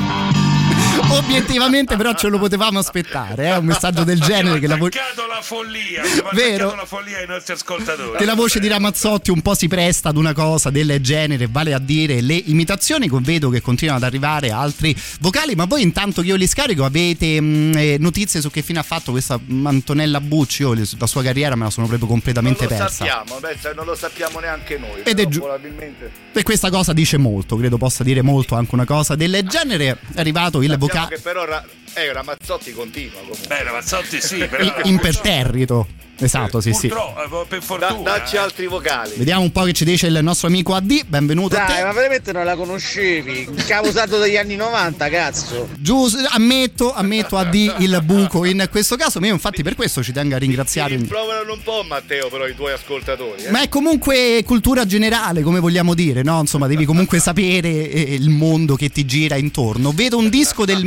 Obiettivamente 1.11 1.95
però 1.95 2.13
ce 2.13 2.27
lo 2.27 2.37
potevamo 2.37 2.77
aspettare, 2.79 3.45
è 3.45 3.57
un 3.57 3.65
messaggio 3.65 4.03
del 4.03 4.19
genere 4.19 4.59
che 4.59 4.67
la, 4.67 4.75
vo- 4.77 4.87
la 4.89 5.41
follia, 5.41 6.01
Vero? 6.33 6.75
la 6.75 6.85
follia 6.85 7.17
ai 7.17 7.25
nostri 7.27 7.53
ascoltatori. 7.53 8.17
che 8.17 8.25
la 8.25 8.35
voce 8.35 8.59
di 8.59 8.67
Ramazzotti 8.67 9.31
un 9.31 9.41
po' 9.41 9.55
si 9.55 9.67
presta 9.67 10.09
ad 10.09 10.17
una 10.17 10.33
cosa 10.33 10.69
del 10.69 10.99
genere, 11.01 11.47
vale 11.49 11.73
a 11.73 11.79
dire 11.79 12.21
le 12.21 12.35
imitazioni, 12.35 13.09
vedo 13.21 13.49
che 13.49 13.61
continuano 13.61 13.99
ad 13.99 14.05
arrivare 14.05 14.51
altri 14.51 14.95
vocali, 15.19 15.55
ma 15.55 15.65
voi 15.65 15.81
intanto 15.81 16.21
che 16.21 16.27
io 16.27 16.35
li 16.35 16.47
scarico 16.47 16.85
avete 16.85 17.41
mh, 17.41 17.71
eh, 17.77 17.95
notizie 17.99 18.39
su 18.41 18.51
che 18.51 18.61
fine 18.61 18.79
ha 18.79 18.83
fatto 18.83 19.11
questa 19.11 19.39
Antonella 19.63 20.21
Bucci, 20.21 20.61
io 20.61 20.73
la 20.97 21.07
sua 21.07 21.23
carriera 21.23 21.55
me 21.55 21.63
la 21.63 21.69
sono 21.71 21.87
proprio 21.87 22.07
Non 22.07 22.17
completamente 22.19 22.63
lo 22.63 22.69
persa. 22.69 22.89
sappiamo, 22.89 23.39
beh, 23.39 23.55
sai, 23.59 23.73
non 23.75 23.85
lo 23.85 23.95
sappiamo 23.95 24.39
neanche 24.39 24.77
noi. 24.77 25.01
Ed 25.03 25.19
è 25.19 25.27
giu- 25.27 25.41
probabilmente 25.41 26.11
E 26.33 26.43
questa 26.43 26.69
cosa 26.69 26.93
dice 26.93 27.17
molto, 27.17 27.55
credo 27.57 27.77
possa 27.77 28.03
dire 28.03 28.21
molto 28.21 28.55
anche 28.55 28.75
una 28.75 28.85
cosa 28.85 29.15
del 29.15 29.41
genere. 29.47 29.97
È 30.13 30.19
arrivato 30.19 30.61
il 30.61 30.69
sappiamo 30.69 30.77
vocale 31.03 31.15
che 31.15 31.21
però 31.21 31.45
Ra- 31.45 31.65
eh, 32.03 32.13
Ramazzotti 32.13 32.71
continua 32.73 33.19
comunque. 33.19 33.47
Beh, 33.47 33.63
Ramazzotti 33.63 34.21
sì, 34.21 34.37
però... 34.49 34.63
imperterrito. 34.83 35.87
Esatto, 36.21 36.59
sì, 36.59 36.73
sì. 36.73 36.89
Purtroppo, 36.89 37.43
eh, 37.43 37.45
per 37.47 37.59
Da- 37.59 37.65
fortuna. 37.65 38.01
dacci 38.01 38.35
altri 38.35 38.67
vocali. 38.67 39.13
Vediamo 39.15 39.41
un 39.41 39.53
po' 39.53 39.63
che 39.63 39.71
ci 39.71 39.85
dice 39.85 40.07
il 40.07 40.19
nostro 40.21 40.49
amico 40.49 40.75
AD. 40.75 41.05
Benvenuto 41.05 41.55
a 41.55 41.59
Dai, 41.65 41.77
te. 41.77 41.83
ma 41.85 41.93
veramente 41.93 42.33
non 42.33 42.43
la 42.43 42.57
conoscevi? 42.57 43.47
Il 43.55 43.65
cavo 43.65 43.87
usato 43.87 44.17
degli 44.17 44.35
anni 44.35 44.57
90, 44.57 45.07
cazzo. 45.07 45.69
Giusto, 45.77 46.19
ammetto, 46.31 46.93
ammetto 46.93 47.37
AD 47.37 47.53
il 47.77 48.01
buco 48.03 48.43
in 48.43 48.67
questo 48.69 48.97
caso. 48.97 49.19
Io 49.19 49.31
infatti 49.31 49.63
per 49.63 49.75
questo 49.75 50.03
ci 50.03 50.11
tengo 50.11 50.35
a 50.35 50.39
Ti 50.39 50.45
ringraziare. 50.45 50.97
rimproverano 50.97 51.53
un 51.53 51.63
po' 51.63 51.83
Matteo 51.87 52.27
però 52.27 52.45
i 52.47 52.53
tuoi 52.53 52.73
ascoltatori. 52.73 53.43
Eh? 53.45 53.51
Ma 53.51 53.61
è 53.61 53.69
comunque 53.69 54.43
cultura 54.45 54.85
generale, 54.85 55.41
come 55.41 55.61
vogliamo 55.61 55.93
dire, 55.93 56.21
no? 56.21 56.41
Insomma, 56.41 56.67
devi 56.67 56.83
comunque 56.83 57.19
sapere 57.19 57.69
eh, 57.89 58.13
il 58.15 58.27
mondo 58.27 58.75
che 58.75 58.89
ti 58.89 59.05
gira 59.05 59.37
intorno. 59.37 59.93
Vedo 59.93 60.17
un 60.17 60.27
disco 60.27 60.65
del 60.65 60.83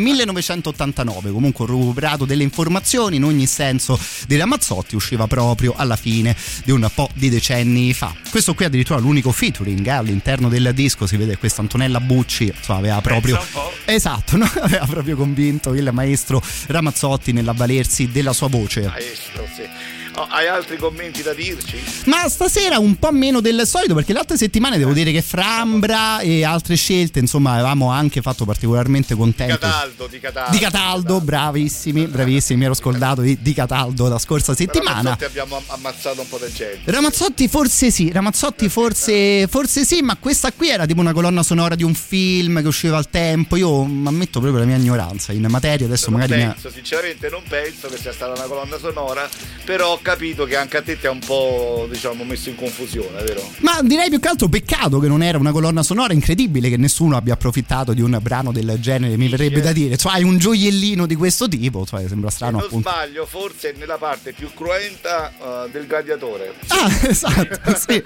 1989, 1.02 1.30
comunque 1.30 1.64
ho 1.64 1.68
recuperato 1.68 2.24
delle 2.24 2.42
informazioni 2.42 3.16
in 3.16 3.24
ogni 3.24 3.46
senso 3.46 3.98
di 4.26 4.36
Ramazzotti, 4.36 4.94
usciva 4.94 5.26
proprio 5.26 5.74
alla 5.76 5.96
fine 5.96 6.36
di 6.64 6.70
un 6.70 6.88
po' 6.94 7.08
di 7.14 7.28
decenni 7.28 7.92
fa. 7.92 8.14
Questo 8.30 8.54
qui 8.54 8.64
addirittura 8.64 8.98
è 8.98 9.02
l'unico 9.02 9.32
featuring 9.32 9.86
eh, 9.86 9.90
all'interno 9.90 10.48
del 10.48 10.70
disco, 10.74 11.06
si 11.06 11.16
vede 11.16 11.36
questa 11.36 11.60
Antonella 11.60 12.00
Bucci, 12.00 12.52
insomma, 12.56 12.78
aveva 12.78 13.00
proprio. 13.00 13.40
Esatto, 13.84 14.36
no? 14.38 14.50
aveva 14.60 14.86
proprio 14.86 15.16
convinto 15.16 15.74
il 15.74 15.90
maestro 15.92 16.42
Ramazzotti 16.66 17.32
nell'avvalersi 17.32 18.08
della 18.08 18.32
sua 18.32 18.48
voce. 18.48 18.82
Maestro, 18.82 19.46
sì. 19.54 20.00
Oh, 20.14 20.26
hai 20.28 20.46
altri 20.46 20.76
commenti 20.76 21.22
da 21.22 21.32
dirci? 21.32 21.82
Ma 22.04 22.28
stasera 22.28 22.78
un 22.78 22.96
po' 22.96 23.12
meno 23.12 23.40
del 23.40 23.66
solito 23.66 23.94
perché 23.94 24.12
le 24.12 24.18
altre 24.18 24.36
settimane 24.36 24.76
devo 24.76 24.92
dire 24.92 25.10
che 25.10 25.22
Frambra 25.22 26.20
e 26.20 26.44
altre 26.44 26.76
scelte 26.76 27.18
insomma 27.18 27.52
avevamo 27.52 27.90
anche 27.90 28.20
fatto 28.20 28.44
particolarmente 28.44 29.14
contento. 29.14 29.56
Cataldo, 29.56 30.06
di 30.08 30.20
Cataldo. 30.20 30.50
Di 30.50 30.58
Cataldo, 30.58 31.20
bravissimi, 31.22 32.06
bravissimi, 32.06 32.58
mi 32.58 32.64
ero 32.66 32.74
scordato 32.74 33.22
di, 33.22 33.38
di 33.40 33.54
Cataldo 33.54 34.08
la 34.08 34.18
scorsa 34.18 34.54
settimana. 34.54 34.96
Ramazzotti 34.96 35.24
abbiamo 35.24 35.56
am- 35.56 35.62
ammazzato 35.68 36.20
un 36.20 36.28
po' 36.28 36.36
del 36.36 36.52
gente. 36.52 36.90
Ramazzotti 36.90 37.48
forse 37.48 37.90
sì, 37.90 38.12
Ramazzotti 38.12 38.68
forse, 38.68 39.46
forse 39.48 39.86
sì, 39.86 40.02
ma 40.02 40.16
questa 40.16 40.52
qui 40.52 40.68
era 40.68 40.84
tipo 40.84 41.00
una 41.00 41.14
colonna 41.14 41.42
sonora 41.42 41.74
di 41.74 41.84
un 41.84 41.94
film 41.94 42.60
che 42.60 42.68
usciva 42.68 42.98
al 42.98 43.08
tempo. 43.08 43.56
Io 43.56 43.80
ammetto 43.82 44.40
proprio 44.40 44.60
la 44.60 44.66
mia 44.66 44.76
ignoranza 44.76 45.32
in 45.32 45.46
materia, 45.48 45.86
adesso 45.86 46.10
non 46.10 46.20
magari 46.20 46.42
penso, 46.42 46.70
sinceramente 46.70 47.30
non 47.30 47.42
penso 47.48 47.88
che 47.88 47.96
sia 47.96 48.12
stata 48.12 48.32
una 48.32 48.46
colonna 48.46 48.78
sonora, 48.78 49.26
però 49.64 50.00
capito 50.02 50.44
che 50.44 50.56
anche 50.56 50.76
a 50.76 50.82
te 50.82 50.98
ti 50.98 51.06
ha 51.06 51.10
un 51.10 51.20
po' 51.20 51.86
diciamo 51.90 52.24
messo 52.24 52.48
in 52.48 52.56
confusione, 52.56 53.22
vero? 53.22 53.42
Ma 53.60 53.80
direi 53.82 54.08
più 54.08 54.20
che 54.20 54.28
altro 54.28 54.48
peccato 54.48 54.98
che 54.98 55.08
non 55.08 55.22
era 55.22 55.38
una 55.38 55.52
colonna 55.52 55.82
sonora, 55.82 56.12
incredibile 56.12 56.68
che 56.68 56.76
nessuno 56.76 57.16
abbia 57.16 57.34
approfittato 57.34 57.92
di 57.94 58.02
un 58.02 58.18
brano 58.20 58.52
del 58.52 58.76
genere, 58.80 59.16
mi 59.16 59.28
verrebbe 59.28 59.60
da 59.60 59.72
dire. 59.72 59.96
Cioè, 59.96 60.12
hai 60.14 60.24
un 60.24 60.36
gioiellino 60.38 61.06
di 61.06 61.14
questo 61.14 61.48
tipo, 61.48 61.86
cioè, 61.86 62.06
sembra 62.08 62.28
Se 62.30 62.36
strano 62.36 62.58
non 62.58 62.66
appunto. 62.66 62.88
sbaglio, 62.90 63.24
forse 63.26 63.70
è 63.70 63.74
nella 63.78 63.96
parte 63.96 64.32
più 64.32 64.52
cruenta 64.52 65.32
eh, 65.66 65.70
del 65.70 65.86
gladiatore. 65.86 66.52
Ah, 66.68 66.90
esatto, 67.08 67.74
sì. 67.78 68.02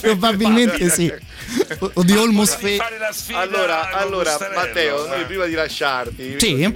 Probabilmente 0.00 0.88
sì. 0.88 1.12
O, 1.78 2.02
di 2.02 2.12
Almost 2.12 2.62
Di 2.62 2.76
Fa- 2.76 2.84
fare 2.84 2.98
la 2.98 3.12
sfida 3.12 3.40
Allora, 3.40 3.90
allora 3.92 4.38
Matteo, 4.54 5.06
eh. 5.06 5.08
noi 5.16 5.24
prima 5.24 5.46
di 5.46 5.54
lasciarti, 5.54 6.36
Sì. 6.38 6.72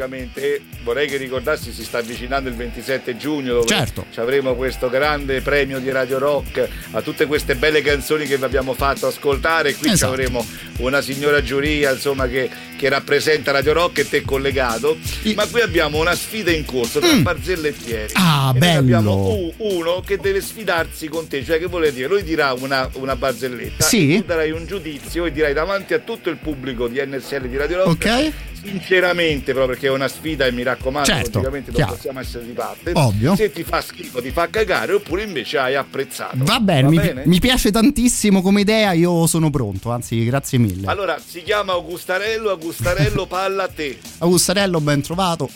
vorrei 0.83 1.09
che 1.09 1.17
ricordassi 1.17 1.73
si 1.73 1.85
sta 1.85 1.99
avvicinando 1.99 2.49
il 2.49 2.55
27 2.57 3.17
giugno 3.17 3.55
dove 3.55 3.67
Certo. 3.67 4.00
Ci 4.13 4.21
avremo 4.21 4.55
questo 4.55 4.89
grande 4.89 5.41
premio 5.41 5.79
di 5.79 5.91
Radio 5.91 6.19
Rock 6.19 6.69
a 6.93 7.03
tutte 7.03 7.27
queste 7.27 7.55
belle 7.57 7.83
canzoni 7.83 8.27
che 8.27 8.37
vi 8.37 8.45
abbiamo 8.45 8.73
fatto 8.75 9.07
ascoltare. 9.07 9.75
Qui 9.75 9.89
ci 9.89 9.95
Esatto. 9.95 10.13
avremo 10.13 10.47
una 10.79 11.01
signora 11.01 11.43
giuria 11.43 11.93
insomma 11.93 12.27
che, 12.29 12.49
che 12.77 12.89
rappresenta 12.89 13.51
Radio 13.53 13.73
Rock 13.73 13.99
e 13.99 14.09
te 14.09 14.23
collegato. 14.23 14.97
I- 15.23 15.35
Ma 15.35 15.47
qui 15.47 15.61
abbiamo 15.61 15.99
una 15.99 16.15
sfida 16.15 16.51
in 16.51 16.65
corso 16.65 17.01
tra 17.01 17.13
barzellettieri. 17.17 18.13
Ah, 18.15 18.53
E 18.55 18.59
bello. 18.59 18.79
abbiamo 18.79 19.53
uno 19.59 20.03
che 20.05 20.17
deve 20.19 20.41
sfidarsi 20.41 21.09
con 21.09 21.27
te, 21.29 21.45
cioè 21.45 21.59
che 21.59 21.67
vuole 21.67 21.93
dire, 21.93 22.09
lui 22.09 22.23
dirà 22.23 22.53
una, 22.53 22.89
una 22.95 23.17
barzelletta, 23.17 23.85
Sì. 23.85 24.17
tu 24.19 24.25
darai 24.27 24.51
un 24.51 24.67
giudizio 24.67 25.25
e 25.27 25.33
dirai 25.33 25.53
davanti 25.53 25.95
a 25.95 25.99
tutto 25.99 26.31
il 26.31 26.37
pubblico 26.37 26.89
di 26.89 27.01
NSL 27.05 27.49
di 27.49 27.57
Radio 27.57 27.85
Rock 27.85 27.89
Ok? 28.05 28.33
Sinceramente 28.63 29.53
proprio 29.53 29.75
perché 29.75 29.87
è 29.89 29.91
una 29.91 30.09
sfida 30.09 30.47
e 30.47 30.53
mi 30.53 30.63
raccomando 30.63 31.09
Certo, 31.09 31.39
logicamente 31.39 31.71
non 31.71 31.77
chiaro. 31.81 31.95
possiamo 31.95 32.21
essere 32.21 32.45
di 32.45 32.53
parte 32.53 32.91
Ovvio. 32.95 33.35
se 33.37 33.51
ti 33.53 33.63
fa 33.65 33.81
schifo 33.81 34.21
ti 34.21 34.31
fa 34.31 34.49
cagare 34.49 34.93
oppure 34.93 35.23
invece 35.23 35.59
hai 35.59 35.75
apprezzato 35.77 36.37
Va 36.45 36.61
bene, 36.61 36.89
mi, 36.89 37.23
mi 37.25 37.39
piace 37.41 37.71
tantissimo 37.71 38.43
come 38.43 38.61
idea, 38.63 38.93
io 38.93 39.27
sono 39.27 39.51
pronto, 39.51 39.91
anzi 39.91 40.25
grazie 40.25 40.59
mille. 40.59 40.87
allora 40.87 41.19
si 41.25 41.43
chiama 41.43 41.73
Augustarello 41.73 42.51
Augustarello 42.51 43.27
palla 43.27 43.65
a 43.65 43.69
te 43.69 43.99
Augustarello, 44.19 44.81
ben 44.81 45.01
trovato. 45.03 45.49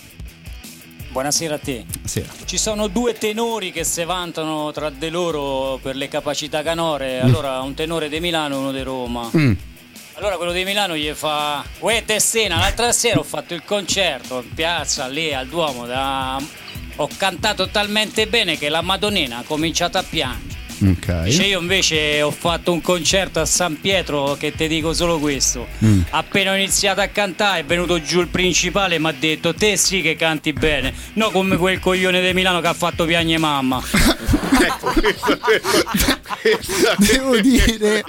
Buonasera 1.10 1.54
a 1.54 1.58
te. 1.58 1.84
Sì. 2.02 2.24
Ci 2.44 2.58
sono 2.58 2.88
due 2.88 3.12
tenori 3.12 3.70
che 3.70 3.84
si 3.84 4.02
vantano 4.02 4.72
tra 4.72 4.90
di 4.90 5.10
loro 5.10 5.78
per 5.80 5.94
le 5.94 6.08
capacità 6.08 6.62
canore. 6.64 7.20
Allora, 7.20 7.60
un 7.60 7.72
tenore 7.74 8.08
di 8.08 8.18
Milano 8.18 8.56
e 8.56 8.58
uno 8.58 8.72
di 8.72 8.82
Roma. 8.82 9.30
Mm. 9.36 9.52
Allora 10.16 10.36
quello 10.36 10.52
di 10.52 10.62
Milano 10.62 10.96
gli 10.96 11.12
fa 11.12 11.64
Uè 11.80 12.04
Tessena, 12.04 12.58
l'altra 12.58 12.92
sera 12.92 13.18
ho 13.18 13.24
fatto 13.24 13.52
il 13.52 13.64
concerto 13.64 14.42
in 14.42 14.54
piazza 14.54 15.08
lì 15.08 15.34
al 15.34 15.48
Duomo 15.48 15.86
da... 15.86 16.40
Ho 16.96 17.08
cantato 17.16 17.68
talmente 17.68 18.28
bene 18.28 18.56
che 18.56 18.68
la 18.68 18.80
Madonnina 18.80 19.38
ha 19.38 19.42
cominciato 19.42 19.98
a 19.98 20.04
piangere. 20.04 20.53
Ok. 20.82 21.22
Dice 21.22 21.44
io 21.44 21.60
invece 21.60 22.22
ho 22.22 22.30
fatto 22.30 22.72
un 22.72 22.80
concerto 22.80 23.40
a 23.40 23.44
San 23.44 23.80
Pietro 23.80 24.36
che 24.38 24.52
ti 24.52 24.66
dico 24.66 24.92
solo 24.92 25.18
questo. 25.18 25.66
Mm. 25.84 26.02
Appena 26.10 26.52
ho 26.52 26.54
iniziato 26.54 27.00
a 27.00 27.06
cantare 27.08 27.60
è 27.60 27.64
venuto 27.64 28.00
giù 28.00 28.20
il 28.20 28.28
principale 28.28 28.96
e 28.96 28.98
mi 28.98 29.08
ha 29.08 29.14
detto 29.18 29.54
te 29.54 29.76
sì 29.76 30.00
che 30.00 30.16
canti 30.16 30.52
bene, 30.52 30.92
no 31.14 31.30
come 31.30 31.56
quel 31.56 31.78
coglione 31.80 32.20
di 32.20 32.32
Milano 32.32 32.60
che 32.60 32.66
ha 32.68 32.74
fatto 32.74 33.04
piagne 33.04 33.38
mamma. 33.38 33.82
ecco 34.60 34.92
Devo 36.98 37.40
dire, 37.40 38.04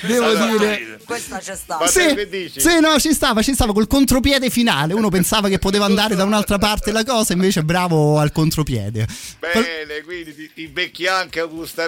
devo 0.00 0.24
Allora, 0.24 0.76
dire. 0.76 1.00
Questa 1.04 1.38
c'è 1.38 1.54
stata. 1.54 1.86
Sì, 1.86 2.80
no, 2.80 2.98
ci 2.98 3.12
stava, 3.12 3.42
ci 3.42 3.54
stava 3.54 3.72
col 3.72 3.86
contropiede 3.86 4.50
finale. 4.50 4.94
Uno 4.94 5.08
pensava 5.08 5.48
che 5.48 5.58
poteva 5.58 5.84
andare 5.84 6.14
da 6.14 6.24
un'altra 6.24 6.58
parte 6.58 6.90
la 6.90 7.04
cosa, 7.04 7.32
invece 7.32 7.62
bravo 7.62 8.18
al 8.18 8.32
contropiede. 8.32 9.06
Bene, 9.38 10.00
quindi 10.04 10.34
ti, 10.34 10.50
ti 10.52 10.66
becchi 10.66 11.06
anche 11.06 11.40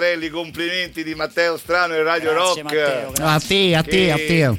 Augustarelli, 0.05 0.29
complimenti 0.29 1.03
di 1.03 1.15
Matteo 1.15 1.57
Strano 1.57 1.95
e 1.95 2.03
Radio 2.03 2.31
Grazie, 2.31 2.61
Rock. 2.61 2.73
Matteo. 2.73 3.11
A 3.25 3.39
te, 3.39 3.75
a 3.75 3.83
te, 3.83 4.11
a 4.11 4.15
te. 4.15 4.57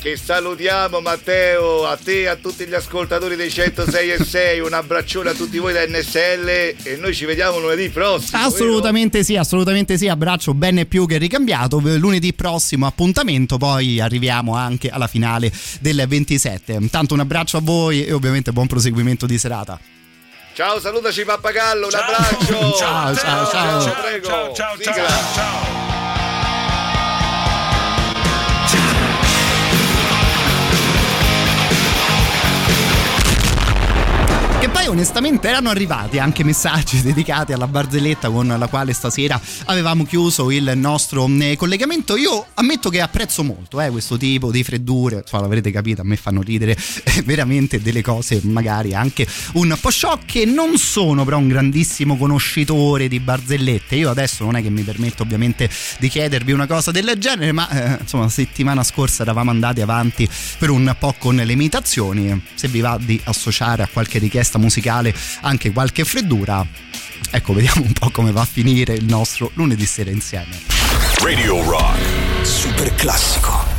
che 0.00 0.16
salutiamo 0.16 1.00
Matteo, 1.00 1.86
a 1.86 1.96
te 2.02 2.22
e 2.22 2.26
a 2.26 2.36
tutti 2.36 2.64
gli 2.66 2.72
ascoltatori 2.72 3.36
dei 3.36 3.50
106 3.50 4.10
e 4.10 4.24
6, 4.24 4.60
un 4.60 4.72
abbraccione 4.72 5.30
a 5.30 5.34
tutti 5.34 5.58
voi 5.58 5.74
da 5.74 5.86
NSL 5.86 6.48
e 6.48 6.96
noi 6.98 7.14
ci 7.14 7.26
vediamo 7.26 7.58
lunedì 7.58 7.90
prossimo. 7.90 8.42
Assolutamente 8.42 9.22
sì, 9.22 9.36
assolutamente 9.36 9.98
sì, 9.98 10.08
abbraccio 10.08 10.54
bene 10.54 10.86
più 10.86 11.06
che 11.06 11.18
ricambiato. 11.18 11.78
Lunedì 11.78 12.32
prossimo 12.32 12.86
appuntamento, 12.86 13.58
poi 13.58 14.00
arriviamo 14.00 14.54
anche 14.54 14.88
alla 14.88 15.06
finale 15.06 15.52
del 15.80 16.04
27. 16.08 16.88
Tanto 16.90 17.14
un 17.14 17.20
abbraccio 17.20 17.58
a 17.58 17.60
voi 17.60 18.04
e 18.06 18.12
ovviamente 18.12 18.52
buon 18.52 18.66
proseguimento 18.66 19.26
di 19.26 19.36
serata. 19.36 19.78
Ciao, 20.60 20.78
salutaci 20.78 21.24
Pappagallo, 21.24 21.86
un 21.86 21.94
abbraccio. 21.94 22.74
Ciao, 22.76 23.14
ciao, 23.14 23.46
ciao. 23.46 23.80
Ciao, 23.80 24.52
ciao, 24.52 24.76
ciao, 24.76 24.94
ciao. 25.32 25.79
Poi 34.80 34.88
onestamente 34.88 35.46
erano 35.46 35.68
arrivati 35.68 36.18
anche 36.18 36.42
messaggi 36.42 37.02
dedicati 37.04 37.52
alla 37.52 37.66
barzelletta 37.66 38.30
con 38.30 38.46
la 38.46 38.66
quale 38.66 38.94
stasera 38.94 39.38
avevamo 39.66 40.06
chiuso 40.06 40.50
il 40.50 40.72
nostro 40.74 41.28
eh, 41.38 41.54
collegamento. 41.58 42.16
Io 42.16 42.46
ammetto 42.54 42.88
che 42.88 43.02
apprezzo 43.02 43.44
molto 43.44 43.78
eh, 43.78 43.90
questo 43.90 44.16
tipo 44.16 44.50
di 44.50 44.64
freddure, 44.64 45.16
insomma 45.16 45.42
l'avrete 45.42 45.70
capito, 45.70 46.00
a 46.00 46.04
me 46.04 46.16
fanno 46.16 46.40
ridere 46.40 46.72
eh, 47.04 47.20
veramente 47.22 47.82
delle 47.82 48.00
cose 48.00 48.40
magari 48.44 48.94
anche 48.94 49.26
un 49.54 49.76
po' 49.78 49.90
sciocche. 49.90 50.46
Non 50.46 50.78
sono 50.78 51.24
però 51.26 51.36
un 51.36 51.48
grandissimo 51.48 52.16
conoscitore 52.16 53.06
di 53.06 53.20
barzellette. 53.20 53.96
Io 53.96 54.08
adesso 54.08 54.44
non 54.44 54.56
è 54.56 54.62
che 54.62 54.70
mi 54.70 54.82
permetto 54.82 55.24
ovviamente 55.24 55.68
di 55.98 56.08
chiedervi 56.08 56.52
una 56.52 56.66
cosa 56.66 56.90
del 56.90 57.16
genere, 57.18 57.52
ma 57.52 57.68
eh, 57.68 57.98
insomma 58.00 58.30
settimana 58.30 58.82
scorsa 58.82 59.24
eravamo 59.24 59.50
andati 59.50 59.82
avanti 59.82 60.26
per 60.56 60.70
un 60.70 60.96
po' 60.98 61.14
con 61.18 61.36
le 61.36 61.52
imitazioni. 61.52 62.42
Se 62.54 62.66
vi 62.68 62.80
va 62.80 62.98
di 62.98 63.20
associare 63.24 63.82
a 63.82 63.88
qualche 63.92 64.18
richiesta 64.18 64.56
musicale 64.56 64.68
anche 65.40 65.72
qualche 65.72 66.04
freddura, 66.04 66.64
ecco 67.30 67.52
vediamo 67.52 67.82
un 67.82 67.92
po' 67.92 68.10
come 68.10 68.30
va 68.30 68.42
a 68.42 68.46
finire 68.46 68.94
il 68.94 69.04
nostro 69.04 69.50
lunedì 69.54 69.86
sera 69.86 70.10
insieme. 70.10 70.58
Radio 71.22 71.62
Rock. 71.68 72.46
Super 72.46 72.94
classico. 72.94 73.69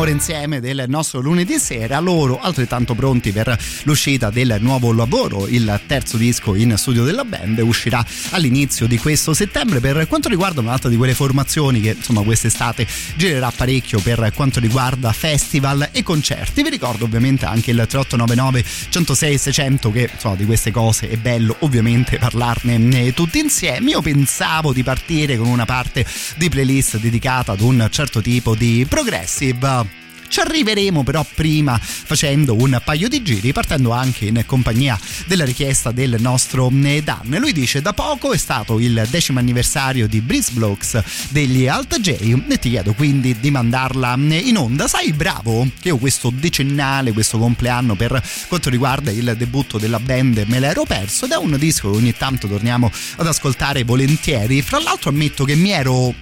Per 0.00 0.08
l'ultima 0.08 0.08
ora 0.10 0.10
insieme 0.10 0.60
del 0.60 0.84
nostro 0.88 1.20
lunedì 1.20 1.58
sera, 1.58 1.98
loro 2.00 2.40
altrettanto 2.40 2.94
pronti 2.94 3.32
per 3.32 3.56
l'uscita 3.84 4.30
del 4.30 4.56
nuovo 4.60 4.92
lavoro, 4.92 5.46
il 5.46 5.80
terzo 5.86 6.16
disco 6.16 6.54
in 6.54 6.74
studio 6.76 7.04
della 7.04 7.24
band, 7.24 7.58
uscirà 7.58 8.04
all'inizio 8.30 8.86
di 8.86 8.98
questo 8.98 9.34
settembre. 9.34 9.80
Per 9.80 10.06
quanto 10.08 10.28
riguarda 10.28 10.60
un'altra 10.60 10.88
di 10.88 10.96
quelle 10.96 11.14
formazioni 11.14 11.80
che 11.80 11.90
insomma 11.90 12.22
quest'estate 12.22 12.86
girerà 13.16 13.52
parecchio 13.54 14.00
per 14.00 14.32
quanto 14.34 14.60
riguarda 14.60 15.12
festival 15.12 15.88
e 15.92 16.02
concerti, 16.02 16.62
vi 16.62 16.70
ricordo 16.70 17.04
ovviamente 17.04 17.44
anche 17.44 17.70
il 17.70 17.84
3899 17.86 18.64
106 18.90 19.38
600 19.38 19.92
che 19.92 20.10
insomma 20.12 20.36
di 20.36 20.46
queste 20.46 20.70
cose 20.70 21.08
è 21.08 21.16
bello 21.16 21.56
ovviamente 21.60 22.18
parlarne 22.18 23.06
eh, 23.06 23.14
tutti 23.14 23.38
insieme. 23.38 23.90
Io 23.90 24.00
pensavo 24.00 24.72
di 24.72 24.82
partire 24.82 25.36
con 25.36 25.46
una 25.46 25.64
parte 25.64 26.06
di 26.36 26.48
playlist 26.48 26.98
dedicata 26.98 27.52
ad 27.52 27.60
un 27.60 27.86
certo 27.90 28.20
tipo 28.20 28.54
di 28.54 28.86
progressive. 28.88 29.89
Ci 30.30 30.38
arriveremo 30.38 31.02
però 31.02 31.26
prima 31.34 31.76
facendo 31.76 32.54
un 32.54 32.80
paio 32.84 33.08
di 33.08 33.20
giri, 33.20 33.52
partendo 33.52 33.90
anche 33.90 34.26
in 34.26 34.40
compagnia 34.46 34.96
della 35.26 35.44
richiesta 35.44 35.90
del 35.90 36.18
nostro 36.20 36.70
eh, 36.84 37.02
Dan. 37.02 37.36
Lui 37.40 37.52
dice: 37.52 37.82
Da 37.82 37.92
poco 37.92 38.32
è 38.32 38.36
stato 38.36 38.78
il 38.78 39.08
decimo 39.10 39.40
anniversario 39.40 40.06
di 40.06 40.20
Breeze 40.20 40.52
Blocks 40.52 41.02
degli 41.30 41.66
Alta 41.66 41.98
J 41.98 42.44
e 42.46 42.58
ti 42.60 42.70
chiedo 42.70 42.92
quindi 42.92 43.40
di 43.40 43.50
mandarla 43.50 44.16
eh, 44.28 44.36
in 44.36 44.56
onda. 44.56 44.86
Sai, 44.86 45.12
bravo, 45.12 45.68
che 45.80 45.88
io 45.88 45.96
questo 45.96 46.30
decennale, 46.30 47.10
questo 47.10 47.36
compleanno 47.36 47.96
per 47.96 48.22
quanto 48.46 48.70
riguarda 48.70 49.10
il 49.10 49.34
debutto 49.36 49.78
della 49.78 49.98
band 49.98 50.44
me 50.46 50.60
l'ero 50.60 50.84
perso 50.84 51.24
ed 51.24 51.32
è 51.32 51.36
un 51.36 51.56
disco 51.58 51.90
che 51.90 51.96
ogni 51.96 52.14
tanto 52.16 52.46
torniamo 52.46 52.88
ad 53.16 53.26
ascoltare 53.26 53.82
volentieri. 53.82 54.62
Fra 54.62 54.80
l'altro, 54.80 55.10
ammetto 55.10 55.42
che 55.42 55.56
mi 55.56 55.72
ero 55.72 56.14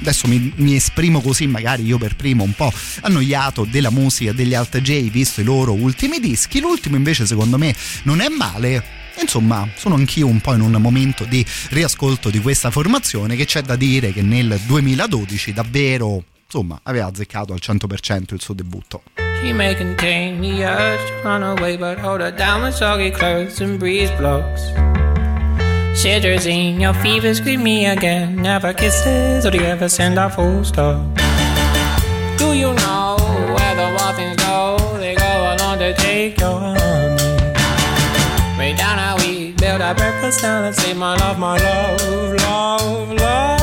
adesso 0.00 0.26
mi, 0.26 0.52
mi, 0.56 0.74
esprimo 0.74 1.20
così, 1.20 1.46
magari 1.46 1.84
io 1.84 1.98
per 1.98 2.16
primo 2.16 2.42
un 2.42 2.52
po' 2.52 2.72
annoiato 3.02 3.49
della 3.68 3.90
musica 3.90 4.32
degli 4.32 4.54
Alta 4.54 4.80
J, 4.80 5.10
visto 5.10 5.40
i 5.40 5.44
loro 5.44 5.72
ultimi 5.72 6.20
dischi. 6.20 6.60
L'ultimo 6.60 6.96
invece 6.96 7.26
secondo 7.26 7.58
me 7.58 7.74
non 8.04 8.20
è 8.20 8.28
male. 8.28 8.82
Insomma, 9.20 9.68
sono 9.76 9.96
anch'io 9.96 10.26
un 10.26 10.40
po' 10.40 10.54
in 10.54 10.60
un 10.60 10.72
momento 10.80 11.24
di 11.24 11.44
riascolto 11.70 12.30
di 12.30 12.40
questa 12.40 12.70
formazione 12.70 13.36
che 13.36 13.44
c'è 13.44 13.62
da 13.62 13.76
dire 13.76 14.12
che 14.12 14.22
nel 14.22 14.58
2012 14.66 15.52
davvero, 15.52 16.24
insomma, 16.44 16.80
aveva 16.84 17.06
azzeccato 17.06 17.52
al 17.52 17.60
100% 17.62 18.34
il 18.34 18.40
suo 18.40 18.54
debutto. 18.54 19.02
She 19.42 19.52
may 19.52 19.74
contain 19.74 20.40
the 20.40 20.64
urge 20.64 21.00
to 21.06 21.28
run 21.28 21.42
away, 21.42 21.76
but 21.76 21.98
hold 21.98 22.20
her 22.20 22.32
down 22.32 22.62
with 22.62 22.74
soggy 22.74 23.10
clothes 23.10 23.60
and 23.60 23.78
breeze 23.78 24.10
blocks. 24.16 24.72
Shivers 25.94 26.46
your 26.46 26.94
fever, 26.94 27.34
scream 27.34 27.62
me 27.62 27.86
again. 27.86 28.36
Never 28.36 28.72
kisses, 28.72 29.44
or 29.44 29.50
do 29.50 29.58
you 29.58 29.64
ever 29.64 29.88
send 29.88 30.18
a 30.18 30.30
full 30.30 30.64
stop? 30.64 31.00
Do 32.38 32.54
you 32.54 32.72
know 32.72 33.29
take 35.94 36.38
your 36.40 36.58
honey. 36.58 36.78
Way 38.58 38.74
down 38.74 38.98
how 38.98 39.16
we 39.18 39.52
build 39.52 39.80
our 39.80 39.94
breakfast 39.94 40.42
down 40.42 40.64
and 40.64 40.74
say, 40.74 40.92
My 40.94 41.16
love, 41.16 41.38
my 41.38 41.56
love, 41.56 42.32
love, 42.42 43.12
love. 43.12 43.59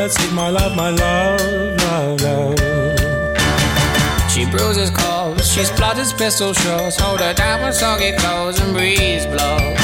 Let's 0.00 0.18
eat 0.24 0.32
my 0.32 0.48
love, 0.48 0.74
my 0.74 0.88
love, 0.88 1.76
love, 1.82 2.20
love. 2.22 4.30
She 4.30 4.46
bruises 4.46 4.88
calls, 4.88 5.52
she 5.52 5.62
splutters 5.64 6.14
pistol 6.14 6.54
shots. 6.54 6.98
Hold 6.98 7.20
her 7.20 7.34
down 7.34 7.62
with 7.62 7.74
soggy 7.74 8.12
clothes 8.16 8.58
and 8.60 8.72
breeze 8.72 9.26
blows. 9.26 9.78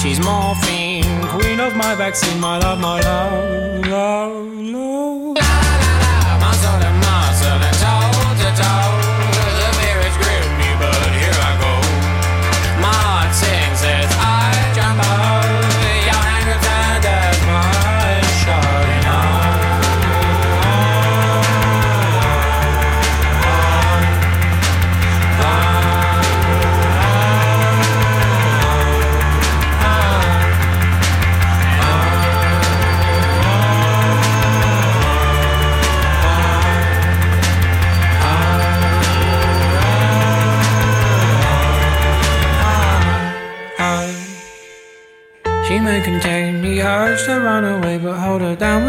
She's 0.00 0.20
morphine, 0.20 1.26
queen 1.28 1.58
of 1.58 1.74
my 1.74 1.94
vaccine, 1.94 2.38
my 2.38 2.58
love, 2.58 2.78
my 2.78 3.00
love, 3.00 3.86
love, 3.86 4.52
love. 4.76 6.03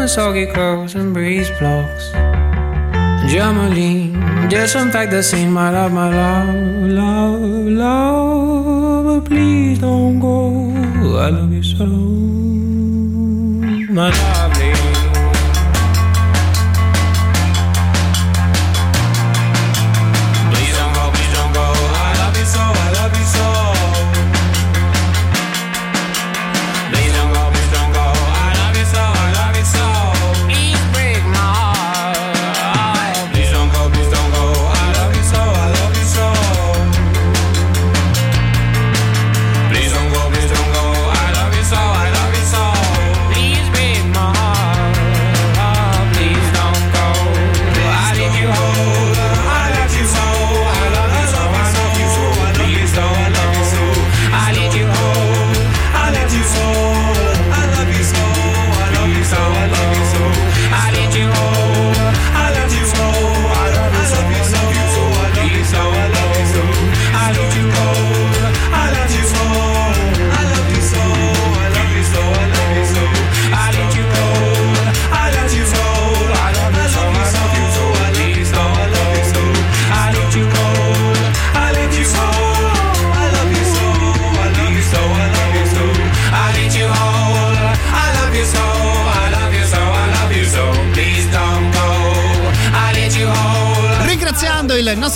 With 0.06 0.12
soggy 0.12 0.46
clothes 0.46 0.94
and 0.94 1.12
breeze 1.12 1.50
blocks. 1.58 2.10
Germaline, 3.26 4.48
disinfect 4.48 5.10
the 5.10 5.20
scene, 5.20 5.50
my 5.50 5.70
love, 5.70 5.92
my 5.92 6.08
love, 6.14 6.54
love, 7.00 7.40
love. 7.82 9.04
But 9.06 9.24
please 9.28 9.80
don't 9.80 10.20
go. 10.20 10.70
I 11.18 11.30
love 11.30 11.52
you 11.52 11.62
so, 11.62 11.86
my 13.92 14.10
lovely. 14.10 14.45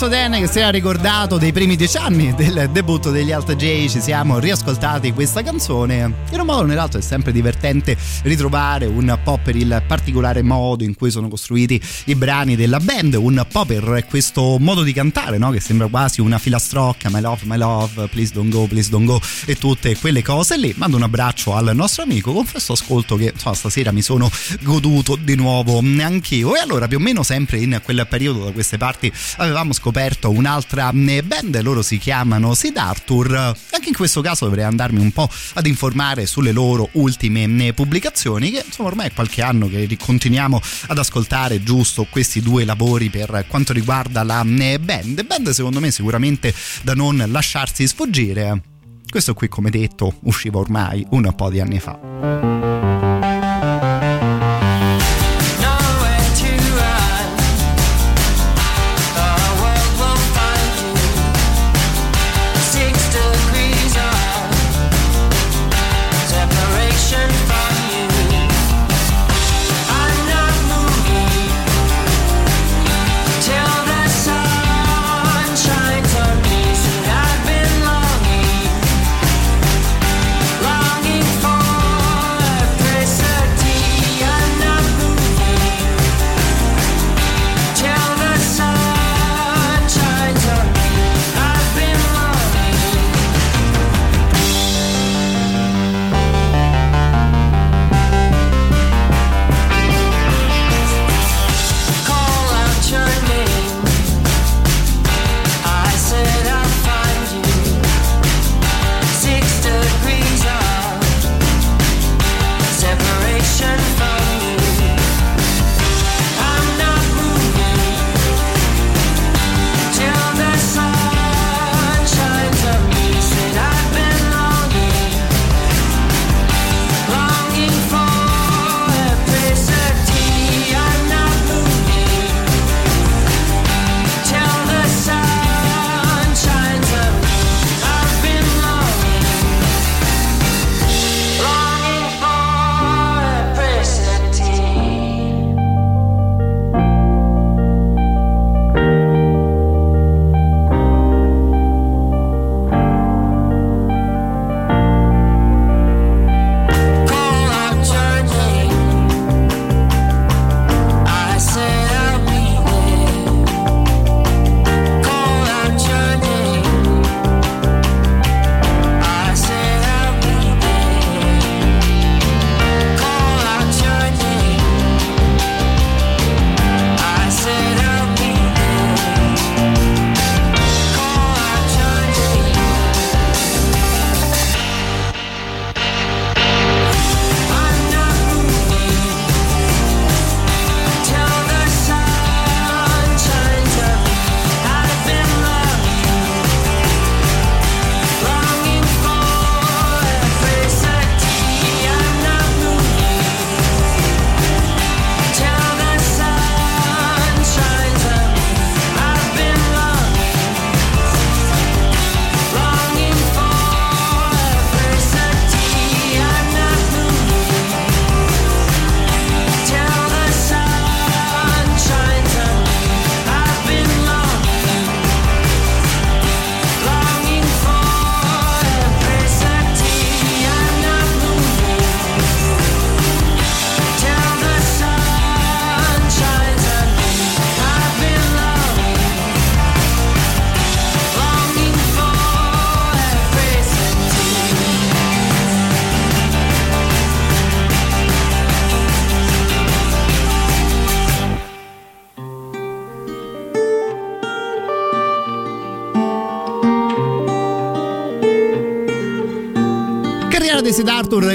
Dan 0.07 0.31
che 0.31 0.47
si 0.47 0.57
era 0.57 0.71
ricordato 0.71 1.37
dei 1.37 1.51
primi 1.51 1.75
dieci 1.75 1.95
anni 1.97 2.33
del 2.33 2.69
debutto 2.71 3.11
degli 3.11 3.31
Alt 3.31 3.55
J, 3.55 3.87
ci 3.87 4.01
siamo 4.01 4.39
riascoltati 4.39 5.13
questa 5.13 5.43
canzone. 5.43 6.11
In 6.31 6.39
un 6.39 6.45
modo 6.47 6.61
o 6.61 6.65
nell'altro 6.65 6.99
è 6.99 7.03
sempre 7.03 7.31
divertente 7.31 7.95
ritrovare 8.23 8.87
un 8.87 9.15
po' 9.23 9.37
per 9.43 9.55
il 9.55 9.83
particolare 9.85 10.41
modo 10.41 10.83
in 10.83 10.95
cui 10.95 11.11
sono 11.11 11.27
costruiti 11.27 11.79
i 12.05 12.15
brani 12.15 12.55
della 12.55 12.79
band, 12.79 13.13
un 13.13 13.45
po' 13.51 13.63
per 13.65 14.07
questo 14.09 14.57
modo 14.59 14.81
di 14.81 14.91
cantare, 14.91 15.37
no? 15.37 15.51
che 15.51 15.59
sembra 15.59 15.85
quasi 15.85 16.19
una 16.19 16.39
filastrocca, 16.39 17.11
my 17.11 17.21
love, 17.21 17.41
my 17.43 17.57
love, 17.57 18.07
please 18.07 18.33
don't 18.33 18.51
go, 18.51 18.65
please 18.65 18.89
don't 18.89 19.05
go 19.05 19.21
e 19.45 19.55
tutte 19.55 19.95
quelle 19.97 20.23
cose 20.23 20.57
lì. 20.57 20.73
Mando 20.77 20.97
un 20.97 21.03
abbraccio 21.03 21.53
al 21.55 21.75
nostro 21.75 22.01
amico, 22.01 22.33
confesso 22.33 22.73
ascolto 22.73 23.17
che 23.17 23.31
insomma, 23.33 23.55
stasera 23.55 23.91
mi 23.91 24.01
sono 24.01 24.31
goduto 24.61 25.15
di 25.15 25.35
nuovo 25.35 25.79
anch'io 25.99 26.55
e 26.55 26.59
allora 26.59 26.87
più 26.87 26.97
o 26.97 27.01
meno 27.01 27.21
sempre 27.21 27.59
in 27.59 27.79
quel 27.83 28.07
periodo 28.09 28.45
da 28.45 28.51
queste 28.51 28.77
parti 28.79 29.13
avevamo 29.37 29.73
scoperto 29.73 29.90
un'altra 30.29 30.91
eh, 30.91 31.23
band, 31.23 31.61
loro 31.61 31.81
si 31.81 31.97
chiamano 31.97 32.53
Sid 32.53 32.77
Arthur. 32.77 33.35
Anche 33.71 33.89
in 33.89 33.95
questo 33.95 34.21
caso 34.21 34.45
dovrei 34.45 34.63
andarmi 34.63 34.99
un 34.99 35.11
po' 35.11 35.29
ad 35.53 35.65
informare 35.65 36.25
sulle 36.25 36.51
loro 36.51 36.89
ultime 36.93 37.67
eh, 37.67 37.73
pubblicazioni, 37.73 38.51
che 38.51 38.63
insomma 38.65 38.89
ormai 38.89 39.07
è 39.07 39.13
qualche 39.13 39.41
anno 39.41 39.67
che 39.67 39.97
continuiamo 39.97 40.61
ad 40.87 40.97
ascoltare 40.97 41.63
giusto 41.63 42.07
questi 42.09 42.41
due 42.41 42.65
lavori 42.65 43.09
per 43.09 43.45
quanto 43.47 43.73
riguarda 43.73 44.23
la 44.23 44.43
eh, 44.43 44.79
band. 44.79 45.25
Band 45.25 45.49
secondo 45.49 45.79
me 45.79 45.91
sicuramente 45.91 46.53
da 46.83 46.93
non 46.93 47.23
lasciarsi 47.27 47.87
sfuggire. 47.87 48.61
Questo 49.09 49.33
qui, 49.33 49.49
come 49.49 49.69
detto, 49.69 50.15
usciva 50.23 50.59
ormai 50.59 51.05
un 51.09 51.33
po' 51.35 51.49
di 51.49 51.59
anni 51.59 51.79
fa. 51.79 53.10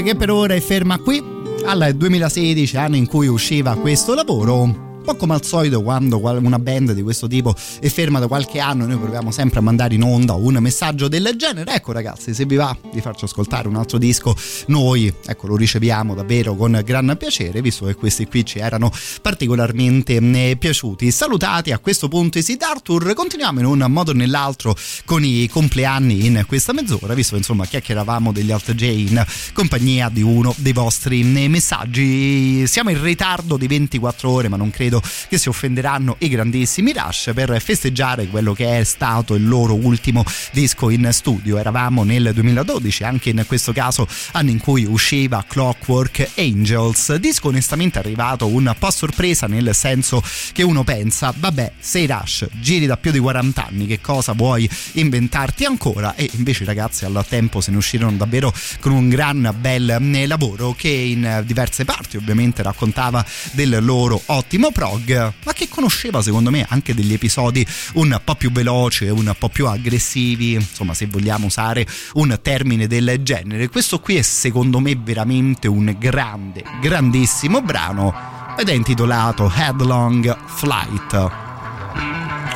Che 0.06 0.14
per 0.14 0.30
ora 0.30 0.54
è 0.54 0.60
ferma 0.60 0.98
qui 0.98 1.20
al 1.64 1.92
2016, 1.96 2.76
anno 2.76 2.94
in 2.94 3.08
cui 3.08 3.26
usciva 3.26 3.74
questo 3.74 4.14
lavoro. 4.14 4.85
Po' 5.06 5.14
come 5.14 5.34
al 5.34 5.44
solito 5.44 5.82
quando 5.82 6.18
una 6.20 6.58
band 6.58 6.90
di 6.90 7.00
questo 7.00 7.28
tipo 7.28 7.54
è 7.78 7.88
ferma 7.88 8.18
da 8.18 8.26
qualche 8.26 8.58
anno 8.58 8.86
noi 8.86 8.98
proviamo 8.98 9.30
sempre 9.30 9.60
a 9.60 9.62
mandare 9.62 9.94
in 9.94 10.02
onda 10.02 10.34
un 10.34 10.56
messaggio 10.60 11.06
del 11.06 11.32
genere. 11.36 11.74
Ecco 11.74 11.92
ragazzi, 11.92 12.34
se 12.34 12.44
vi 12.44 12.56
va 12.56 12.76
di 12.92 13.00
farci 13.00 13.24
ascoltare 13.24 13.68
un 13.68 13.76
altro 13.76 13.98
disco, 13.98 14.34
noi 14.66 15.14
ecco, 15.24 15.46
lo 15.46 15.54
riceviamo 15.54 16.12
davvero 16.12 16.56
con 16.56 16.82
gran 16.84 17.14
piacere, 17.16 17.62
visto 17.62 17.86
che 17.86 17.94
questi 17.94 18.26
qui 18.26 18.44
ci 18.44 18.58
erano 18.58 18.90
particolarmente 19.22 20.16
eh, 20.16 20.56
piaciuti. 20.58 21.08
Salutati 21.12 21.70
a 21.70 21.78
questo 21.78 22.08
punto 22.08 22.38
i 22.38 22.56
Arthur, 22.58 23.14
continuiamo 23.14 23.60
in 23.60 23.66
un 23.66 23.84
modo 23.88 24.10
o 24.10 24.14
nell'altro 24.14 24.76
con 25.04 25.22
i 25.22 25.48
compleanni 25.48 26.26
in 26.26 26.44
questa 26.48 26.72
mezz'ora, 26.72 27.14
visto 27.14 27.36
insomma 27.36 27.64
chiacchieravamo 27.64 28.32
degli 28.32 28.50
Alt 28.50 28.74
J 28.74 28.82
in 28.82 29.24
compagnia 29.52 30.08
di 30.08 30.22
uno 30.22 30.52
dei 30.58 30.72
vostri 30.72 31.20
eh, 31.20 31.48
messaggi. 31.48 32.66
Siamo 32.66 32.90
in 32.90 33.00
ritardo 33.00 33.56
di 33.56 33.68
24 33.68 34.28
ore, 34.28 34.48
ma 34.48 34.56
non 34.56 34.70
credo 34.70 34.95
credo 34.96 35.02
che 35.28 35.38
si 35.38 35.48
offenderanno 35.48 36.16
i 36.20 36.28
grandissimi 36.28 36.92
Rush 36.92 37.32
per 37.34 37.60
festeggiare 37.60 38.26
quello 38.28 38.52
che 38.52 38.78
è 38.78 38.84
stato 38.84 39.34
il 39.34 39.46
loro 39.46 39.74
ultimo 39.74 40.24
disco 40.52 40.90
in 40.90 41.08
studio. 41.12 41.58
Eravamo 41.58 42.04
nel 42.04 42.30
2012, 42.32 43.04
anche 43.04 43.30
in 43.30 43.44
questo 43.46 43.72
caso 43.72 44.06
anno 44.32 44.50
in 44.50 44.58
cui 44.58 44.84
usciva 44.84 45.44
Clockwork 45.46 46.30
Angels, 46.36 47.14
disco 47.16 47.48
onestamente 47.48 47.98
arrivato 47.98 48.46
un 48.46 48.74
po' 48.78 48.86
a 48.86 48.90
sorpresa 48.90 49.46
nel 49.46 49.74
senso 49.74 50.22
che 50.52 50.62
uno 50.62 50.84
pensa, 50.84 51.32
vabbè, 51.36 51.72
sei 51.78 52.06
Rush, 52.06 52.46
giri 52.52 52.86
da 52.86 52.96
più 52.96 53.10
di 53.10 53.18
40 53.18 53.66
anni, 53.66 53.86
che 53.86 54.00
cosa 54.00 54.32
vuoi 54.32 54.68
inventarti 54.92 55.64
ancora? 55.64 56.14
E 56.14 56.30
invece 56.34 56.64
ragazzi 56.64 57.04
al 57.04 57.24
tempo 57.28 57.60
se 57.60 57.70
ne 57.70 57.76
uscirono 57.76 58.16
davvero 58.16 58.52
con 58.80 58.92
un 58.92 59.08
gran 59.08 59.54
bel 59.58 59.90
eh, 59.90 60.26
lavoro 60.26 60.74
che 60.76 60.88
in 60.88 61.42
diverse 61.44 61.84
parti 61.84 62.16
ovviamente 62.16 62.62
raccontava 62.62 63.24
del 63.52 63.78
loro 63.80 64.20
ottimo 64.26 64.70
prog, 64.86 65.32
ma 65.44 65.52
che 65.52 65.68
conosceva 65.68 66.22
secondo 66.22 66.50
me 66.50 66.64
anche 66.68 66.94
degli 66.94 67.12
episodi 67.12 67.66
un 67.94 68.18
po' 68.22 68.34
più 68.36 68.52
veloci, 68.52 69.06
un 69.06 69.34
po' 69.38 69.48
più 69.48 69.66
aggressivi, 69.66 70.52
insomma 70.52 70.94
se 70.94 71.06
vogliamo 71.06 71.46
usare 71.46 71.86
un 72.14 72.38
termine 72.40 72.86
del 72.86 73.18
genere. 73.22 73.68
Questo 73.68 73.98
qui 73.98 74.16
è 74.16 74.22
secondo 74.22 74.78
me 74.78 74.96
veramente 74.96 75.68
un 75.68 75.94
grande, 75.98 76.62
grandissimo 76.80 77.60
brano 77.60 78.54
ed 78.56 78.68
è 78.68 78.72
intitolato 78.72 79.52
Headlong 79.54 80.36
Flight. 80.46 81.30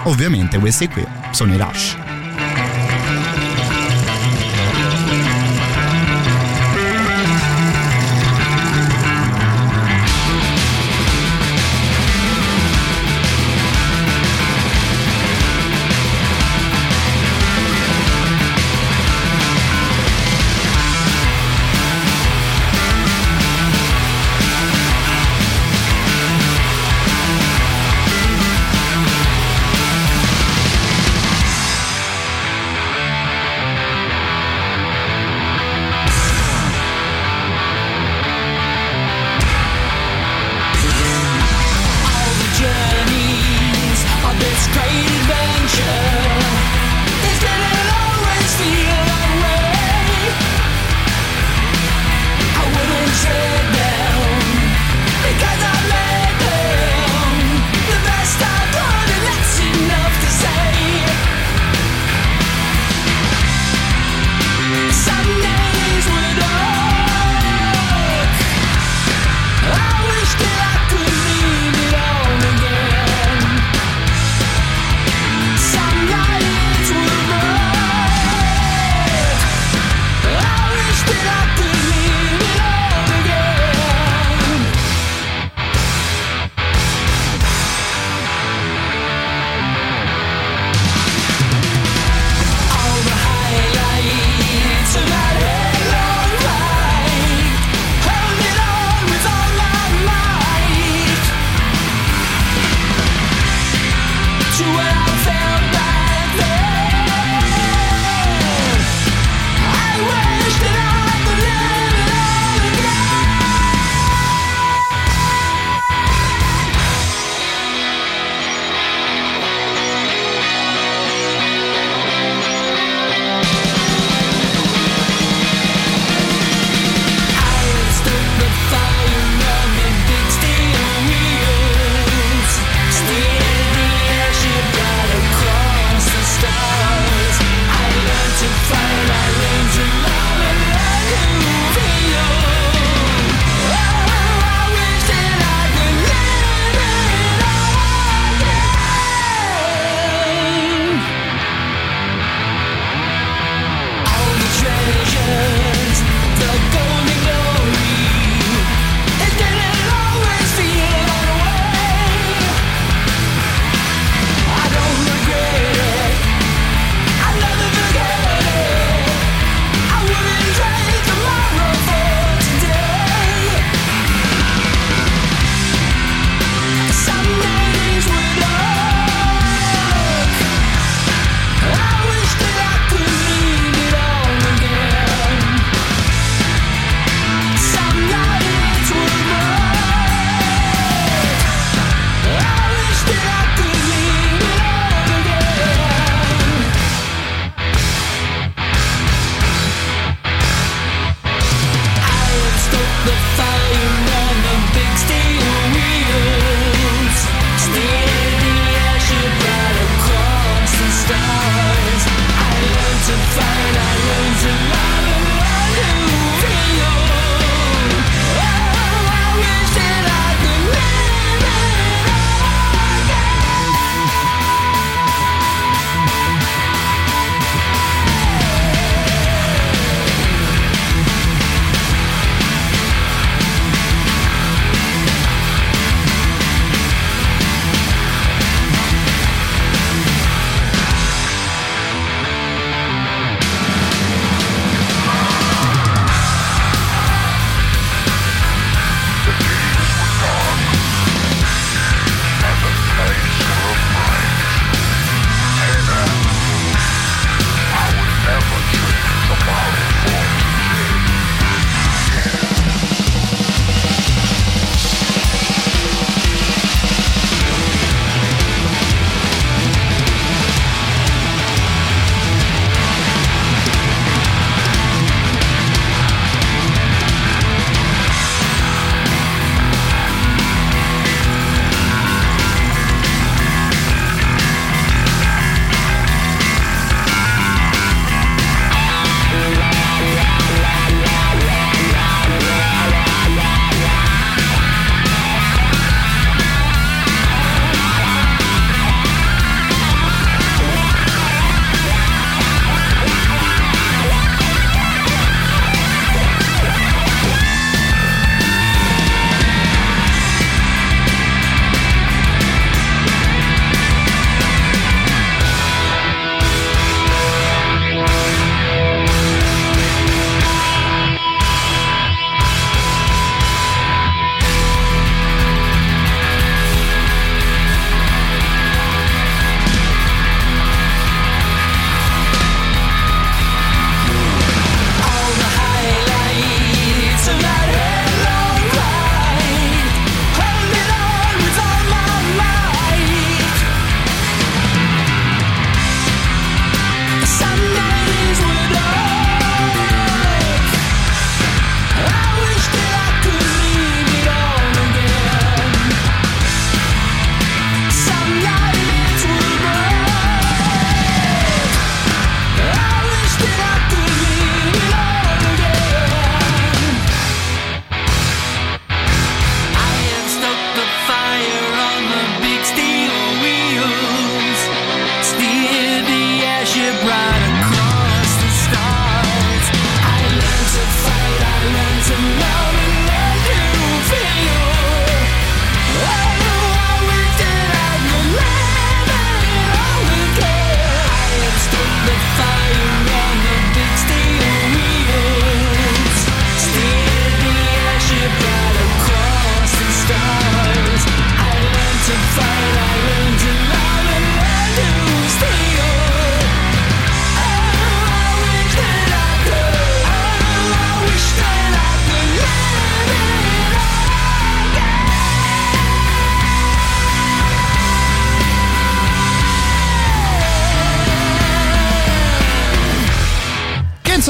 Ovviamente 0.04 0.58
questi 0.58 0.88
qui 0.88 1.04
sono 1.30 1.52
i 1.52 1.56
Rush. 1.56 2.09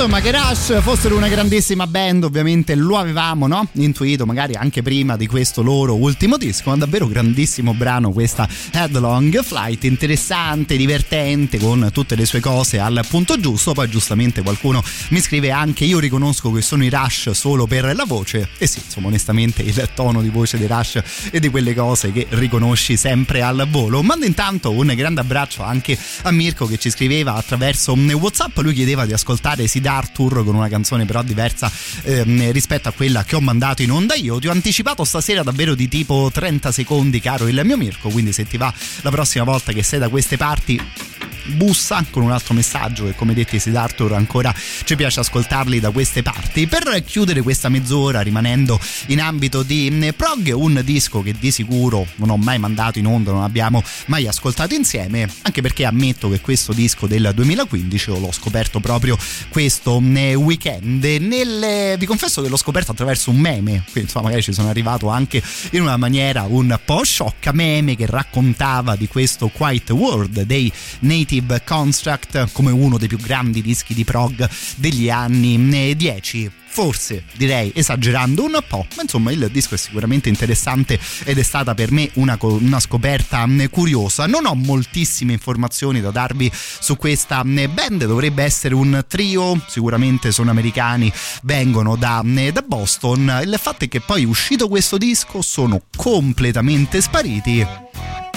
Insomma 0.02 0.22
che 0.22 0.30
Rush 0.30 0.80
fossero 0.80 1.14
una 1.14 1.28
grandissima 1.28 1.86
band 1.86 2.24
ovviamente 2.24 2.74
lo 2.74 2.96
avevamo 2.96 3.46
no? 3.46 3.68
intuito 3.72 4.24
magari 4.24 4.54
anche 4.54 4.80
prima 4.80 5.14
di 5.14 5.26
questo 5.26 5.60
loro 5.60 5.94
ultimo 5.94 6.38
disco, 6.38 6.70
ma 6.70 6.76
davvero 6.78 7.06
grandissimo 7.06 7.74
brano 7.74 8.10
questa 8.10 8.48
Headlong 8.72 9.42
Flight, 9.42 9.84
interessante, 9.84 10.78
divertente 10.78 11.58
con 11.58 11.90
tutte 11.92 12.14
le 12.14 12.24
sue 12.24 12.40
cose 12.40 12.78
al 12.78 13.04
punto 13.10 13.38
giusto, 13.38 13.74
poi 13.74 13.90
giustamente 13.90 14.40
qualcuno 14.40 14.82
mi 15.10 15.20
scrive 15.20 15.50
anche 15.50 15.84
io 15.84 15.98
riconosco 15.98 16.50
che 16.50 16.62
sono 16.62 16.82
i 16.82 16.88
Rush 16.88 17.32
solo 17.32 17.66
per 17.66 17.94
la 17.94 18.04
voce 18.06 18.48
e 18.56 18.66
sì 18.66 18.80
insomma 18.82 19.08
onestamente 19.08 19.60
il 19.60 19.86
tono 19.94 20.22
di 20.22 20.30
voce 20.30 20.56
dei 20.56 20.66
Rush 20.66 21.28
e 21.30 21.40
di 21.40 21.50
quelle 21.50 21.74
cose 21.74 22.10
che 22.10 22.26
riconosci 22.30 22.96
sempre 22.96 23.42
al 23.42 23.68
volo. 23.70 24.02
Mando 24.02 24.24
intanto 24.24 24.72
un 24.72 24.90
grande 24.96 25.20
abbraccio 25.20 25.62
anche 25.62 25.98
a 26.22 26.30
Mirko 26.30 26.64
che 26.64 26.78
ci 26.78 26.88
scriveva 26.88 27.34
attraverso 27.34 27.92
Whatsapp, 27.92 28.56
lui 28.60 28.72
chiedeva 28.72 29.04
di 29.04 29.12
ascoltare 29.12 29.66
Sid 29.66 29.88
Arthur 29.90 30.44
con 30.44 30.54
una 30.54 30.68
canzone 30.68 31.04
però 31.04 31.22
diversa 31.22 31.70
ehm, 32.02 32.52
rispetto 32.52 32.88
a 32.88 32.92
quella 32.92 33.24
che 33.24 33.36
ho 33.36 33.40
mandato 33.40 33.82
in 33.82 33.90
onda 33.90 34.14
io. 34.14 34.38
Ti 34.38 34.48
ho 34.48 34.52
anticipato 34.52 35.04
stasera 35.04 35.42
davvero 35.42 35.74
di 35.74 35.88
tipo 35.88 36.30
30 36.32 36.72
secondi, 36.72 37.20
caro 37.20 37.48
il 37.48 37.60
mio 37.64 37.76
Mirko, 37.76 38.08
quindi 38.08 38.32
se 38.32 38.46
ti 38.46 38.56
va 38.56 38.72
la 39.02 39.10
prossima 39.10 39.44
volta 39.44 39.72
che 39.72 39.82
sei 39.82 39.98
da 39.98 40.08
queste 40.08 40.36
parti 40.36 40.80
bussa 41.44 42.04
con 42.10 42.22
un 42.22 42.32
altro 42.32 42.54
messaggio 42.54 43.04
che 43.04 43.14
come 43.14 43.34
detti 43.34 43.58
Sid 43.58 43.74
Arthur 43.74 44.12
ancora 44.14 44.54
ci 44.84 44.96
piace 44.96 45.20
ascoltarli 45.20 45.80
da 45.80 45.90
queste 45.90 46.22
parti. 46.22 46.66
Per 46.66 47.02
chiudere 47.04 47.42
questa 47.42 47.68
mezz'ora 47.68 48.20
rimanendo 48.20 48.78
in 49.06 49.20
ambito 49.20 49.62
di 49.62 50.12
prog 50.16 50.52
un 50.54 50.80
disco 50.84 51.22
che 51.22 51.34
di 51.38 51.50
sicuro 51.50 52.06
non 52.16 52.30
ho 52.30 52.36
mai 52.36 52.58
mandato 52.58 52.98
in 52.98 53.06
onda 53.06 53.32
non 53.32 53.42
abbiamo 53.42 53.82
mai 54.06 54.26
ascoltato 54.26 54.74
insieme 54.74 55.28
anche 55.42 55.60
perché 55.62 55.84
ammetto 55.84 56.28
che 56.28 56.40
questo 56.40 56.72
disco 56.72 57.06
del 57.06 57.32
2015 57.34 58.10
l'ho 58.10 58.32
scoperto 58.32 58.80
proprio 58.80 59.16
questo 59.48 59.96
weekend. 59.96 61.04
Nel, 61.04 61.96
vi 61.98 62.06
confesso 62.06 62.42
che 62.42 62.48
l'ho 62.48 62.56
scoperto 62.56 62.92
attraverso 62.92 63.30
un 63.30 63.38
meme 63.38 63.82
quindi 63.84 64.00
insomma 64.00 64.26
magari 64.26 64.42
ci 64.42 64.52
sono 64.52 64.68
arrivato 64.68 65.08
anche 65.08 65.42
in 65.72 65.82
una 65.82 65.96
maniera 65.96 66.42
un 66.42 66.78
po' 66.84 67.02
sciocca 67.02 67.52
meme 67.52 67.96
che 67.96 68.06
raccontava 68.06 68.96
di 68.96 69.08
questo 69.08 69.48
Quiet 69.48 69.90
World 69.90 70.42
dei 70.42 70.72
Native 71.00 71.39
Construct 71.64 72.52
come 72.52 72.70
uno 72.70 72.98
dei 72.98 73.08
più 73.08 73.18
grandi 73.18 73.62
dischi 73.62 73.94
di 73.94 74.04
prog 74.04 74.48
degli 74.76 75.10
anni 75.10 75.96
10 75.96 76.58
forse 76.70 77.24
direi 77.36 77.72
esagerando 77.74 78.44
un 78.44 78.56
po', 78.66 78.86
ma 78.94 79.02
insomma 79.02 79.32
il 79.32 79.48
disco 79.50 79.74
è 79.74 79.78
sicuramente 79.78 80.28
interessante 80.28 80.98
ed 81.24 81.36
è 81.36 81.42
stata 81.42 81.74
per 81.74 81.90
me 81.90 82.08
una, 82.14 82.38
una, 82.40 82.78
scoperta 82.78 83.44
curiosa. 83.68 84.26
Non 84.26 84.46
ho 84.46 84.54
moltissime 84.54 85.32
informazioni 85.32 86.00
da 86.00 86.10
darvi 86.10 86.50
su 86.54 86.96
questa 86.96 87.42
band, 87.42 88.06
dovrebbe 88.06 88.44
essere 88.44 88.74
un 88.74 89.04
trio, 89.08 89.60
sicuramente 89.66 90.30
sono 90.30 90.50
americani, 90.50 91.12
vengono 91.42 91.96
da, 91.96 92.22
da 92.24 92.62
Boston. 92.62 93.40
Il 93.44 93.58
fatto 93.60 93.84
è 93.84 93.88
che 93.88 94.00
poi 94.00 94.24
uscito 94.24 94.68
questo 94.68 94.96
disco 94.96 95.42
sono 95.42 95.82
completamente 95.96 97.00
spariti. 97.00 97.66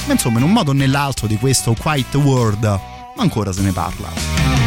Ma 0.05 0.11
insomma, 0.11 0.39
in 0.39 0.45
un 0.45 0.51
modo 0.51 0.71
o 0.71 0.73
nell'altro 0.73 1.27
di 1.27 1.37
questo 1.37 1.73
Quiet 1.73 2.15
World 2.15 2.92
ancora 3.17 3.53
se 3.53 3.61
ne 3.61 3.71
parla. 3.71 4.62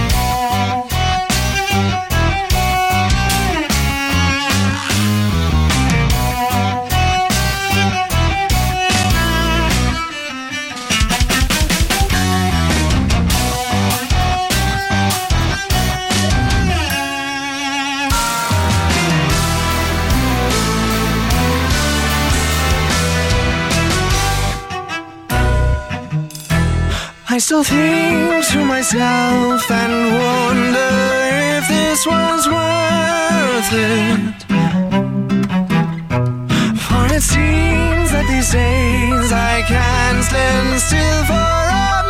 I 27.37 27.39
still 27.39 27.63
think 27.63 28.47
to 28.47 28.65
myself 28.65 29.71
and 29.71 29.93
wonder 30.23 30.93
if 31.59 31.69
this 31.69 32.07
was 32.07 32.49
worth 32.49 33.73
it. 33.73 34.43
For 36.81 37.05
it 37.15 37.21
seems 37.21 38.09
that 38.13 38.27
these 38.27 38.51
days 38.51 39.33
I 39.33 39.63
can't 39.69 40.25
stand 40.25 40.81
still 40.81 41.25
for 41.29 41.61
a 41.85 42.09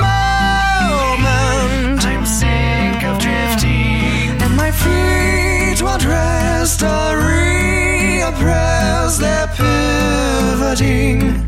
moment. 1.19 2.07
I'm 2.07 2.24
sick 2.24 3.03
of 3.03 3.19
drifting, 3.19 4.40
and 4.44 4.55
my 4.57 4.70
feet 4.70 5.82
won't 5.82 6.05
rest 6.05 6.85
or 6.85 7.19
reoppress 8.31 9.19
their 9.19 9.48
pivoting. 9.59 11.47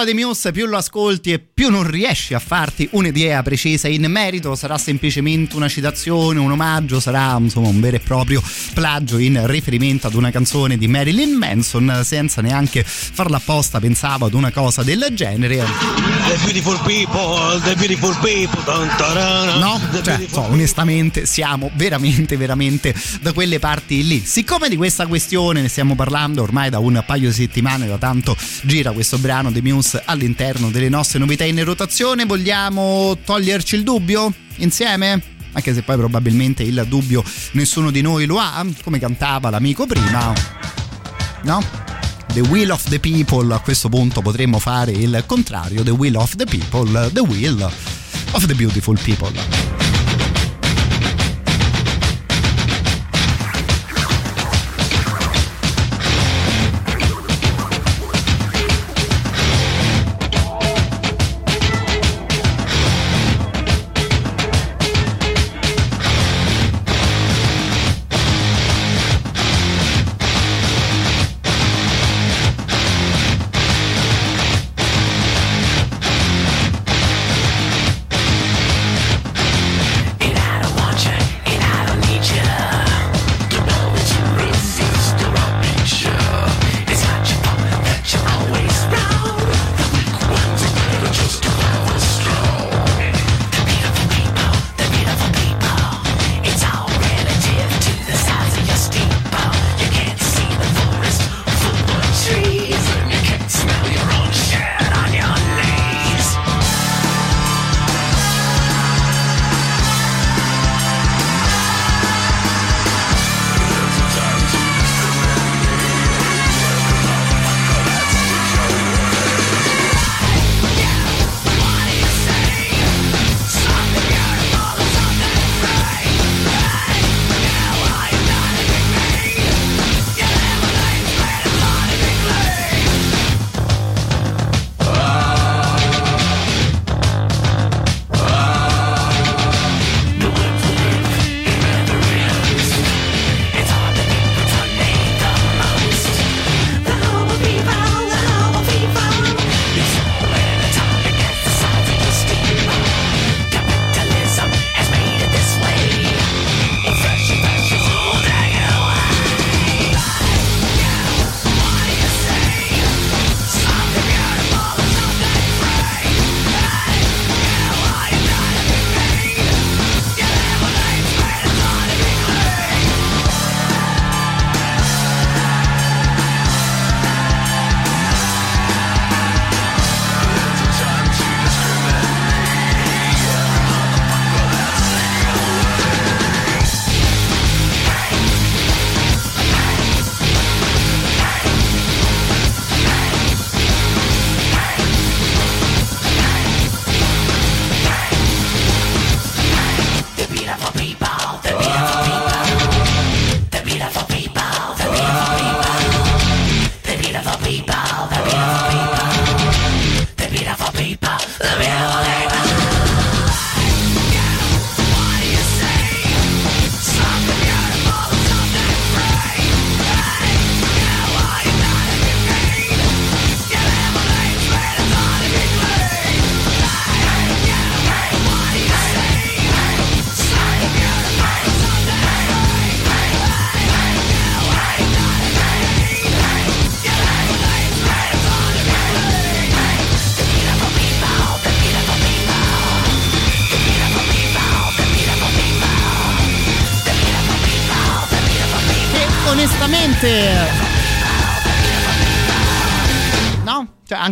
Nuova 0.00 0.04
The 0.04 0.14
Muse 0.14 0.50
più 0.52 0.66
lo 0.66 0.78
ascolti 0.78 1.30
e 1.32 1.38
più 1.38 1.68
non 1.68 1.88
riesci 1.88 2.32
a 2.32 2.38
farti 2.38 2.88
un'idea 2.92 3.42
precisa 3.42 3.86
in 3.86 4.06
merito, 4.06 4.54
sarà 4.54 4.78
semplicemente 4.78 5.56
una 5.56 5.68
citazione, 5.68 6.38
un 6.38 6.50
omaggio, 6.50 7.00
sarà 7.00 7.36
insomma 7.38 7.68
un 7.68 7.80
vero 7.80 7.96
e 7.96 8.00
proprio 8.00 8.42
plagio 8.72 9.18
in 9.18 9.46
riferimento 9.46 10.06
ad 10.06 10.14
una 10.14 10.30
canzone 10.30 10.76
di 10.76 10.88
Marilyn 10.88 11.36
Manson 11.36 12.02
senza 12.04 12.40
neanche 12.40 12.84
farla 12.84 13.36
apposta 13.36 13.80
pensavo 13.80 14.26
ad 14.26 14.34
una 14.34 14.50
cosa 14.50 14.82
del 14.82 15.08
genere. 15.12 15.64
The 16.28 16.36
beautiful 16.44 16.78
people, 16.84 17.60
the 17.62 17.74
beautiful 17.74 18.16
people. 18.20 18.62
dun, 18.64 18.88
tarana, 18.96 19.58
No, 19.58 19.80
the 19.90 20.02
cioè, 20.02 20.26
so, 20.28 20.42
onestamente 20.42 21.26
siamo 21.26 21.70
veramente, 21.74 22.36
veramente 22.36 22.94
da 23.20 23.32
quelle 23.32 23.58
parti 23.58 24.06
lì. 24.06 24.22
Siccome 24.24 24.68
di 24.68 24.76
questa 24.76 25.06
questione 25.06 25.60
ne 25.60 25.68
stiamo 25.68 25.94
parlando 25.94 26.42
ormai 26.42 26.70
da 26.70 26.78
un 26.78 27.02
paio 27.06 27.28
di 27.28 27.34
settimane, 27.34 27.86
da 27.86 27.98
tanto 27.98 28.36
gira 28.62 28.92
questo 28.92 29.18
brano 29.18 29.50
di 29.50 29.60
Muse 29.62 30.02
all'interno 30.04 30.70
delle 30.70 30.88
nostre 30.88 31.18
novità 31.18 31.44
in 31.44 31.62
rotazione, 31.64 32.24
vogliamo 32.24 33.16
toglierci 33.24 33.76
il 33.76 33.82
dubbio 33.82 34.32
insieme? 34.56 35.29
Anche 35.52 35.74
se 35.74 35.82
poi 35.82 35.96
probabilmente 35.96 36.62
il 36.62 36.84
dubbio 36.88 37.24
nessuno 37.52 37.90
di 37.90 38.00
noi 38.00 38.26
lo 38.26 38.38
ha, 38.38 38.64
come 38.82 38.98
cantava 38.98 39.50
l'amico 39.50 39.86
prima. 39.86 40.32
No? 41.42 41.62
The 42.32 42.40
Will 42.42 42.70
of 42.70 42.88
the 42.88 43.00
People, 43.00 43.52
a 43.52 43.58
questo 43.58 43.88
punto 43.88 44.22
potremmo 44.22 44.60
fare 44.60 44.92
il 44.92 45.24
contrario, 45.26 45.82
The 45.82 45.90
Will 45.90 46.14
of 46.14 46.36
the 46.36 46.44
People, 46.44 47.10
The 47.12 47.20
Will 47.20 47.60
of 48.32 48.46
the 48.46 48.54
Beautiful 48.54 48.98
People. 49.02 49.32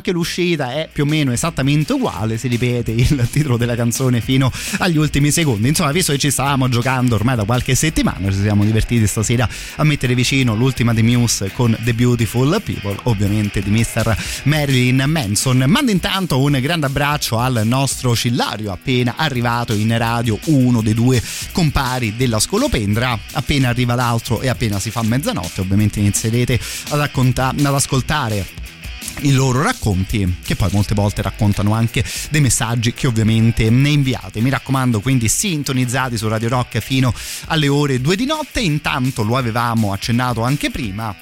Anche 0.08 0.12
l'uscita 0.12 0.72
è 0.72 0.88
più 0.90 1.04
o 1.04 1.06
meno 1.06 1.32
esattamente 1.32 1.92
uguale 1.92 2.38
si 2.38 2.48
ripete 2.48 2.92
il 2.92 3.28
titolo 3.30 3.56
della 3.56 3.74
canzone 3.74 4.20
fino 4.20 4.50
agli 4.78 4.96
ultimi 4.96 5.30
secondi 5.30 5.68
insomma 5.68 5.92
visto 5.92 6.12
che 6.12 6.18
ci 6.18 6.30
stavamo 6.30 6.68
giocando 6.68 7.14
ormai 7.14 7.36
da 7.36 7.44
qualche 7.44 7.74
settimana 7.74 8.30
ci 8.30 8.40
siamo 8.40 8.64
divertiti 8.64 9.06
stasera 9.06 9.48
a 9.76 9.84
mettere 9.84 10.14
vicino 10.14 10.54
l'ultima 10.54 10.94
di 10.94 11.02
Muse 11.02 11.52
con 11.52 11.76
The 11.80 11.94
Beautiful 11.94 12.60
People 12.62 12.96
ovviamente 13.04 13.60
di 13.60 13.70
Mr. 13.70 14.16
Marilyn 14.44 15.04
Manson 15.06 15.64
mando 15.66 15.90
intanto 15.90 16.40
un 16.40 16.58
grande 16.60 16.86
abbraccio 16.86 17.38
al 17.38 17.62
nostro 17.64 18.14
Cillario 18.14 18.72
appena 18.72 19.14
arrivato 19.16 19.74
in 19.74 19.96
radio 19.96 20.38
uno 20.44 20.80
dei 20.80 20.94
due 20.94 21.22
compari 21.52 22.16
della 22.16 22.40
scolopendra 22.40 23.18
appena 23.32 23.68
arriva 23.68 23.94
l'altro 23.94 24.40
e 24.40 24.48
appena 24.48 24.78
si 24.78 24.90
fa 24.90 25.02
mezzanotte 25.02 25.60
ovviamente 25.60 25.98
inizierete 25.98 26.58
ad, 26.90 26.98
racconta- 26.98 27.48
ad 27.48 27.74
ascoltare 27.74 28.57
i 29.22 29.32
loro 29.32 29.62
racconti 29.62 30.36
che 30.44 30.56
poi 30.56 30.68
molte 30.72 30.94
volte 30.94 31.22
raccontano 31.22 31.74
anche 31.74 32.04
dei 32.30 32.40
messaggi 32.40 32.92
che 32.92 33.06
ovviamente 33.06 33.70
ne 33.70 33.88
inviate. 33.88 34.40
Mi 34.40 34.50
raccomando 34.50 35.00
quindi 35.00 35.28
sintonizzati 35.28 36.16
su 36.16 36.28
Radio 36.28 36.48
Rock 36.48 36.78
fino 36.78 37.12
alle 37.46 37.68
ore 37.68 38.00
2 38.00 38.16
di 38.16 38.26
notte. 38.26 38.60
Intanto 38.60 39.22
lo 39.22 39.36
avevamo 39.36 39.92
accennato 39.92 40.42
anche 40.42 40.70
prima 40.70 41.14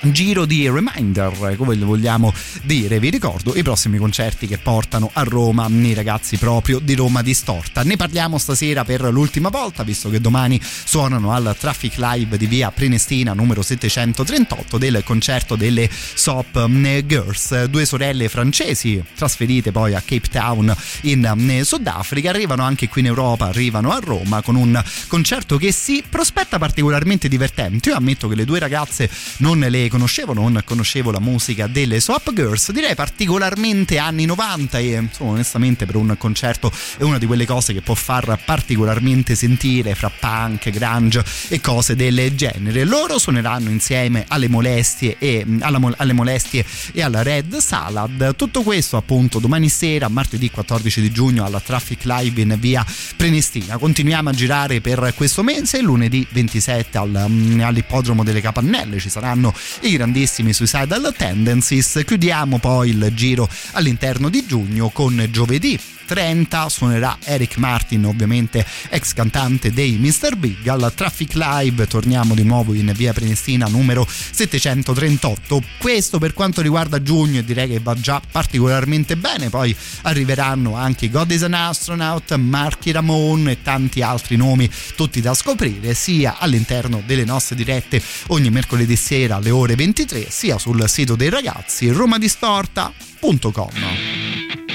giro 0.00 0.44
di 0.44 0.68
reminder, 0.68 1.54
come 1.56 1.74
lo 1.74 1.86
vogliamo 1.86 2.32
dire. 2.62 2.98
Vi 3.00 3.10
ricordo 3.10 3.56
i 3.56 3.62
prossimi 3.62 3.98
concerti 3.98 4.46
che 4.46 4.58
portano 4.58 5.10
a 5.12 5.22
Roma 5.22 5.66
i 5.68 5.94
ragazzi 5.94 6.36
proprio 6.36 6.78
di 6.78 6.94
Roma 6.94 7.22
Distorta. 7.22 7.82
Ne 7.82 7.96
parliamo 7.96 8.38
stasera 8.38 8.84
per 8.84 9.02
l'ultima 9.02 9.48
volta, 9.48 9.82
visto 9.82 10.10
che 10.10 10.20
domani 10.20 10.60
suonano 10.62 11.32
al 11.32 11.56
Traffic 11.58 11.96
Live 11.96 12.36
di 12.36 12.46
via 12.46 12.70
Prenestina 12.70 13.32
numero 13.32 13.62
738 13.62 14.78
del 14.78 15.02
concerto 15.04 15.56
delle 15.56 15.88
Sop 15.90 16.68
Girls, 17.04 17.64
due 17.64 17.84
sorelle 17.84 18.28
francesi 18.28 19.02
trasferite 19.16 19.72
poi 19.72 19.94
a 19.94 20.00
Cape 20.00 20.28
Town 20.30 20.74
in 21.02 21.60
Sudafrica. 21.64 22.30
Arrivano 22.30 22.62
anche 22.62 22.88
qui 22.88 23.00
in 23.00 23.06
Europa, 23.08 23.46
arrivano 23.46 23.90
a 23.90 23.98
Roma 23.98 24.42
con 24.42 24.54
un 24.54 24.82
concerto 25.06 25.56
che 25.56 25.72
si 25.72 26.04
prospetta 26.08 26.58
particolarmente 26.58 27.28
divertente. 27.28 27.88
Io 27.90 27.96
ammetto 27.96 28.28
che 28.28 28.34
le 28.34 28.44
due 28.44 28.58
ragazze 28.58 29.10
non 29.38 29.58
le 29.58 29.87
conoscevo, 29.88 30.32
non 30.32 30.60
conoscevo 30.64 31.10
la 31.10 31.20
musica 31.20 31.66
delle 31.66 32.00
Swap 32.00 32.32
Girls, 32.32 32.70
direi 32.72 32.94
particolarmente 32.94 33.98
anni 33.98 34.24
90 34.24 34.78
e 34.78 34.92
insomma, 34.94 35.32
onestamente 35.32 35.86
per 35.86 35.96
un 35.96 36.14
concerto 36.18 36.72
è 36.96 37.02
una 37.02 37.18
di 37.18 37.26
quelle 37.26 37.46
cose 37.46 37.72
che 37.72 37.80
può 37.80 37.94
far 37.94 38.38
particolarmente 38.44 39.34
sentire 39.34 39.94
fra 39.94 40.10
punk, 40.10 40.70
grunge 40.70 41.24
e 41.48 41.60
cose 41.60 41.96
del 41.96 42.34
genere. 42.34 42.84
Loro 42.84 43.18
suoneranno 43.18 43.70
insieme 43.70 44.24
alle 44.28 44.48
molestie 44.48 45.16
e, 45.18 45.44
alla, 45.60 45.80
alle 45.96 46.12
molestie 46.12 46.64
e 46.92 47.02
alla 47.02 47.22
Red 47.22 47.56
Salad. 47.58 48.34
Tutto 48.36 48.62
questo 48.62 48.96
appunto 48.96 49.38
domani 49.38 49.68
sera, 49.68 50.08
martedì 50.08 50.50
14 50.50 51.00
di 51.00 51.10
giugno 51.10 51.44
alla 51.44 51.60
Traffic 51.60 52.04
Live 52.04 52.40
in 52.40 52.56
via 52.58 52.84
Prenestina. 53.16 53.76
Continuiamo 53.78 54.28
a 54.28 54.32
girare 54.32 54.80
per 54.80 55.12
questo 55.14 55.42
mese, 55.42 55.80
lunedì 55.80 56.26
27 56.30 56.98
al, 56.98 57.14
all'ippodromo 57.60 58.24
delle 58.24 58.40
Capannelle 58.40 58.98
ci 58.98 59.08
saranno 59.08 59.54
i 59.82 59.92
grandissimi 59.92 60.52
Suicidal 60.52 61.14
Tendencies. 61.16 62.02
Chiudiamo 62.04 62.58
poi 62.58 62.90
il 62.90 63.10
giro 63.14 63.48
all'interno 63.72 64.28
di 64.28 64.44
giugno 64.46 64.88
con 64.90 65.26
giovedì 65.30 65.78
30 66.08 66.70
suonerà 66.70 67.18
Eric 67.22 67.58
Martin, 67.58 68.06
ovviamente 68.06 68.64
ex 68.88 69.12
cantante 69.12 69.70
dei 69.70 69.98
Mr. 69.98 70.36
Big. 70.36 70.66
Al 70.66 70.90
Traffic 70.94 71.34
Live 71.34 71.86
torniamo 71.86 72.34
di 72.34 72.44
nuovo 72.44 72.72
in 72.72 72.90
via 72.96 73.12
Prenestina 73.12 73.66
numero 73.66 74.08
738. 74.08 75.62
Questo 75.76 76.18
per 76.18 76.32
quanto 76.32 76.62
riguarda 76.62 77.02
giugno 77.02 77.42
direi 77.42 77.68
che 77.68 77.80
va 77.80 77.92
già 77.92 78.22
particolarmente 78.32 79.18
bene. 79.18 79.50
Poi 79.50 79.76
arriveranno 80.02 80.76
anche 80.76 81.10
God 81.10 81.30
is 81.30 81.42
an 81.42 81.52
Astronaut, 81.52 82.34
Marky 82.36 82.90
Ramone 82.90 83.52
e 83.52 83.62
tanti 83.62 84.00
altri 84.00 84.36
nomi, 84.36 84.70
tutti 84.96 85.20
da 85.20 85.34
scoprire 85.34 85.92
sia 85.92 86.38
all'interno 86.38 87.02
delle 87.04 87.26
nostre 87.26 87.54
dirette 87.54 88.02
ogni 88.28 88.48
mercoledì 88.48 88.96
sera 88.96 89.36
alle 89.36 89.50
ore 89.50 89.74
23, 89.74 90.30
sia 90.30 90.56
sul 90.56 90.82
sito 90.88 91.16
dei 91.16 91.28
ragazzi 91.28 91.90
romadistorta.com. 91.90 94.67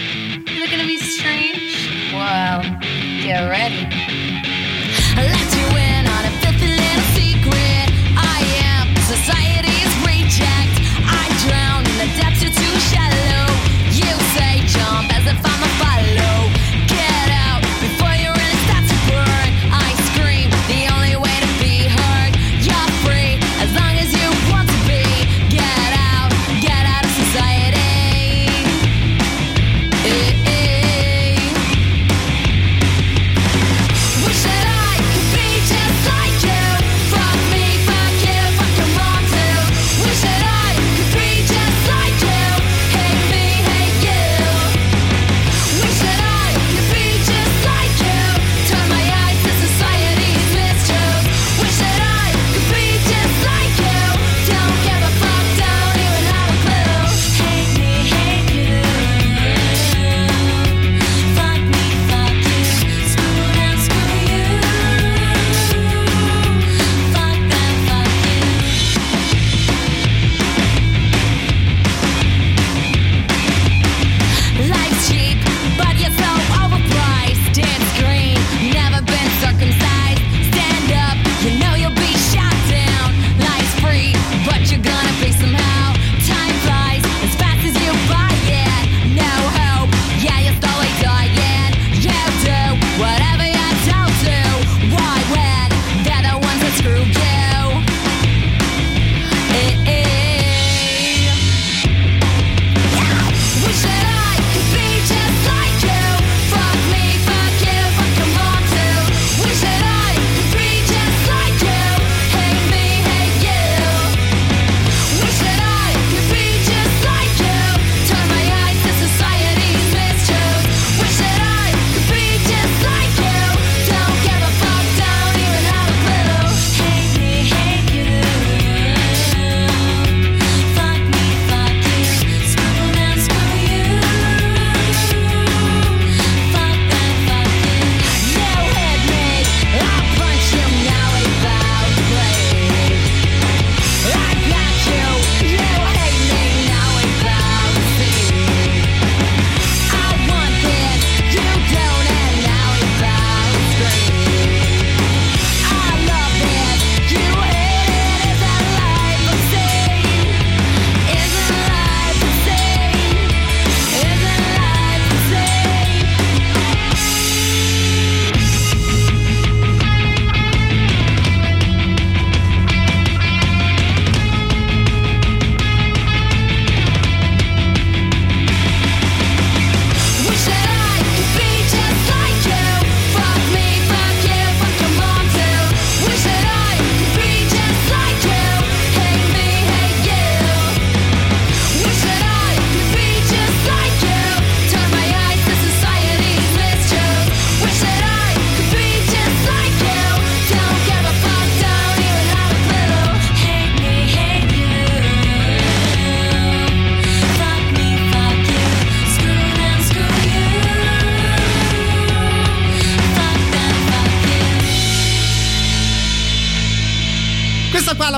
Well, 2.34 2.64
get 3.22 3.48
ready. 3.48 5.53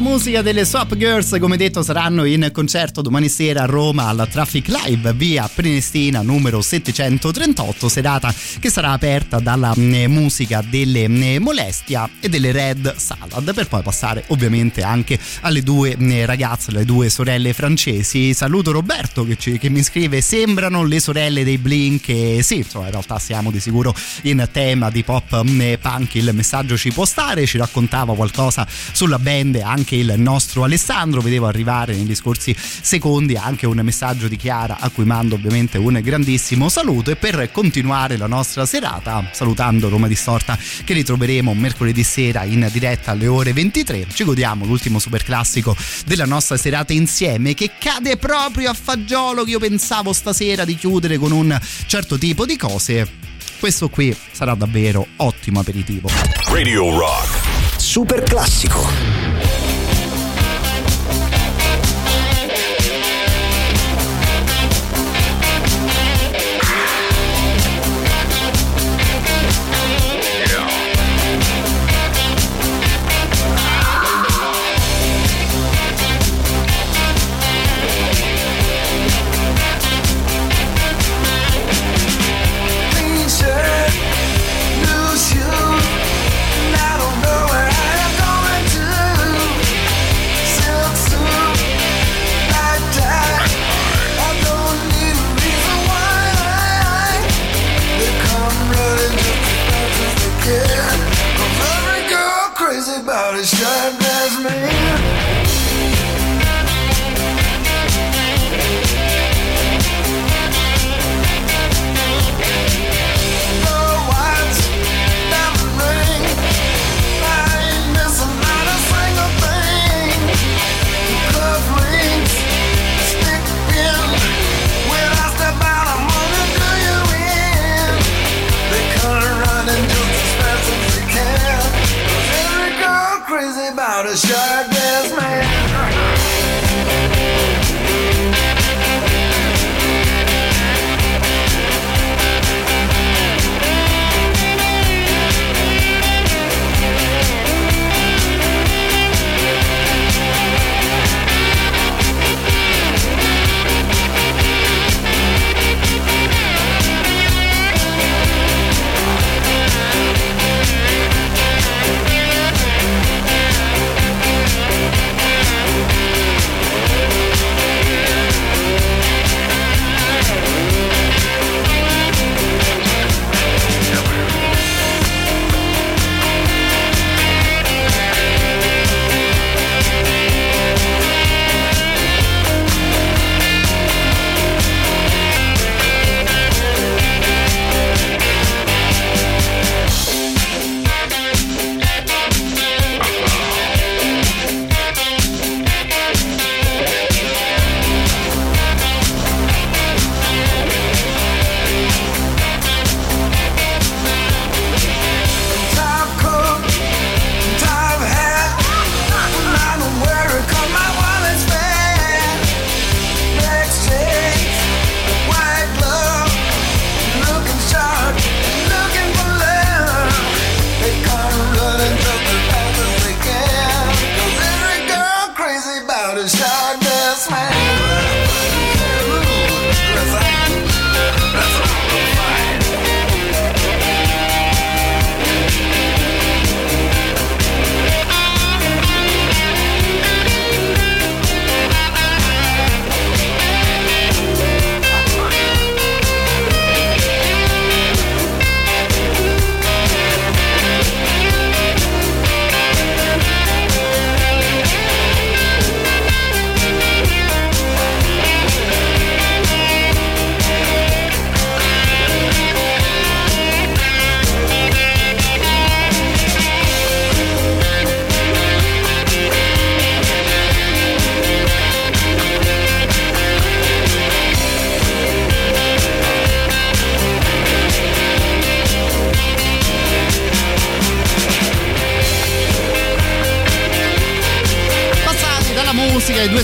Musica 0.02 0.42
delle 0.42 0.66
Swap 0.66 0.96
Girls, 0.98 1.38
come 1.40 1.58
detto, 1.58 1.82
saranno 1.82 2.26
in 2.26 2.50
concerto 2.52 3.02
domani 3.02 3.30
sera 3.30 3.64
a 3.64 3.66
Roma 3.66 4.08
al 4.08 4.28
Traffic 4.30 4.68
Live, 4.68 5.14
via 5.14 5.50
Prenestina 5.54 6.22
numero 6.22 6.62
738, 6.62 7.88
serata 7.88 8.34
che 8.60 8.70
sarà 8.70 8.92
aperta 8.92 9.40
dalla 9.40 9.74
mm, 9.78 10.06
musica 10.06 10.64
delle 10.68 11.08
mm, 11.08 11.42
Molestia 11.42 12.10
e 12.20 12.30
delle 12.30 12.52
Red 12.52 12.96
Salad, 12.98 13.54
per 13.54 13.68
poi 13.68 13.84
passare 13.84 14.24
ovviamente 14.28 14.82
anche 14.82 15.20
alle 15.42 15.62
due 15.62 15.96
mm, 15.98 16.26
ragazze, 16.26 16.72
le 16.72 16.84
due 16.84 17.10
sorelle 17.10 17.54
francesi. 17.54 18.34
Saluto 18.34 18.72
Roberto 18.72 19.26
che, 19.26 19.38
ci- 19.38 19.58
che 19.58 19.70
mi 19.70 19.84
scrive: 19.84 20.20
Sembrano 20.22 20.84
le 20.84 21.00
sorelle 21.00 21.44
dei 21.44 21.58
Blink. 21.58 22.10
E 22.10 22.40
sì, 22.42 22.58
insomma, 22.58 22.86
in 22.86 22.92
realtà 22.92 23.20
siamo 23.20 23.52
di 23.52 23.60
sicuro 23.60 23.96
in 24.24 24.48
tema 24.52 24.90
di 24.90 25.04
pop 25.04 25.44
punk. 25.80 26.16
Il 26.16 26.32
messaggio 26.34 26.76
ci 26.76 26.92
può 26.92 27.06
stare, 27.06 27.46
ci 27.46 27.58
raccontava 27.58 28.14
qualcosa 28.16 28.68
sulla 28.92 29.20
band 29.20 29.62
anche 29.64 29.84
il 29.94 30.16
nostro 30.18 30.64
Alessandro. 30.64 31.22
Vedevo 31.22 31.46
arrivare 31.46 31.96
negli 31.96 32.16
scorsi 32.16 32.56
secondi 32.58 33.36
anche 33.36 33.68
un 33.68 33.80
messaggio 33.84 34.28
di 34.28 34.36
Chiara 34.36 34.78
a 34.80 34.90
cui 34.90 35.06
mando 35.06 35.36
ovviamente 35.36 35.78
un 35.78 36.00
grandissimo 36.02 36.68
saluto. 36.68 37.12
E 37.12 37.16
per 37.16 37.52
continuare 37.52 38.18
la 38.18 38.26
nostra 38.26 38.66
serata, 38.66 39.30
salutando 39.32 39.90
Roma 39.90 40.08
Distorta, 40.08 40.58
che 40.84 40.94
ritroveremo 40.94 41.54
mercoledì 41.54 42.04
sera 42.04 42.44
in 42.44 42.68
diretta 42.72 43.12
alle 43.12 43.28
ore 43.28 43.54
23, 43.54 44.08
ci 44.12 44.24
godiamo 44.24 44.66
l'ultimo 44.66 44.98
super 44.98 45.24
classico 45.24 45.76
della 46.06 46.26
nostra 46.26 46.58
serata 46.58 46.94
insieme 46.94 47.54
che 47.54 47.72
cade 47.78 48.18
proprio 48.18 48.70
a 48.70 48.74
fagiolo 48.74 49.44
che 49.44 49.52
io 49.52 49.60
pensavo 49.60 50.14
stasera 50.14 50.66
di 50.66 50.76
chiudere 50.76 51.18
con 51.18 51.32
un 51.32 51.60
certo 51.86 52.18
tipo 52.18 52.46
di 52.46 52.58
cose. 52.58 53.24
Questo 53.60 53.90
qui 53.90 54.16
sarà 54.32 54.54
davvero 54.54 55.08
ottimo 55.18 55.60
aperitivo. 55.60 56.10
Radio 56.48 56.98
Rock. 56.98 57.80
Super 57.80 58.24
classico. 58.24 59.35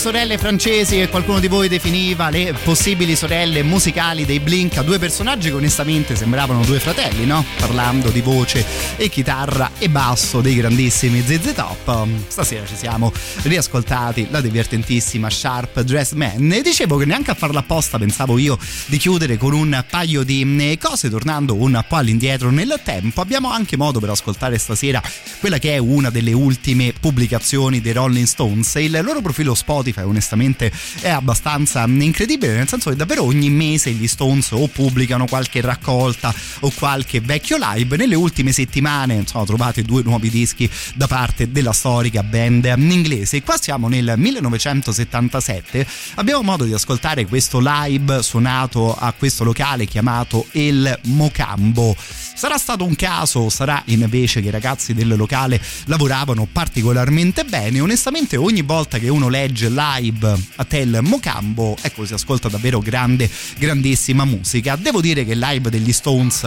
Sorelle 0.02 0.40
francesi 0.40 0.96
che 0.96 1.10
qualcuno 1.10 1.40
di 1.40 1.48
voi 1.48 1.68
definiva 1.68 2.32
le 2.32 2.56
possibili 2.64 3.16
sorelle 3.16 3.62
musicali 3.62 4.26
dei 4.26 4.40
Blink, 4.40 4.82
due 4.82 4.98
personaggi 4.98 5.50
che 5.50 5.56
onestamente 5.56 6.16
sembravano 6.16 6.66
due 6.66 6.80
fratelli, 6.80 7.24
no? 7.28 7.46
Parlando 7.60 8.10
di 8.10 8.22
voce 8.22 8.66
e 8.98 9.10
chitarra 9.10 9.70
e 9.78 9.90
basso 9.90 10.42
dei 10.42 10.56
grandissimi 10.56 11.22
ZZ 11.22 11.54
Top. 11.54 12.08
Stasera 12.28 12.66
ci 12.66 12.76
siamo 12.76 13.14
riascoltati 13.44 14.26
la 14.32 14.42
divertentissima 14.42 15.30
Sharp 15.30 15.82
Dress 15.82 16.14
Man 16.14 16.52
e 16.52 16.64
dicevo 16.64 16.98
che 16.98 17.06
neanche 17.06 17.30
a 17.30 17.36
farla 17.36 17.60
apposta 17.60 18.00
pensavo 18.00 18.40
io 18.40 18.58
di 18.88 18.98
chiudere 18.98 19.38
con 19.38 19.54
un 19.54 19.86
paio 19.88 20.24
di 20.24 20.80
cose 20.82 21.12
tornando 21.12 21.54
un 21.54 21.80
po' 21.88 21.98
all'indietro 21.98 22.50
nel 22.50 22.80
tempo. 22.84 23.22
Abbiamo 23.22 23.52
anche 23.52 23.78
modo 23.78 24.00
per 24.00 24.10
ascoltare 24.10 24.58
stasera 24.58 25.00
quella 25.40 25.60
che 25.60 25.76
è 25.76 25.78
una 25.78 26.10
delle 26.10 26.34
ultime 26.34 26.92
pubblicazioni 27.00 27.82
dei 27.82 27.94
Rolling 27.94 28.26
Stones. 28.26 28.74
Il 28.76 29.00
loro 29.04 29.22
profilo 29.22 29.54
Spotify 29.54 29.90
onestamente 29.98 30.72
è 31.02 31.10
abbastanza 31.10 31.86
incredibile, 31.88 32.54
nel 32.54 32.68
senso 32.68 32.90
che 32.90 32.96
davvero 32.96 33.24
ogni 33.24 33.50
mese 33.50 33.92
gli 33.92 34.08
Stones 34.08 34.52
o 34.52 34.68
pubblicano 34.68 35.26
qualche 35.26 35.62
raccolta 35.62 36.34
o 36.62 36.72
qualche 36.72 37.20
vecchio 37.20 37.58
live. 37.60 37.98
Nelle 37.98 38.16
ultime 38.16 38.52
settimane 38.52 39.24
sono 39.28 39.46
trovati 39.46 39.82
due 39.84 40.04
nuovi 40.04 40.30
dischi 40.30 40.70
da 40.96 41.08
parte 41.08 41.52
della 41.52 41.74
storica 41.74 42.24
band 42.24 42.74
inglese. 42.78 43.42
Qua 43.42 43.58
siamo 43.60 43.88
nel 43.88 44.14
1977, 44.16 45.86
abbiamo 46.16 46.42
modo 46.42 46.64
di 46.64 46.74
ascoltare 46.74 47.26
questo 47.26 47.60
live 47.62 48.22
suonato 48.22 48.96
a 48.96 49.12
questo 49.14 49.44
locale 49.44 49.86
chiamato 49.86 50.46
El 50.52 51.00
Mocambo. 51.04 51.96
Sarà 52.42 52.58
stato 52.58 52.86
un 52.86 52.96
caso, 52.96 53.50
sarà 53.50 53.84
invece 53.86 54.42
che 54.42 54.48
i 54.48 54.50
ragazzi 54.50 54.96
del 54.96 55.16
locale 55.16 55.62
lavoravano 55.86 56.48
particolarmente 56.52 57.44
bene. 57.44 57.80
Onestamente, 57.80 58.36
ogni 58.36 58.64
volta 58.64 58.98
che 58.98 59.10
uno 59.10 59.30
legge 59.30 59.70
live 59.70 60.36
a 60.56 60.66
Tel 60.66 61.02
Mocambo, 61.04 61.78
ecco, 61.80 62.04
si 62.04 62.16
ascolta 62.16 62.50
davvero 62.50 62.80
grande, 62.80 63.30
grandissima 63.60 64.26
musica. 64.26 64.76
Devo 64.76 65.02
dire 65.02 65.24
che 65.24 65.34
il 65.34 65.38
live 65.38 65.70
degli 65.70 65.94
Stones 65.94 66.44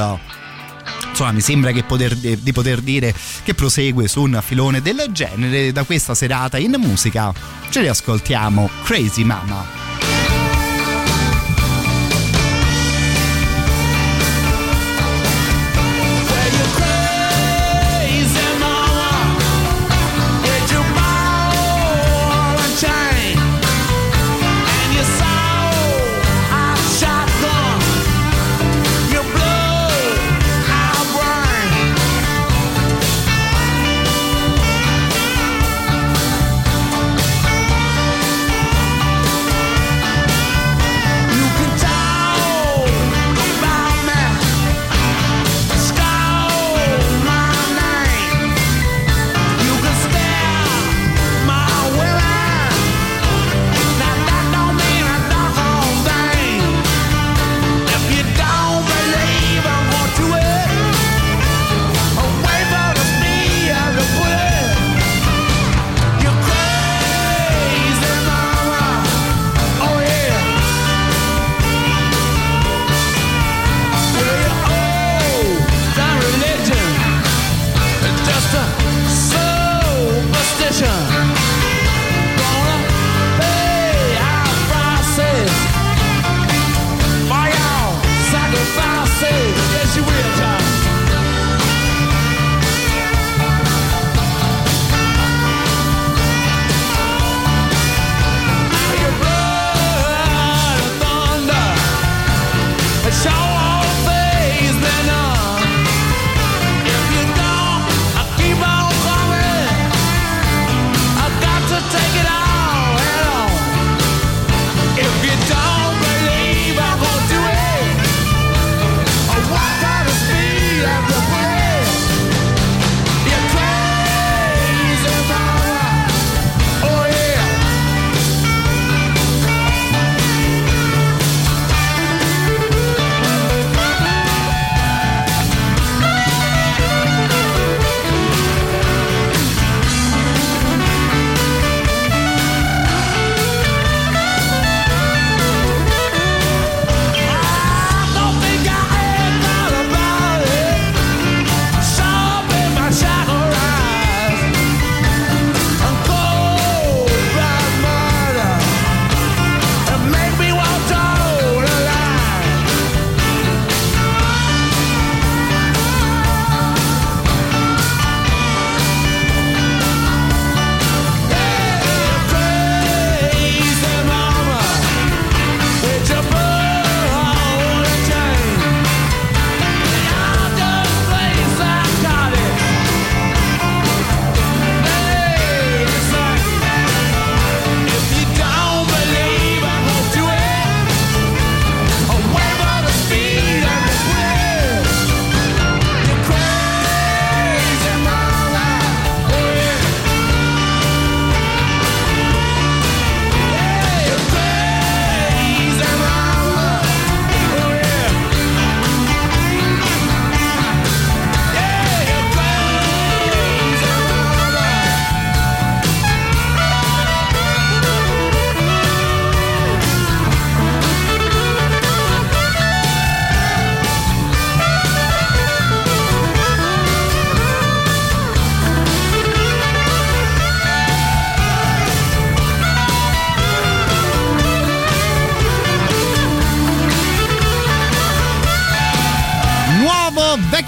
insomma 1.11 1.31
mi 1.31 1.41
sembra 1.41 1.73
poter, 1.85 2.17
di 2.17 2.53
poter 2.53 2.81
dire 2.81 3.15
che 3.45 3.55
prosegue 3.55 4.09
su 4.09 4.23
un 4.23 4.43
filone 4.45 4.83
del 4.83 5.07
genere 5.13 5.71
da 5.71 5.85
questa 5.85 6.17
serata 6.17 6.59
in 6.59 6.75
musica 6.77 7.33
ce 7.71 7.83
li 7.83 7.89
ascoltiamo 7.89 8.69
Crazy 8.83 9.23
Mama 9.23 10.34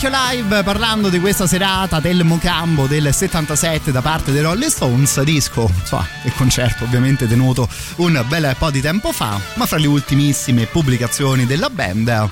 vecchio 0.06 0.10
live 0.10 0.62
parlando 0.62 1.08
di 1.08 1.18
questa 1.18 1.46
serata 1.46 2.00
del 2.00 2.22
Mocambo 2.22 2.86
del 2.86 3.12
77 3.12 3.90
da 3.90 4.02
parte 4.02 4.30
dei 4.30 4.42
Rolling 4.42 4.70
Stones, 4.70 5.20
disco 5.22 5.70
insomma, 5.80 6.06
e 6.22 6.32
concerto 6.32 6.84
ovviamente 6.84 7.26
tenuto 7.26 7.68
un 7.96 8.24
bel 8.28 8.54
po' 8.58 8.70
di 8.70 8.80
tempo 8.80 9.12
fa, 9.12 9.38
ma 9.54 9.66
fra 9.66 9.78
le 9.78 9.86
ultimissime 9.86 10.66
pubblicazioni 10.66 11.46
della 11.46 11.70
band 11.70 12.28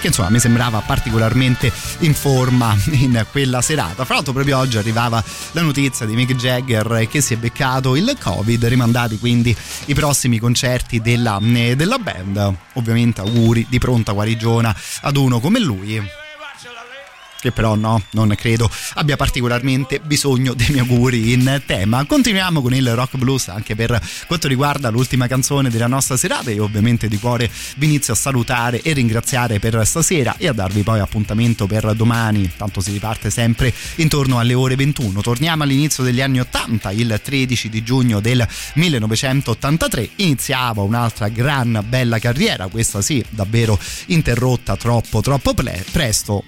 che 0.00 0.08
insomma 0.08 0.28
mi 0.28 0.38
sembrava 0.38 0.80
particolarmente 0.80 1.72
in 2.00 2.14
forma 2.14 2.76
in 2.90 3.24
quella 3.30 3.62
serata. 3.62 4.04
Fra 4.04 4.16
l'altro 4.16 4.32
proprio 4.32 4.58
oggi 4.58 4.76
arrivava 4.76 5.22
la 5.52 5.62
notizia 5.62 6.04
di 6.04 6.14
Mick 6.14 6.34
Jagger 6.34 7.06
che 7.10 7.20
si 7.20 7.34
è 7.34 7.36
beccato 7.36 7.96
il 7.96 8.14
Covid, 8.20 8.64
rimandati 8.66 9.18
quindi 9.18 9.56
i 9.86 9.94
prossimi 9.94 10.38
concerti 10.38 11.00
della, 11.00 11.38
della 11.40 11.98
band. 11.98 12.54
Ovviamente 12.74 13.20
auguri 13.20 13.66
di 13.68 13.78
pronta 13.78 14.12
guarigione 14.12 14.74
ad 15.02 15.16
uno 15.16 15.40
come 15.40 15.58
lui 15.58 16.22
che 17.44 17.52
però 17.52 17.74
no, 17.74 18.02
non 18.12 18.34
credo 18.38 18.70
abbia 18.94 19.16
particolarmente 19.16 20.00
bisogno 20.00 20.54
dei 20.54 20.68
miei 20.70 20.80
auguri 20.80 21.32
in 21.32 21.62
tema. 21.66 22.02
Continuiamo 22.06 22.62
con 22.62 22.72
il 22.72 22.94
rock 22.94 23.18
blues 23.18 23.48
anche 23.48 23.74
per 23.74 24.00
quanto 24.26 24.48
riguarda 24.48 24.88
l'ultima 24.88 25.26
canzone 25.26 25.68
della 25.68 25.86
nostra 25.86 26.16
serata 26.16 26.50
e 26.50 26.58
ovviamente 26.58 27.06
di 27.06 27.18
cuore 27.18 27.50
vi 27.76 27.84
inizio 27.84 28.14
a 28.14 28.16
salutare 28.16 28.80
e 28.80 28.94
ringraziare 28.94 29.58
per 29.58 29.86
stasera 29.86 30.36
e 30.38 30.48
a 30.48 30.54
darvi 30.54 30.82
poi 30.82 31.00
appuntamento 31.00 31.66
per 31.66 31.94
domani, 31.94 32.50
tanto 32.56 32.80
si 32.80 32.92
riparte 32.92 33.28
sempre 33.28 33.72
intorno 33.96 34.38
alle 34.38 34.54
ore 34.54 34.74
21. 34.74 35.20
Torniamo 35.20 35.64
all'inizio 35.64 36.02
degli 36.02 36.22
anni 36.22 36.40
80, 36.40 36.92
il 36.92 37.20
13 37.22 37.68
di 37.68 37.82
giugno 37.82 38.20
del 38.20 38.46
1983, 38.74 40.10
iniziava 40.16 40.80
un'altra 40.80 41.28
gran 41.28 41.84
bella 41.86 42.18
carriera, 42.18 42.68
questa 42.68 43.02
sì, 43.02 43.22
davvero 43.28 43.78
interrotta 44.06 44.76
troppo 44.76 45.20
troppo 45.20 45.52
ple- 45.52 45.84
presto 45.92 46.44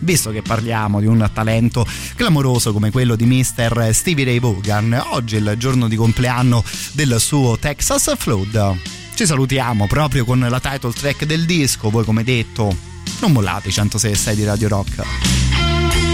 visto 0.00 0.30
che 0.30 0.42
parliamo 0.42 1.00
di 1.00 1.06
un 1.06 1.28
talento 1.32 1.86
clamoroso 2.14 2.72
come 2.72 2.90
quello 2.90 3.16
di 3.16 3.24
Mr. 3.24 3.90
Stevie 3.92 4.24
Ray 4.24 4.40
Vaughan, 4.40 5.02
oggi 5.10 5.36
è 5.36 5.38
il 5.38 5.54
giorno 5.56 5.88
di 5.88 5.96
compleanno 5.96 6.62
del 6.92 7.16
suo 7.18 7.58
Texas 7.58 8.14
Flood. 8.16 8.76
Ci 9.14 9.26
salutiamo 9.26 9.86
proprio 9.86 10.24
con 10.24 10.40
la 10.40 10.60
title 10.60 10.92
track 10.92 11.24
del 11.24 11.44
disco, 11.44 11.90
voi 11.90 12.04
come 12.04 12.24
detto, 12.24 12.74
non 13.20 13.32
mollate 13.32 13.68
i 13.68 13.72
106 13.72 14.34
di 14.34 14.44
Radio 14.44 14.68
Rock. 14.68 16.09